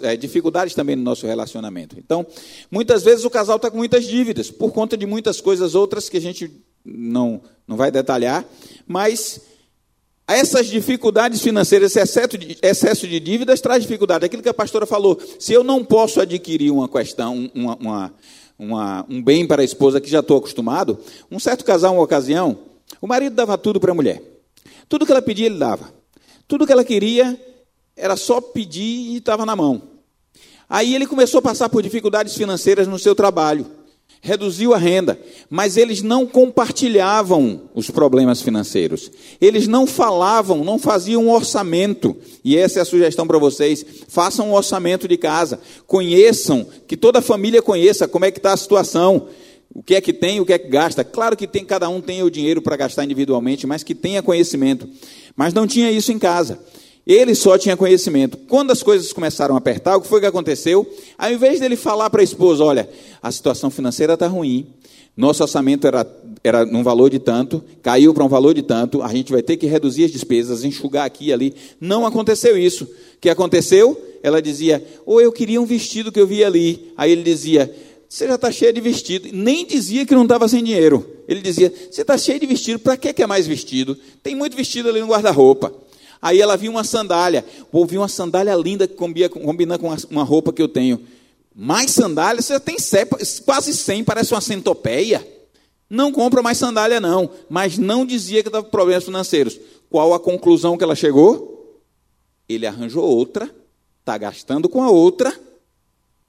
[0.02, 1.98] é, dificuldades também no nosso relacionamento.
[2.00, 2.26] Então,
[2.72, 6.18] muitas vezes o casal está com muitas dívidas, por conta de muitas coisas outras que
[6.18, 6.52] a gente
[6.84, 8.44] não, não vai detalhar,
[8.88, 9.40] mas
[10.28, 14.26] essas dificuldades financeiras, esse excesso de, excesso de dívidas traz dificuldade.
[14.26, 18.14] Aquilo que a pastora falou, se eu não posso adquirir uma questão, uma, uma,
[18.58, 20.98] uma, um bem para a esposa que já estou acostumado,
[21.30, 22.58] um certo casal, uma ocasião,
[23.00, 24.24] o marido dava tudo para a mulher.
[24.90, 25.94] Tudo que ela pedia, ele dava.
[26.48, 27.40] Tudo que ela queria,
[27.96, 29.82] era só pedir e estava na mão.
[30.70, 33.66] Aí ele começou a passar por dificuldades financeiras no seu trabalho.
[34.22, 35.20] reduziu a renda,
[35.52, 39.12] mas eles não compartilhavam os problemas financeiros.
[39.40, 42.18] Eles não falavam, não faziam um orçamento.
[42.44, 43.86] E essa é a sugestão para vocês.
[44.08, 45.60] Façam um orçamento de casa.
[45.86, 49.28] Conheçam, que toda a família conheça como é que está a situação.
[49.72, 51.04] O que é que tem, o que é que gasta.
[51.04, 54.90] Claro que tem, cada um tem o dinheiro para gastar individualmente, mas que tenha conhecimento.
[55.36, 56.60] Mas não tinha isso em casa.
[57.06, 58.38] Ele só tinha conhecimento.
[58.48, 60.90] Quando as coisas começaram a apertar, o que foi que aconteceu?
[61.18, 62.90] Ao invés dele falar para a esposa: olha,
[63.22, 64.68] a situação financeira está ruim,
[65.16, 66.06] nosso orçamento era,
[66.44, 69.56] era num valor de tanto, caiu para um valor de tanto, a gente vai ter
[69.56, 71.54] que reduzir as despesas, enxugar aqui e ali.
[71.80, 72.86] Não aconteceu isso.
[72.86, 74.02] O que aconteceu?
[74.24, 76.92] Ela dizia: ou eu queria um vestido que eu vi ali.
[76.98, 77.72] Aí ele dizia:
[78.10, 79.30] você já está cheio de vestido.
[79.34, 81.06] Nem dizia que não estava sem dinheiro.
[81.28, 83.98] Ele dizia: Você está cheio de vestido, para que quer mais vestido?
[84.24, 85.74] Tem muito vestido ali no guarda-roupa.
[86.22, 87.46] Aí ela viu uma sandália.
[87.72, 91.02] Vou vi uma sandália linda que combina, com uma roupa que eu tenho.
[91.56, 92.42] Mais sandália?
[92.42, 92.76] Você tem
[93.46, 95.26] quase 100, parece uma centopeia.
[95.90, 97.30] Não compra mais sandália, não.
[97.50, 99.60] Mas não dizia que estava com problemas financeiros.
[99.90, 101.82] Qual a conclusão que ela chegou?
[102.50, 103.50] Ele arranjou outra,
[104.00, 105.34] está gastando com a outra,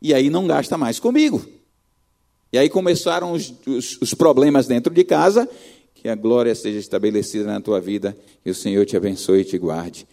[0.01, 1.45] e aí não gasta mais comigo.
[2.53, 5.49] E aí começaram os, os, os problemas dentro de casa,
[6.07, 9.59] que a glória seja estabelecida na tua vida, e o Senhor te abençoe e te
[9.59, 10.07] guarde.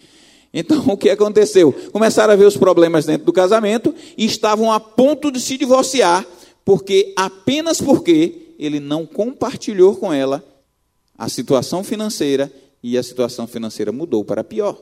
[0.52, 1.72] Então, o que aconteceu?
[1.92, 6.26] Começaram a ver os problemas dentro do casamento e estavam a ponto de se divorciar,
[6.66, 10.44] porque apenas porque ele não compartilhou com ela
[11.16, 12.52] a situação financeira
[12.82, 14.76] e a situação financeira mudou para pior.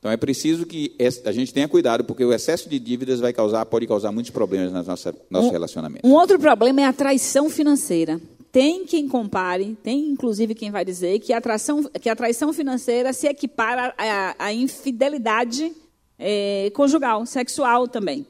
[0.00, 3.64] Então é preciso que a gente tenha cuidado, porque o excesso de dívidas vai causar,
[3.66, 6.04] pode causar muitos problemas no nosso, nosso um, relacionamento.
[6.04, 8.20] Um outro problema é a traição financeira
[8.50, 13.12] tem quem compare, tem inclusive quem vai dizer que a, atração, que a traição financeira
[13.12, 13.94] se equipara
[14.38, 15.72] à, infidelidade
[16.18, 18.26] é, conjugal, sexual também.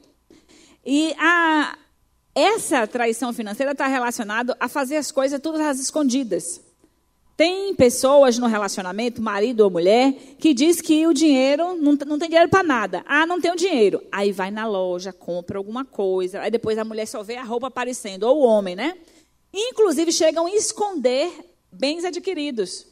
[0.85, 1.77] E a,
[2.35, 6.61] essa traição financeira está relacionada a fazer as coisas todas às escondidas.
[7.37, 12.27] Tem pessoas no relacionamento, marido ou mulher, que diz que o dinheiro não, não tem
[12.27, 13.01] dinheiro para nada.
[13.07, 14.03] Ah, não tenho dinheiro.
[14.11, 16.41] Aí vai na loja, compra alguma coisa.
[16.41, 18.97] Aí depois a mulher só vê a roupa aparecendo, ou o homem, né?
[19.53, 21.31] Inclusive chegam a esconder
[21.71, 22.85] bens adquiridos.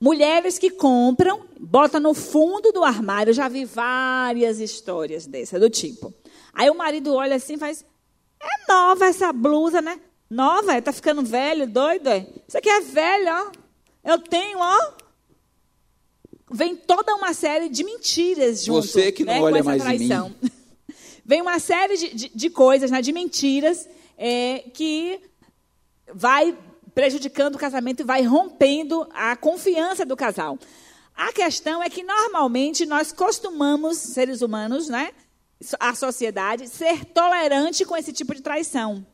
[0.00, 6.12] Mulheres que compram, botam no fundo do armário, já vi várias histórias dessa do tipo.
[6.52, 7.84] Aí o marido olha assim e faz:
[8.40, 9.98] É nova essa blusa, né?
[10.28, 12.26] Nova, tá ficando velho, doido, é?
[12.46, 13.52] Isso aqui é velho, ó.
[14.04, 14.92] Eu tenho, ó.
[16.50, 18.86] Vem toda uma série de mentiras junto.
[18.86, 20.26] Você que não né, olha mais traição.
[20.26, 20.50] em mim.
[21.24, 23.88] Vem uma série de, de, de coisas, né, de mentiras,
[24.18, 25.18] é, que
[26.14, 26.56] vai
[26.94, 30.58] prejudicando o casamento e vai rompendo a confiança do casal.
[31.14, 35.10] A questão é que normalmente nós costumamos, seres humanos, né,
[35.80, 39.04] a sociedade, ser tolerante com esse tipo de traição.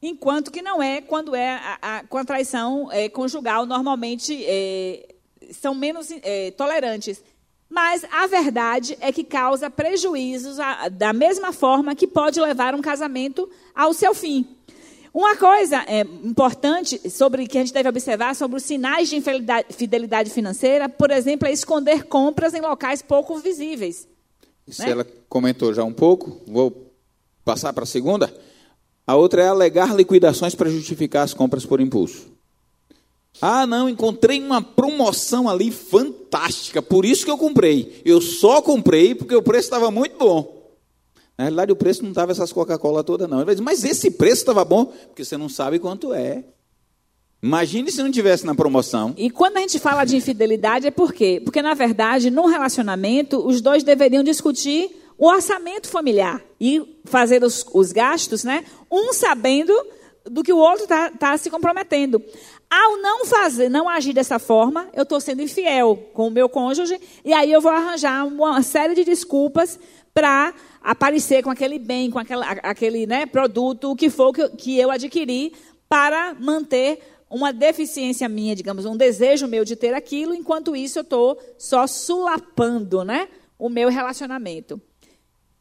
[0.00, 5.14] Enquanto que não é quando é a, a, com a traição é, conjugal, normalmente é,
[5.52, 7.22] são menos é, tolerantes.
[7.68, 12.80] Mas a verdade é que causa prejuízos a, da mesma forma que pode levar um
[12.80, 14.57] casamento ao seu fim.
[15.12, 20.30] Uma coisa é, importante sobre que a gente deve observar sobre os sinais de infidelidade
[20.30, 24.06] financeira, por exemplo, é esconder compras em locais pouco visíveis.
[24.66, 24.90] Isso né?
[24.90, 26.40] ela comentou já um pouco.
[26.46, 26.92] Vou
[27.44, 28.32] passar para a segunda.
[29.06, 32.30] A outra é alegar liquidações para justificar as compras por impulso.
[33.40, 38.02] Ah, não, encontrei uma promoção ali fantástica, por isso que eu comprei.
[38.04, 40.57] Eu só comprei porque o preço estava muito bom.
[41.38, 43.38] Na realidade, o preço não estava essas Coca-Cola toda, não.
[43.38, 46.42] Ele vai dizer, mas esse preço estava bom, porque você não sabe quanto é.
[47.40, 49.14] Imagine se não tivesse na promoção.
[49.16, 51.40] E quando a gente fala de infidelidade, é por quê?
[51.44, 57.64] Porque, na verdade, num relacionamento, os dois deveriam discutir o orçamento familiar e fazer os,
[57.72, 58.64] os gastos, né?
[58.90, 59.72] Um sabendo
[60.24, 62.20] do que o outro está tá se comprometendo.
[62.68, 67.00] Ao não fazer, não agir dessa forma, eu estou sendo infiel com o meu cônjuge,
[67.24, 69.78] e aí eu vou arranjar uma série de desculpas
[70.12, 70.52] para
[70.88, 74.90] aparecer com aquele bem, com aquela, aquele né, produto, o que for que, que eu
[74.90, 75.52] adquiri,
[75.86, 76.98] para manter
[77.28, 81.86] uma deficiência minha, digamos, um desejo meu de ter aquilo, enquanto isso eu estou só
[81.86, 83.28] sulapando né,
[83.58, 84.80] o meu relacionamento.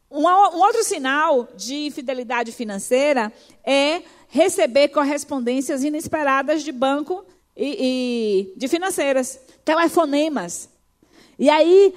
[0.10, 3.34] Um, um, outro sinal de infidelidade financeira
[3.66, 10.70] é receber correspondências inesperadas de banco e, e de financeiras, telefonemas.
[11.40, 11.94] E aí,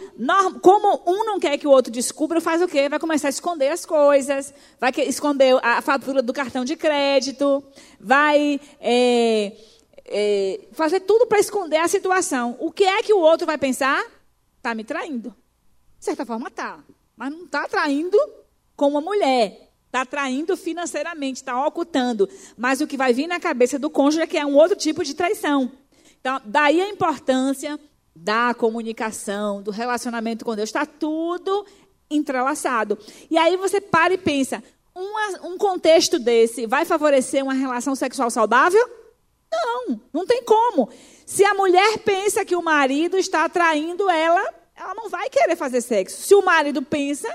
[0.61, 2.91] como um não quer que o outro descubra, faz o quê?
[2.91, 7.65] Vai começar a esconder as coisas, vai esconder a fatura do cartão de crédito,
[7.99, 9.57] vai é,
[10.05, 12.55] é, fazer tudo para esconder a situação.
[12.59, 14.05] O que é que o outro vai pensar?
[14.59, 15.35] Está me traindo.
[15.99, 16.81] De certa forma, está.
[17.17, 18.19] Mas não está traindo
[18.77, 19.71] com uma mulher.
[19.87, 22.29] Está traindo financeiramente, está ocultando.
[22.59, 25.03] Mas o que vai vir na cabeça do cônjuge é que é um outro tipo
[25.03, 25.73] de traição.
[26.21, 27.81] Então, daí a importância
[28.15, 30.69] da comunicação, do relacionamento com Deus.
[30.69, 31.65] Está tudo
[32.11, 32.99] entrelaçado.
[33.31, 34.63] E aí você para e pensa:
[34.95, 38.89] uma, um contexto desse vai favorecer uma relação sexual saudável?
[39.53, 40.89] Não, não tem como.
[41.27, 44.43] Se a mulher pensa que o marido está atraindo ela,
[44.77, 46.23] ela não vai querer fazer sexo.
[46.23, 47.29] Se o marido pensa,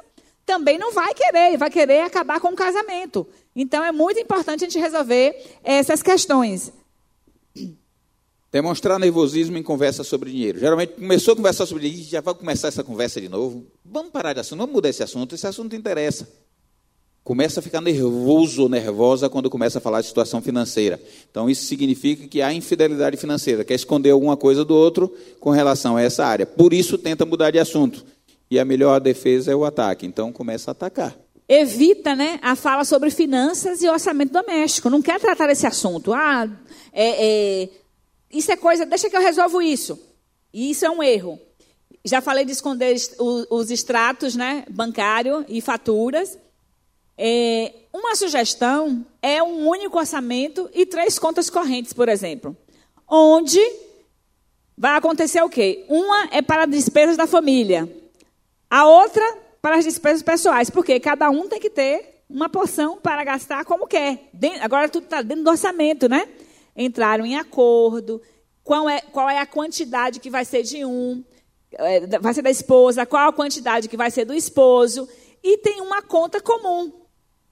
[0.45, 3.27] também não vai querer, vai querer acabar com o casamento.
[3.55, 6.71] Então é muito importante a gente resolver essas questões.
[8.55, 10.57] Demonstrar nervosismo em conversa sobre dinheiro.
[10.57, 13.67] Geralmente começou a conversar sobre dinheiro, já vai começar essa conversa de novo.
[13.83, 16.25] Vamos parar de assunto, vamos mudar esse assunto, esse assunto interessa
[17.21, 21.01] começa a ficar nervoso ou nervosa quando começa a falar de situação financeira.
[21.29, 25.97] Então, isso significa que há infidelidade financeira, quer esconder alguma coisa do outro com relação
[25.97, 26.45] a essa área.
[26.45, 28.05] Por isso, tenta mudar de assunto.
[28.49, 30.05] E a melhor defesa é o ataque.
[30.05, 31.17] Então, começa a atacar.
[31.49, 34.89] Evita né, a fala sobre finanças e orçamento doméstico.
[34.89, 36.13] Não quer tratar esse assunto.
[36.13, 36.47] Ah,
[36.93, 37.69] é, é,
[38.31, 39.99] isso é coisa, deixa que eu resolvo isso.
[40.53, 41.39] E isso é um erro.
[42.03, 46.37] Já falei de esconder os, os extratos né, bancário e faturas.
[47.17, 52.55] É, uma sugestão é um único orçamento e três contas correntes, por exemplo.
[53.07, 53.59] Onde
[54.77, 55.85] vai acontecer o quê?
[55.87, 57.89] Uma é para despesas da família,
[58.69, 59.23] a outra
[59.61, 63.87] para as despesas pessoais, porque cada um tem que ter uma porção para gastar como
[63.87, 64.29] quer.
[64.61, 66.27] Agora tudo está dentro do orçamento, né?
[66.75, 68.21] Entraram em acordo,
[68.63, 71.23] qual é, qual é a quantidade que vai ser de um,
[71.73, 75.07] é, vai ser da esposa, qual a quantidade que vai ser do esposo,
[75.43, 76.91] e tem uma conta comum.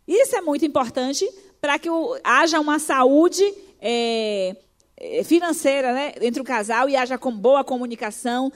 [0.07, 1.29] Isso é muito importante
[1.61, 3.43] para que o, haja uma saúde
[3.79, 4.55] é,
[4.97, 8.51] é, financeira né, entre o casal e haja com boa comunicação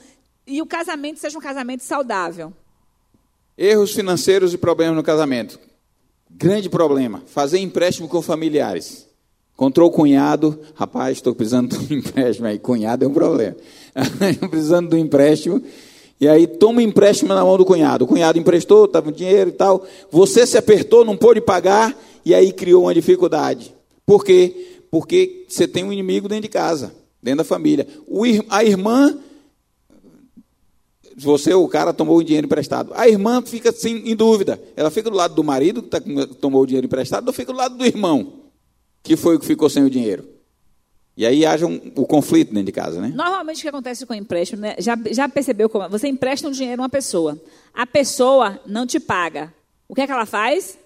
[0.46, 2.52] e o casamento seja um casamento saudável.
[3.56, 5.58] Erros financeiros e problemas no casamento.
[6.30, 7.22] Grande problema.
[7.26, 9.07] Fazer empréstimo com familiares.
[9.58, 12.60] Encontrou o cunhado, rapaz, estou precisando de um empréstimo aí.
[12.60, 13.56] Cunhado é um problema.
[14.48, 15.60] precisando de um empréstimo
[16.20, 18.04] e aí toma um empréstimo na mão do cunhado.
[18.04, 19.84] O cunhado emprestou, estava com dinheiro e tal.
[20.10, 23.74] Você se apertou, não pôde pagar, e aí criou uma dificuldade.
[24.04, 24.80] Por quê?
[24.90, 27.86] Porque você tem um inimigo dentro de casa, dentro da família.
[28.06, 29.16] O, a irmã,
[31.16, 32.92] você, o cara, tomou o dinheiro emprestado.
[32.94, 34.60] A irmã fica assim, em dúvida.
[34.76, 36.00] Ela fica do lado do marido, que tá,
[36.40, 38.32] tomou o dinheiro emprestado, ou fica do lado do irmão,
[39.08, 40.28] que foi o que ficou sem o dinheiro.
[41.16, 43.10] E aí haja um, o conflito dentro de casa, né?
[43.14, 44.76] Normalmente o que acontece com o empréstimo, né?
[44.78, 47.40] já, já percebeu como você empresta um dinheiro a uma pessoa,
[47.72, 49.52] a pessoa não te paga.
[49.88, 50.78] O que é que ela faz?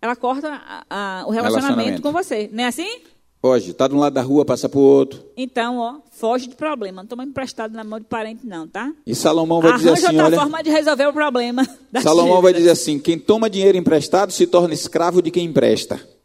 [0.00, 3.00] Ela corta a, a, o relacionamento, relacionamento, com você, não é assim?
[3.42, 5.22] Foge, está de um lado da rua, passa para o outro.
[5.36, 7.02] Então, ó, foge de problema.
[7.02, 8.90] Não toma emprestado na mão de parente, não, tá?
[9.06, 10.36] E Salomão vai Arranja dizer assim, outra olha...
[10.40, 11.68] forma de resolver o problema.
[12.02, 16.15] Salomão vai dizer assim, quem toma dinheiro emprestado se torna escravo de quem empresta.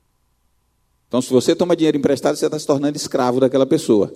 [1.12, 4.14] Então, se você toma dinheiro emprestado, você está se tornando escravo daquela pessoa.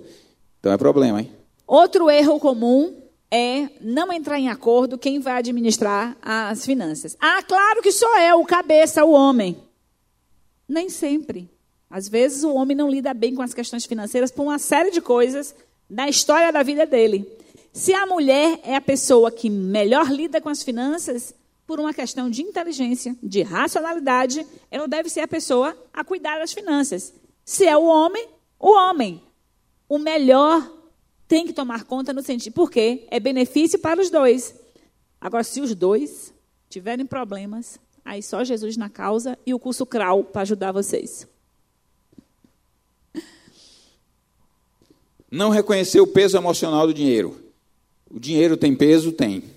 [0.62, 1.30] Então é problema, hein?
[1.68, 2.96] Outro erro comum
[3.30, 7.18] é não entrar em acordo quem vai administrar as finanças.
[7.20, 9.58] Ah, claro que só é o cabeça, o homem.
[10.66, 11.50] Nem sempre.
[11.90, 15.02] Às vezes o homem não lida bem com as questões financeiras por uma série de
[15.02, 15.54] coisas
[15.90, 17.30] na história da vida dele.
[17.74, 21.34] Se a mulher é a pessoa que melhor lida com as finanças,
[21.66, 26.54] por uma questão de inteligência, de racionalidade, ela deve ser a pessoa a cuidar das
[26.54, 27.14] finanças.
[27.44, 28.28] Se é o homem,
[28.60, 29.22] o homem.
[29.90, 30.72] O melhor
[31.28, 34.56] tem que tomar conta no sentido, porque é benefício para os dois.
[35.20, 36.34] Agora, se os dois
[36.70, 41.28] tiverem problemas, aí só Jesus na causa e o curso CRAU para ajudar vocês.
[45.32, 47.36] Não reconhecer o peso emocional do dinheiro.
[48.10, 49.12] O dinheiro tem peso?
[49.12, 49.55] Tem.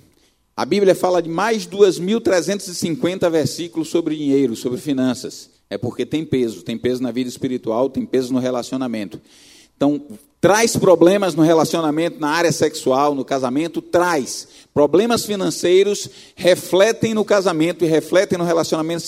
[0.58, 5.48] A Bíblia fala de mais 2.350 versículos sobre dinheiro, sobre finanças.
[5.70, 9.20] É porque tem peso, tem peso na vida espiritual, tem peso no relacionamento.
[9.76, 10.02] Então,
[10.40, 14.48] traz problemas no relacionamento, na área sexual, no casamento, traz.
[14.72, 19.02] Problemas financeiros refletem no casamento e refletem no relacionamento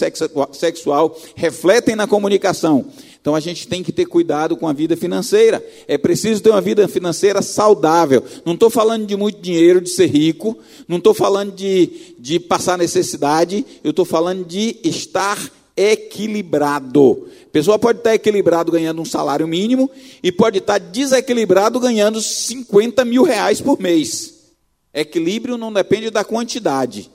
[0.52, 2.86] sexual, refletem na comunicação.
[3.20, 5.64] Então a gente tem que ter cuidado com a vida financeira.
[5.86, 8.24] É preciso ter uma vida financeira saudável.
[8.44, 10.58] Não estou falando de muito dinheiro, de ser rico.
[10.88, 13.64] Não estou falando de, de passar necessidade.
[13.84, 15.38] Eu estou falando de estar
[15.76, 17.28] equilibrado.
[17.46, 19.90] A pessoa pode estar equilibrado ganhando um salário mínimo
[20.22, 24.52] e pode estar desequilibrado ganhando 50 mil reais por mês.
[24.92, 27.10] Equilíbrio não depende da quantidade.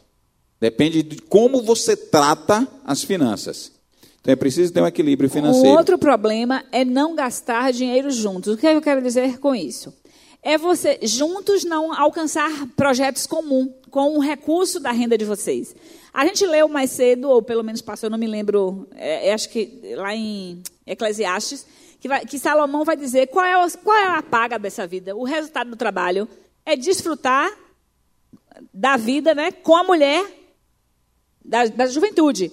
[0.60, 3.72] Depende de como você trata as finanças.
[4.22, 5.69] Então é preciso ter um equilíbrio financeiro.
[5.69, 8.53] Um outro problema é não gastar dinheiro juntos.
[8.53, 9.94] O que eu quero dizer com isso?
[10.45, 15.76] é você juntos não alcançar projetos comuns com o recurso da renda de vocês.
[16.16, 19.34] A gente leu mais cedo, ou pelo menos passou, eu não me lembro, é, é,
[19.34, 21.68] acho que lá em Eclesiastes,
[22.00, 25.14] que, vai, que Salomão vai dizer qual é, qual é a paga dessa vida.
[25.14, 26.26] O resultado do trabalho
[26.66, 27.52] é desfrutar
[28.74, 30.26] da vida né, com a mulher
[31.44, 32.50] da, da juventude.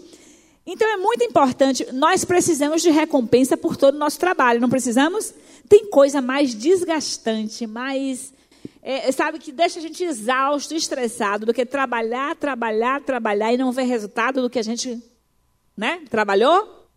[0.66, 5.32] Então é muito importante, nós precisamos de recompensa por todo o nosso trabalho, não precisamos?
[5.68, 8.34] Tem coisa mais desgastante, mais.
[8.82, 13.70] É, sabe, que deixa a gente exausto, estressado, do que trabalhar, trabalhar, trabalhar e não
[13.70, 15.00] ver resultado do que a gente
[15.76, 16.88] né, trabalhou?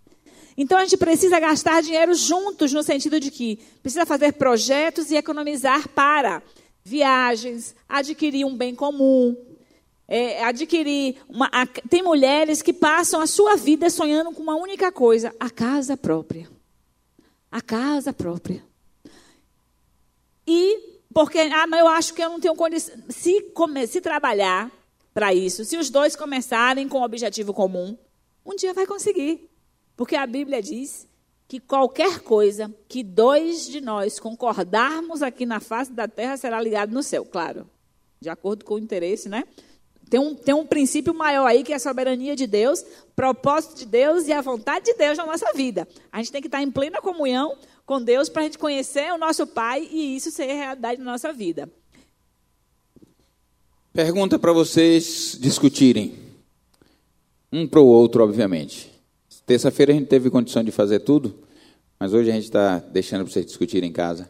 [0.57, 5.16] Então a gente precisa gastar dinheiro juntos, no sentido de que precisa fazer projetos e
[5.16, 6.41] economizar para
[6.84, 9.36] viagens, adquirir um bem comum,
[10.07, 11.18] é, adquirir.
[11.28, 15.49] Uma, a, tem mulheres que passam a sua vida sonhando com uma única coisa: a
[15.49, 16.49] casa própria.
[17.52, 18.64] A casa própria.
[20.48, 22.94] E, porque, ah, mas eu acho que eu não tenho condição.
[23.08, 24.70] Se, come, se trabalhar
[25.14, 27.98] para isso, se os dois começarem com um objetivo comum,
[28.46, 29.50] um dia vai conseguir.
[29.96, 31.08] Porque a Bíblia diz
[31.48, 36.92] que qualquer coisa que dois de nós concordarmos aqui na face da terra será ligado
[36.92, 37.66] no céu, claro,
[38.20, 39.46] de acordo com o interesse, né?
[40.10, 42.84] Tem um, tem um princípio maior aí que é a soberania de Deus,
[43.16, 45.88] propósito de Deus e a vontade de Deus na nossa vida.
[46.12, 49.18] A gente tem que estar em plena comunhão com Deus para a gente conhecer o
[49.18, 51.70] nosso Pai e isso ser realidade na nossa vida.
[53.94, 56.16] Pergunta para vocês discutirem.
[57.52, 58.91] Um para o outro, obviamente.
[59.45, 61.34] Terça-feira a gente teve condição de fazer tudo,
[61.99, 64.30] mas hoje a gente está deixando para vocês discutirem em casa.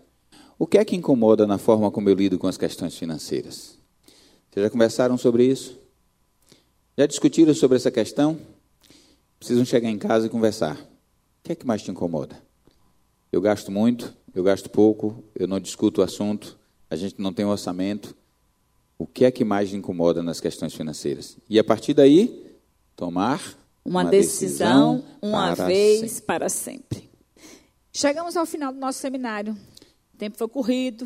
[0.59, 3.77] O que é que incomoda na forma como eu lido com as questões financeiras?
[4.51, 5.77] Vocês já conversaram sobre isso?
[6.97, 8.37] Já discutiram sobre essa questão?
[9.39, 10.77] Precisam chegar em casa e conversar.
[10.77, 10.87] O
[11.43, 12.44] que é que mais te incomoda?
[13.35, 16.57] Eu gasto muito, eu gasto pouco, eu não discuto o assunto,
[16.89, 18.15] a gente não tem um orçamento.
[18.97, 21.35] O que é que mais incomoda nas questões financeiras?
[21.49, 22.45] E a partir daí,
[22.95, 23.41] tomar
[23.83, 26.25] uma, uma decisão, decisão, uma para vez sempre.
[26.25, 27.09] para sempre.
[27.91, 29.51] Chegamos ao final do nosso seminário.
[30.13, 31.05] O tempo foi corrido.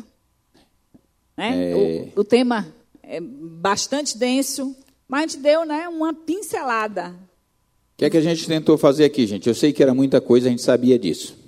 [1.36, 1.72] Né?
[1.72, 2.12] É...
[2.14, 4.76] O, o tema é bastante denso,
[5.08, 7.08] mas a gente deu né, uma pincelada.
[7.08, 9.48] O que é que a gente tentou fazer aqui, gente?
[9.48, 11.39] Eu sei que era muita coisa, a gente sabia disso.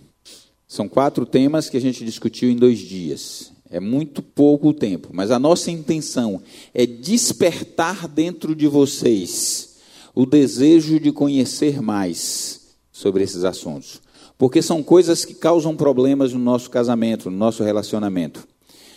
[0.72, 3.52] São quatro temas que a gente discutiu em dois dias.
[3.68, 6.40] É muito pouco tempo, mas a nossa intenção
[6.72, 9.74] é despertar dentro de vocês
[10.14, 14.00] o desejo de conhecer mais sobre esses assuntos.
[14.38, 18.48] Porque são coisas que causam problemas no nosso casamento, no nosso relacionamento.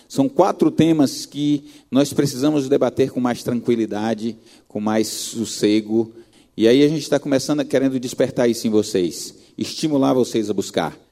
[0.07, 6.13] São quatro temas que nós precisamos debater com mais tranquilidade, com mais sossego.
[6.55, 10.53] E aí a gente está começando a querendo despertar isso em vocês, estimular vocês a
[10.53, 11.04] buscar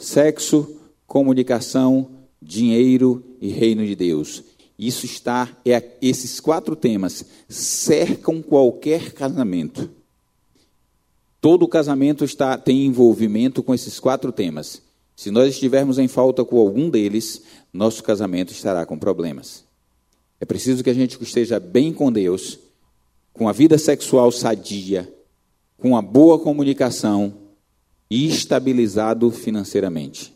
[0.00, 2.10] sexo, comunicação,
[2.40, 4.42] dinheiro e reino de Deus.
[4.78, 9.90] Isso está, é, esses quatro temas cercam qualquer casamento.
[11.38, 14.82] Todo casamento está, tem envolvimento com esses quatro temas.
[15.14, 19.64] Se nós estivermos em falta com algum deles, nosso casamento estará com problemas.
[20.40, 22.58] É preciso que a gente esteja bem com Deus,
[23.34, 25.12] com a vida sexual sadia,
[25.76, 27.34] com a boa comunicação
[28.10, 30.34] e estabilizado financeiramente.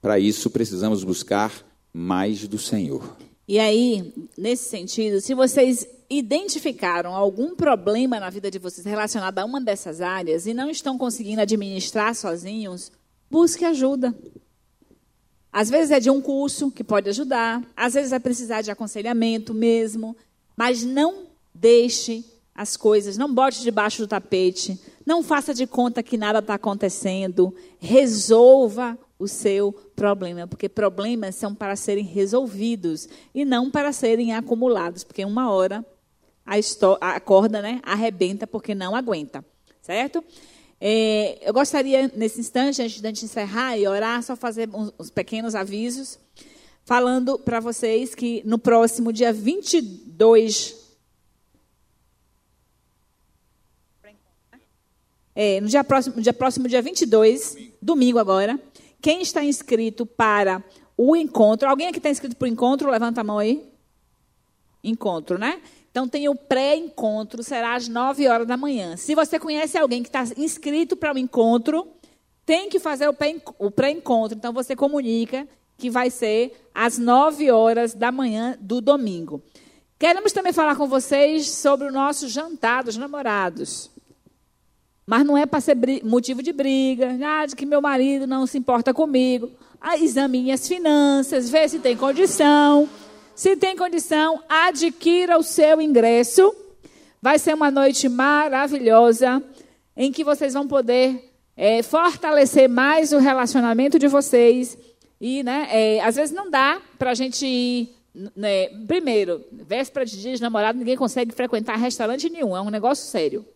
[0.00, 1.52] Para isso, precisamos buscar
[1.92, 3.16] mais do Senhor.
[3.48, 9.44] E aí, nesse sentido, se vocês identificaram algum problema na vida de vocês relacionado a
[9.44, 12.92] uma dessas áreas e não estão conseguindo administrar sozinhos,
[13.30, 14.14] busque ajuda.
[15.52, 19.52] Às vezes é de um curso que pode ajudar, às vezes vai precisar de aconselhamento
[19.52, 20.16] mesmo,
[20.56, 22.24] mas não deixe
[22.54, 24.78] as coisas, não bote debaixo do tapete,
[25.08, 31.54] não faça de conta que nada está acontecendo, resolva o seu problema, porque problemas são
[31.54, 35.82] para serem resolvidos e não para serem acumulados, porque uma hora
[36.44, 39.42] a, a corda né, arrebenta porque não aguenta,
[39.80, 40.22] certo?
[40.78, 45.54] É, eu gostaria, nesse instante, antes de encerrar e orar, só fazer uns, uns pequenos
[45.54, 46.18] avisos,
[46.84, 50.87] falando para vocês que no próximo dia 22.
[55.40, 57.76] É, no dia próximo, dia próximo, dia 22, domingo.
[57.80, 58.60] domingo agora,
[59.00, 60.60] quem está inscrito para
[60.96, 62.90] o encontro, alguém aqui está inscrito para o encontro?
[62.90, 63.64] Levanta a mão aí.
[64.82, 65.60] Encontro, né?
[65.92, 68.96] Então, tem o pré-encontro, será às 9 horas da manhã.
[68.96, 71.86] Se você conhece alguém que está inscrito para o encontro,
[72.44, 74.36] tem que fazer o pré-encontro.
[74.36, 75.46] Então, você comunica
[75.76, 79.40] que vai ser às 9 horas da manhã do domingo.
[80.00, 83.88] Queremos também falar com vocês sobre o nosso jantar dos namorados.
[85.08, 85.74] Mas não é para ser
[86.04, 89.50] motivo de briga, ah, de que meu marido não se importa comigo.
[89.98, 92.86] examine as finanças, vê se tem condição.
[93.34, 96.54] Se tem condição, adquira o seu ingresso.
[97.22, 99.42] Vai ser uma noite maravilhosa
[99.96, 104.76] em que vocês vão poder é, fortalecer mais o relacionamento de vocês.
[105.18, 107.96] E, né, é, às vezes não dá para a gente ir.
[108.36, 113.06] Né, primeiro, véspera de dia de namorado, ninguém consegue frequentar restaurante nenhum, é um negócio
[113.06, 113.46] sério.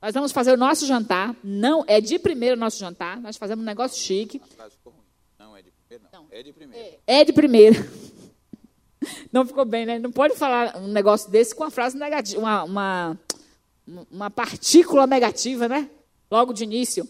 [0.00, 3.62] Nós vamos fazer o nosso jantar, não é de primeiro o nosso jantar, nós fazemos
[3.62, 4.40] um negócio chique.
[5.38, 6.26] Não é de primeiro, não.
[6.30, 6.86] É de primeiro.
[7.06, 7.90] É, é de primeiro.
[9.32, 9.98] Não ficou bem, né?
[10.00, 13.18] Não pode falar um negócio desse com uma frase negativa, uma, uma,
[14.10, 15.88] uma partícula negativa, né?
[16.28, 17.08] Logo de início.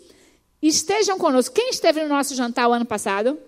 [0.61, 1.55] Estejam conosco.
[1.55, 3.39] Quem esteve no nosso jantar o ano passado?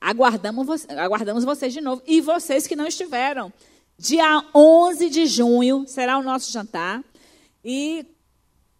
[0.00, 2.02] Aguardamos, aguardamos vocês de novo.
[2.06, 3.52] E vocês que não estiveram.
[3.96, 7.04] Dia 11 de junho será o nosso jantar.
[7.64, 8.04] E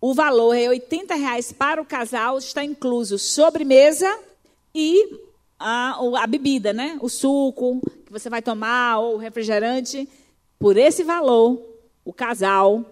[0.00, 2.36] o valor é 80 reais para o casal.
[2.36, 4.14] Está incluso sobremesa
[4.74, 5.18] e
[5.58, 6.98] a, a bebida, né?
[7.00, 10.06] O suco que você vai tomar ou o refrigerante.
[10.58, 11.60] Por esse valor,
[12.04, 12.84] o casal,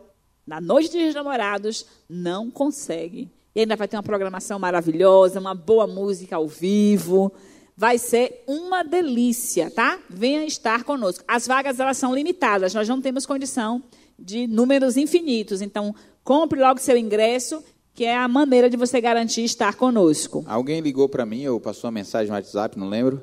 [0.47, 3.31] na noite de namorados, não consegue.
[3.55, 7.31] E ainda vai ter uma programação maravilhosa, uma boa música ao vivo.
[7.77, 9.99] Vai ser uma delícia, tá?
[10.09, 11.25] Venha estar conosco.
[11.29, 13.83] As vagas elas são limitadas, nós não temos condição
[14.19, 15.61] de números infinitos.
[15.63, 17.63] Então, compre logo seu ingresso
[17.95, 20.43] que é a maneira de você garantir estar conosco.
[20.47, 23.23] Alguém ligou para mim ou passou uma mensagem no WhatsApp, não lembro,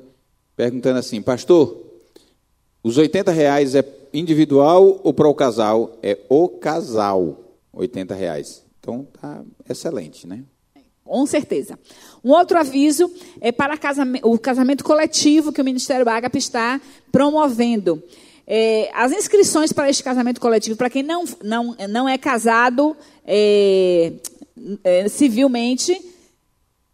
[0.54, 1.76] perguntando assim, pastor,
[2.80, 3.84] os 80 reais é
[4.14, 5.98] individual ou para o casal?
[6.02, 7.36] É o casal,
[7.72, 8.64] 80 reais.
[8.78, 10.44] Então, tá excelente, né?
[11.04, 11.76] Com certeza.
[12.22, 13.74] Um outro aviso é para
[14.22, 16.80] o casamento coletivo que o Ministério Ágape está
[17.10, 18.00] promovendo.
[18.52, 24.12] É, as inscrições para este casamento coletivo, para quem não, não, não é casado, é,
[24.82, 25.96] é, civilmente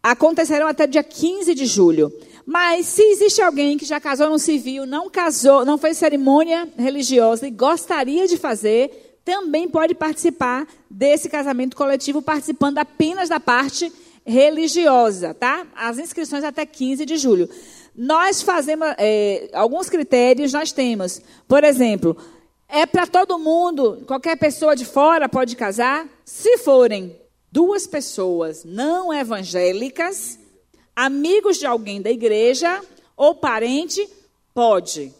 [0.03, 2.13] acontecerão até dia 15 de julho.
[2.45, 7.47] Mas se existe alguém que já casou no civil, não casou, não fez cerimônia religiosa
[7.47, 13.91] e gostaria de fazer, também pode participar desse casamento coletivo, participando apenas da parte
[14.23, 15.65] religiosa, tá?
[15.75, 17.49] As inscrições até 15 de julho.
[17.97, 22.15] Nós fazemos é, alguns critérios, nós temos, por exemplo,
[22.69, 27.19] é para todo mundo, qualquer pessoa de fora pode casar, se forem
[27.51, 30.37] duas pessoas não evangélicas,
[30.95, 32.83] amigos de alguém da igreja
[33.15, 34.07] ou parente,
[34.53, 35.11] pode.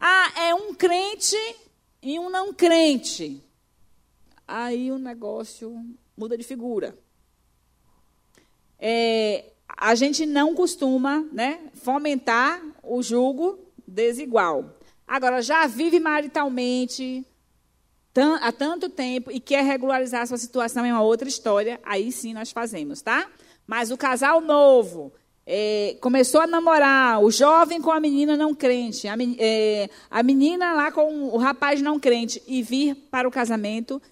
[0.00, 1.36] Ah, é um crente
[2.02, 3.40] e um não crente.
[4.48, 5.84] Aí o negócio
[6.16, 6.98] muda de figura.
[8.78, 14.76] É, a gente não costuma né, fomentar o julgo desigual.
[15.06, 17.24] Agora, já vive maritalmente,
[18.40, 22.50] há tanto tempo e quer regularizar sua situação em uma outra história, aí sim nós
[22.50, 23.28] fazemos, tá?
[23.64, 25.12] Mas o casal novo
[25.46, 30.72] é, começou a namorar, o jovem com a menina não crente, a, é, a menina
[30.72, 34.02] lá com o rapaz não crente, e vir para o casamento,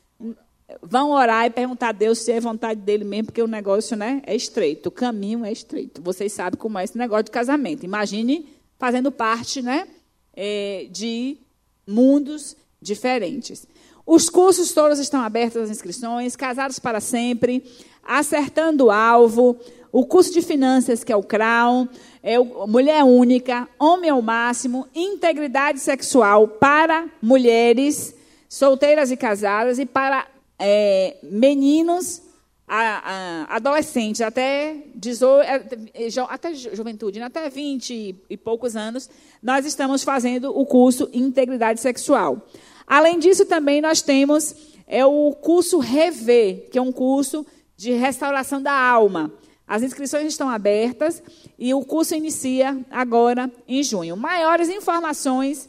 [0.83, 4.23] vão orar e perguntar a Deus se é vontade dele mesmo, porque o negócio né,
[4.27, 6.03] é estreito, o caminho é estreito.
[6.03, 7.85] Vocês sabem como é esse negócio de casamento.
[7.85, 8.49] Imagine
[8.79, 9.87] fazendo parte né,
[10.35, 11.39] é, de
[11.87, 13.67] mundos diferentes.
[14.07, 17.65] Os cursos todos estão abertos às inscrições, Casados para Sempre,
[18.03, 19.57] Acertando o Alvo,
[19.91, 21.89] o curso de Finanças, que é o CRAU,
[22.23, 28.15] é o Mulher Única, Homem ao Máximo, Integridade Sexual para mulheres
[28.49, 30.27] solteiras e casadas e para
[30.59, 32.23] é, meninos
[32.67, 39.11] a, a, adolescentes até, 18, é, até juventude, né, até 20 e poucos anos,
[39.43, 42.47] nós estamos fazendo o curso Integridade Sexual.
[42.87, 44.55] Além disso, também nós temos
[44.87, 49.33] é o curso Rever, que é um curso de restauração da alma.
[49.67, 51.23] As inscrições estão abertas
[51.59, 54.17] e o curso inicia agora em junho.
[54.17, 55.69] Maiores informações,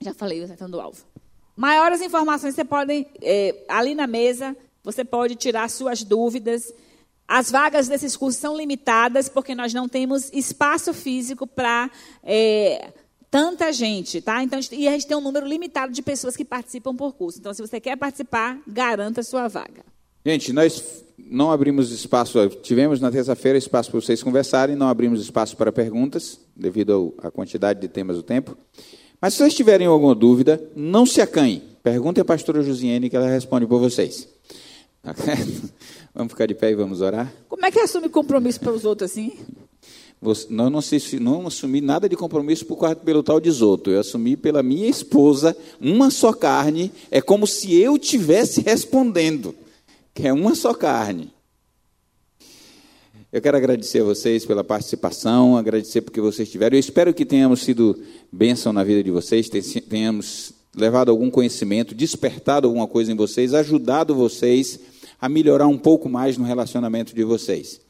[0.00, 1.11] já falei, acertando o alvo.
[1.56, 6.72] Maiores informações você pode, é, ali na mesa, você pode tirar suas dúvidas.
[7.28, 11.90] As vagas desses cursos são limitadas porque nós não temos espaço físico para
[12.22, 12.92] é,
[13.30, 14.42] tanta gente, tá?
[14.42, 17.38] Então, e a gente tem um número limitado de pessoas que participam por curso.
[17.38, 19.84] Então, se você quer participar, garanta a sua vaga.
[20.24, 25.56] Gente, nós não abrimos espaço, tivemos na terça-feira espaço para vocês conversarem, não abrimos espaço
[25.56, 28.56] para perguntas, devido à quantidade de temas do tempo.
[29.22, 31.62] Mas se vocês tiverem alguma dúvida, não se acanhem.
[31.80, 34.28] Perguntem à pastora Josiane que ela responde por vocês.
[36.12, 37.32] vamos ficar de pé e vamos orar?
[37.48, 39.32] Como é que assume compromisso para os outros assim?
[40.50, 40.80] não, não,
[41.20, 43.90] não assumi nada de compromisso por, pelo tal de Zoto.
[43.90, 46.90] Eu assumi pela minha esposa, uma só carne.
[47.08, 49.54] É como se eu tivesse respondendo,
[50.12, 51.32] que é uma só carne.
[53.32, 56.76] Eu quero agradecer a vocês pela participação, agradecer porque vocês tiveram.
[56.76, 57.98] Eu espero que tenhamos sido
[58.30, 59.48] bênção na vida de vocês,
[59.88, 64.78] tenhamos levado algum conhecimento, despertado alguma coisa em vocês, ajudado vocês
[65.18, 67.80] a melhorar um pouco mais no relacionamento de vocês.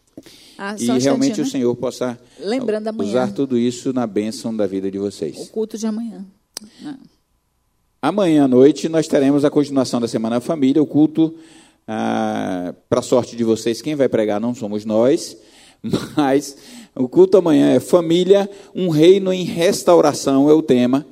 [0.57, 1.45] Ah, e um realmente né?
[1.45, 2.17] o Senhor possa
[3.01, 5.37] usar tudo isso na bênção da vida de vocês.
[5.37, 6.25] O culto de amanhã.
[6.81, 6.97] Não.
[8.01, 11.35] Amanhã à noite nós teremos a continuação da Semana da Família, o culto
[11.87, 15.37] ah, Para sorte de vocês, quem vai pregar não somos nós,
[16.17, 16.57] mas
[16.95, 21.07] o culto amanhã é Família, um reino em restauração é o tema.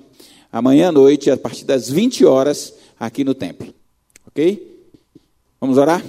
[0.52, 3.72] Amanhã à noite, a partir das 20 horas, aqui no templo.
[4.26, 4.84] Ok?
[5.60, 6.05] Vamos orar?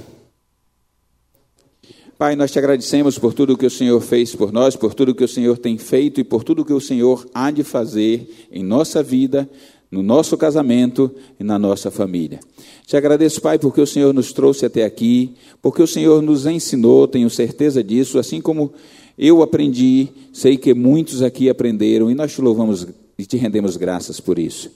[2.18, 5.24] Pai, nós te agradecemos por tudo que o Senhor fez por nós, por tudo que
[5.24, 9.02] o Senhor tem feito e por tudo que o Senhor há de fazer em nossa
[9.02, 9.50] vida,
[9.92, 12.40] no nosso casamento e na nossa família.
[12.88, 17.08] Te agradeço, Pai, porque o Senhor nos trouxe até aqui, porque o Senhor nos ensinou,
[17.08, 18.72] tenho certeza disso, assim como
[19.18, 22.88] eu aprendi, sei que muitos aqui aprenderam e nós te louvamos
[23.18, 24.72] e te rendemos graças por isso.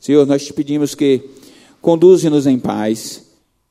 [0.00, 1.22] Senhor, nós te pedimos que
[1.80, 3.27] conduze-nos em paz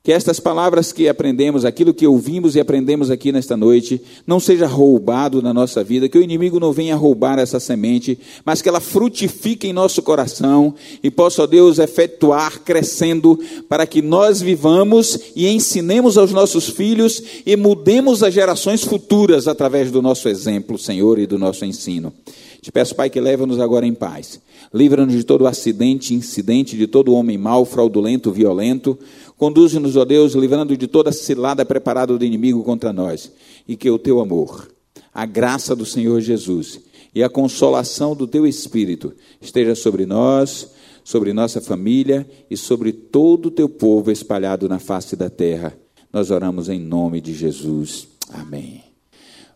[0.08, 4.66] que estas palavras que aprendemos, aquilo que ouvimos e aprendemos aqui nesta noite, não seja
[4.66, 8.80] roubado na nossa vida, que o inimigo não venha roubar essa semente, mas que ela
[8.80, 15.46] frutifique em nosso coração e possa, ó Deus, efetuar crescendo para que nós vivamos e
[15.46, 21.26] ensinemos aos nossos filhos e mudemos as gerações futuras através do nosso exemplo, Senhor, e
[21.26, 22.14] do nosso ensino.
[22.62, 24.40] Te peço, Pai, que leva-nos agora em paz.
[24.72, 28.98] Livra-nos de todo acidente, incidente, de todo homem mau, fraudulento, violento.
[29.38, 33.32] Conduze-nos, ó Deus, livrando de toda cilada preparada do inimigo contra nós.
[33.66, 34.68] E que o teu amor,
[35.14, 36.80] a graça do Senhor Jesus
[37.14, 40.72] e a consolação do teu Espírito esteja sobre nós,
[41.04, 45.72] sobre nossa família e sobre todo o teu povo espalhado na face da terra.
[46.12, 48.08] Nós oramos em nome de Jesus.
[48.30, 48.82] Amém.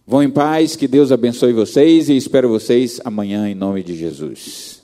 [0.06, 4.81] Vão em paz, que Deus abençoe vocês e espero vocês amanhã em nome de Jesus.